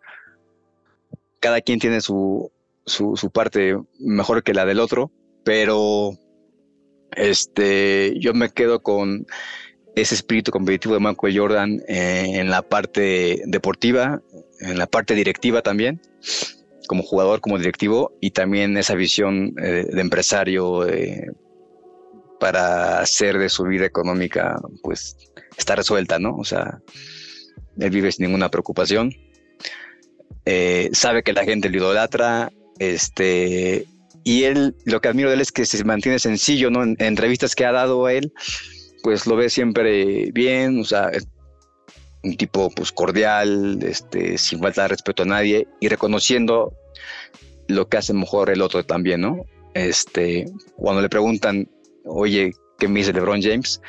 Cada 1.39 1.61
quien 1.61 1.79
tiene 1.79 2.01
su, 2.01 2.51
su, 2.85 3.31
parte 3.31 3.77
mejor 3.99 4.43
que 4.43 4.53
la 4.53 4.65
del 4.65 4.79
otro, 4.79 5.11
pero 5.49 6.15
este, 7.15 8.13
yo 8.19 8.35
me 8.35 8.51
quedo 8.51 8.83
con 8.83 9.25
ese 9.95 10.13
espíritu 10.13 10.51
competitivo 10.51 10.93
de 10.93 10.99
Michael 10.99 11.39
Jordan 11.39 11.81
eh, 11.87 12.33
en 12.35 12.51
la 12.51 12.61
parte 12.61 13.41
deportiva, 13.47 14.21
en 14.59 14.77
la 14.77 14.85
parte 14.85 15.15
directiva 15.15 15.63
también 15.63 16.01
como 16.87 17.01
jugador, 17.01 17.41
como 17.41 17.57
directivo 17.57 18.15
y 18.21 18.29
también 18.29 18.77
esa 18.77 18.93
visión 18.93 19.55
eh, 19.59 19.87
de 19.91 20.01
empresario 20.01 20.87
eh, 20.87 21.31
para 22.39 22.99
hacer 22.99 23.39
de 23.39 23.49
su 23.49 23.63
vida 23.63 23.87
económica, 23.87 24.55
pues 24.83 25.17
está 25.57 25.75
resuelta, 25.75 26.19
¿no? 26.19 26.35
O 26.35 26.43
sea, 26.43 26.79
él 27.79 27.89
vive 27.89 28.11
sin 28.11 28.27
ninguna 28.27 28.51
preocupación, 28.51 29.15
sabe 30.91 31.23
que 31.23 31.33
la 31.33 31.43
gente 31.43 31.69
le 31.69 31.77
idolatra, 31.77 32.51
este, 32.77 33.87
y 34.29 34.43
él, 34.43 34.75
lo 34.85 35.01
que 35.01 35.07
admiro 35.07 35.29
de 35.29 35.33
él 35.33 35.41
es 35.41 35.51
que 35.51 35.65
se 35.65 35.83
mantiene 35.83 36.19
sencillo, 36.19 36.69
¿no? 36.69 36.83
En, 36.83 36.95
entrevistas 36.99 37.55
que 37.55 37.65
ha 37.65 37.71
dado 37.71 38.05
a 38.05 38.13
él, 38.13 38.31
pues 39.01 39.25
lo 39.25 39.35
ve 39.35 39.49
siempre 39.49 40.29
bien, 40.31 40.81
o 40.81 40.83
sea, 40.83 41.09
un 42.21 42.37
tipo 42.37 42.69
pues 42.69 42.91
cordial, 42.91 43.79
este, 43.81 44.37
sin 44.37 44.59
falta 44.59 44.83
de 44.83 44.89
respeto 44.89 45.23
a 45.23 45.25
nadie 45.25 45.67
y 45.79 45.87
reconociendo 45.87 46.77
lo 47.67 47.89
que 47.89 47.97
hace 47.97 48.13
mejor 48.13 48.51
el 48.51 48.61
otro 48.61 48.85
también, 48.85 49.21
¿no? 49.21 49.47
Este, 49.73 50.45
cuando 50.75 51.01
le 51.01 51.09
preguntan, 51.09 51.67
oye, 52.05 52.53
¿qué 52.77 52.87
me 52.87 52.99
dice 52.99 53.13
LeBron 53.13 53.41
James? 53.41 53.81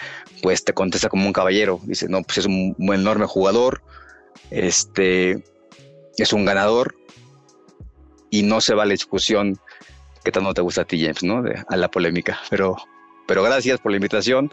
Pues 0.42 0.64
te 0.64 0.72
contesta 0.72 1.10
como 1.10 1.26
un 1.26 1.34
caballero. 1.34 1.80
Dice, 1.84 2.08
no, 2.08 2.22
pues 2.22 2.38
es 2.38 2.46
un, 2.46 2.74
enorme 2.78 3.26
jugador, 3.26 3.82
este, 4.50 5.44
es 6.16 6.32
un 6.32 6.46
ganador 6.46 6.94
y 8.30 8.40
no 8.40 8.62
se 8.62 8.74
va 8.74 8.84
a 8.84 8.86
la 8.86 8.92
discusión 8.92 9.60
que 10.24 10.32
tanto 10.32 10.55
te 10.55 10.60
gusta 10.60 10.82
a 10.82 10.84
ti, 10.84 11.01
James, 11.01 11.22
¿no? 11.22 11.42
a 11.68 11.76
la 11.76 11.90
polémica. 11.90 12.38
Pero, 12.51 12.76
pero 13.26 13.42
gracias 13.42 13.80
por 13.80 13.92
la 13.92 13.97
invitación. 13.97 14.52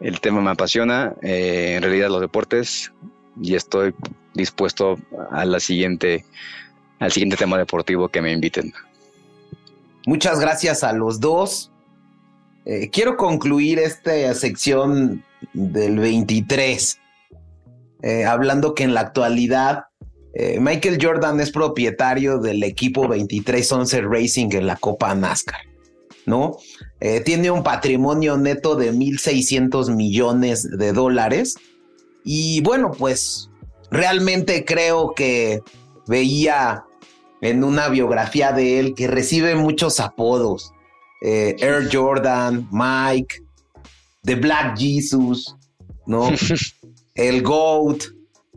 El 0.00 0.20
tema 0.20 0.40
me 0.40 0.50
apasiona, 0.50 1.14
eh, 1.22 1.74
en 1.76 1.82
realidad 1.82 2.08
los 2.08 2.20
deportes, 2.20 2.92
y 3.40 3.54
estoy 3.54 3.94
dispuesto 4.34 4.98
a 5.30 5.60
siguiente 5.60 6.24
al 7.00 7.12
siguiente 7.12 7.36
tema 7.36 7.58
deportivo 7.58 8.08
que 8.08 8.22
me 8.22 8.32
inviten. 8.32 8.72
Muchas 10.06 10.40
gracias 10.40 10.84
a 10.84 10.92
los 10.92 11.20
dos. 11.20 11.70
Eh, 12.64 12.88
quiero 12.90 13.16
concluir 13.16 13.78
esta 13.78 14.32
sección 14.34 15.22
del 15.52 15.98
23, 15.98 16.98
eh, 18.02 18.24
hablando 18.24 18.74
que 18.74 18.84
en 18.84 18.94
la 18.94 19.00
actualidad 19.00 19.84
Eh, 20.34 20.58
Michael 20.60 20.98
Jordan 21.00 21.38
es 21.40 21.52
propietario 21.52 22.38
del 22.38 22.62
equipo 22.64 23.02
2311 23.02 24.00
Racing 24.02 24.48
en 24.52 24.66
la 24.66 24.76
Copa 24.76 25.14
NASCAR, 25.14 25.60
¿no? 26.26 26.56
Eh, 27.00 27.20
tiene 27.20 27.52
un 27.52 27.62
patrimonio 27.62 28.36
neto 28.36 28.74
de 28.74 28.92
1.600 28.92 29.94
millones 29.94 30.68
de 30.68 30.92
dólares. 30.92 31.54
Y 32.24 32.60
bueno, 32.62 32.90
pues 32.90 33.48
realmente 33.90 34.64
creo 34.64 35.12
que 35.14 35.62
veía 36.08 36.84
en 37.40 37.62
una 37.62 37.88
biografía 37.88 38.50
de 38.52 38.80
él 38.80 38.94
que 38.94 39.06
recibe 39.06 39.54
muchos 39.54 40.00
apodos. 40.00 40.72
Eh, 41.22 41.54
Air 41.60 41.88
Jordan, 41.92 42.68
Mike, 42.72 43.36
The 44.22 44.34
Black 44.34 44.76
Jesus, 44.78 45.54
¿no? 46.06 46.28
el 47.14 47.42
GOAT, 47.42 48.02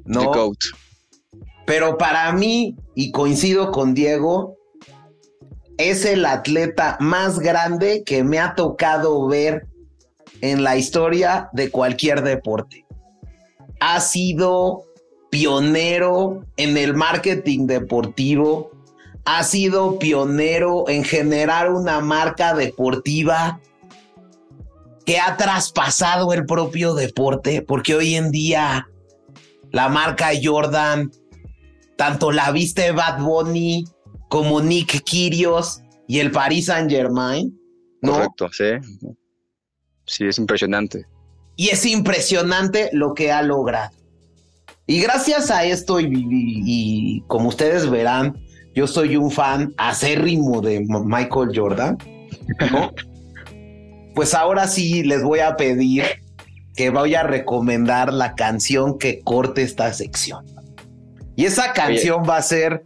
¿no? 0.06 0.22
The 0.22 0.26
GOAT. 0.26 0.58
Pero 1.68 1.98
para 1.98 2.32
mí, 2.32 2.78
y 2.96 3.12
coincido 3.12 3.74
con 3.74 3.94
Diego, 3.94 4.56
es 5.78 6.06
el 6.06 6.26
atleta 6.26 6.96
más 7.02 7.40
grande 7.40 8.04
que 8.06 8.24
me 8.24 8.40
ha 8.40 8.56
tocado 8.56 9.28
ver 9.28 9.68
en 10.40 10.64
la 10.64 10.78
historia 10.78 11.50
de 11.52 11.70
cualquier 11.70 12.24
deporte. 12.24 12.86
Ha 13.82 14.00
sido 14.00 14.86
pionero 15.30 16.46
en 16.56 16.78
el 16.78 16.94
marketing 16.94 17.68
deportivo, 17.68 18.72
ha 19.26 19.44
sido 19.44 20.00
pionero 20.00 20.88
en 20.88 21.04
generar 21.04 21.70
una 21.70 22.00
marca 22.00 22.54
deportiva 22.54 23.60
que 25.06 25.20
ha 25.20 25.36
traspasado 25.36 26.32
el 26.32 26.46
propio 26.46 26.94
deporte, 26.94 27.62
porque 27.62 27.94
hoy 27.94 28.16
en 28.16 28.32
día 28.32 28.88
la 29.72 29.90
marca 29.90 30.30
Jordan, 30.42 31.12
tanto 31.98 32.32
la 32.32 32.52
viste 32.52 32.92
Bad 32.92 33.22
Bunny 33.22 33.86
como 34.30 34.62
Nick 34.62 35.04
Kyrgios 35.04 35.82
y 36.08 36.20
el 36.20 36.32
Paris 36.32 36.66
Saint 36.66 36.90
Germain. 36.90 37.58
Correcto, 38.02 38.50
sí. 38.52 38.66
Sí, 40.06 40.26
es 40.26 40.38
impresionante. 40.38 41.06
Y 41.56 41.70
es 41.70 41.86
impresionante 41.86 42.90
lo 42.94 43.14
que 43.14 43.32
ha 43.32 43.42
logrado. 43.42 43.96
Y 44.86 45.02
gracias 45.02 45.52
a 45.52 45.66
esto, 45.66 46.00
y 46.00 47.24
como 47.28 47.50
ustedes 47.50 47.90
verán, 47.90 48.38
yo 48.78 48.86
soy 48.86 49.18
un 49.18 49.32
fan 49.32 49.74
acérrimo 49.78 50.62
de 50.62 50.86
Michael 50.88 51.50
Jordan, 51.52 51.98
pues 54.14 54.36
ahora 54.36 54.68
sí 54.68 55.02
les 55.02 55.24
voy 55.24 55.40
a 55.40 55.58
pedir 55.58 56.04
que 56.76 56.92
voy 56.92 57.16
a 57.16 57.24
recomendar 57.24 58.14
la 58.14 58.36
canción 58.36 59.00
que 59.00 59.22
corte 59.22 59.64
esta 59.64 59.92
sección. 59.94 60.46
Y 61.38 61.46
esa 61.46 61.72
canción 61.72 62.24
va 62.28 62.38
a 62.38 62.42
ser 62.42 62.84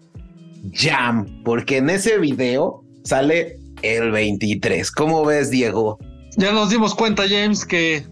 Jam, 0.73 1.41
porque 1.45 1.77
en 1.77 1.89
ese 1.89 2.17
video 2.19 2.83
sale 3.05 3.57
el 3.81 4.11
23. 4.11 4.91
¿Cómo 4.91 5.23
ves, 5.23 5.49
Diego? 5.49 5.97
Ya 6.35 6.51
nos 6.51 6.69
dimos 6.69 6.93
cuenta, 6.93 7.23
James, 7.29 7.65
que 7.65 8.05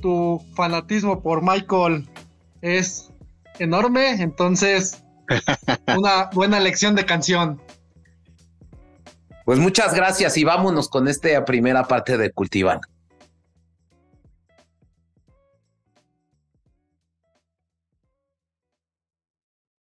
tu 0.00 0.40
fanatismo 0.54 1.20
por 1.20 1.42
Michael 1.42 2.08
es 2.62 3.10
enorme, 3.58 4.22
entonces 4.22 5.02
una 5.96 6.30
buena 6.32 6.60
lección 6.60 6.94
de 6.94 7.04
canción. 7.04 7.60
Pues 9.44 9.58
muchas 9.58 9.92
gracias 9.92 10.36
y 10.36 10.44
vámonos 10.44 10.88
con 10.88 11.08
esta 11.08 11.44
primera 11.44 11.82
parte 11.82 12.16
de 12.16 12.30
Cultivando. 12.30 12.86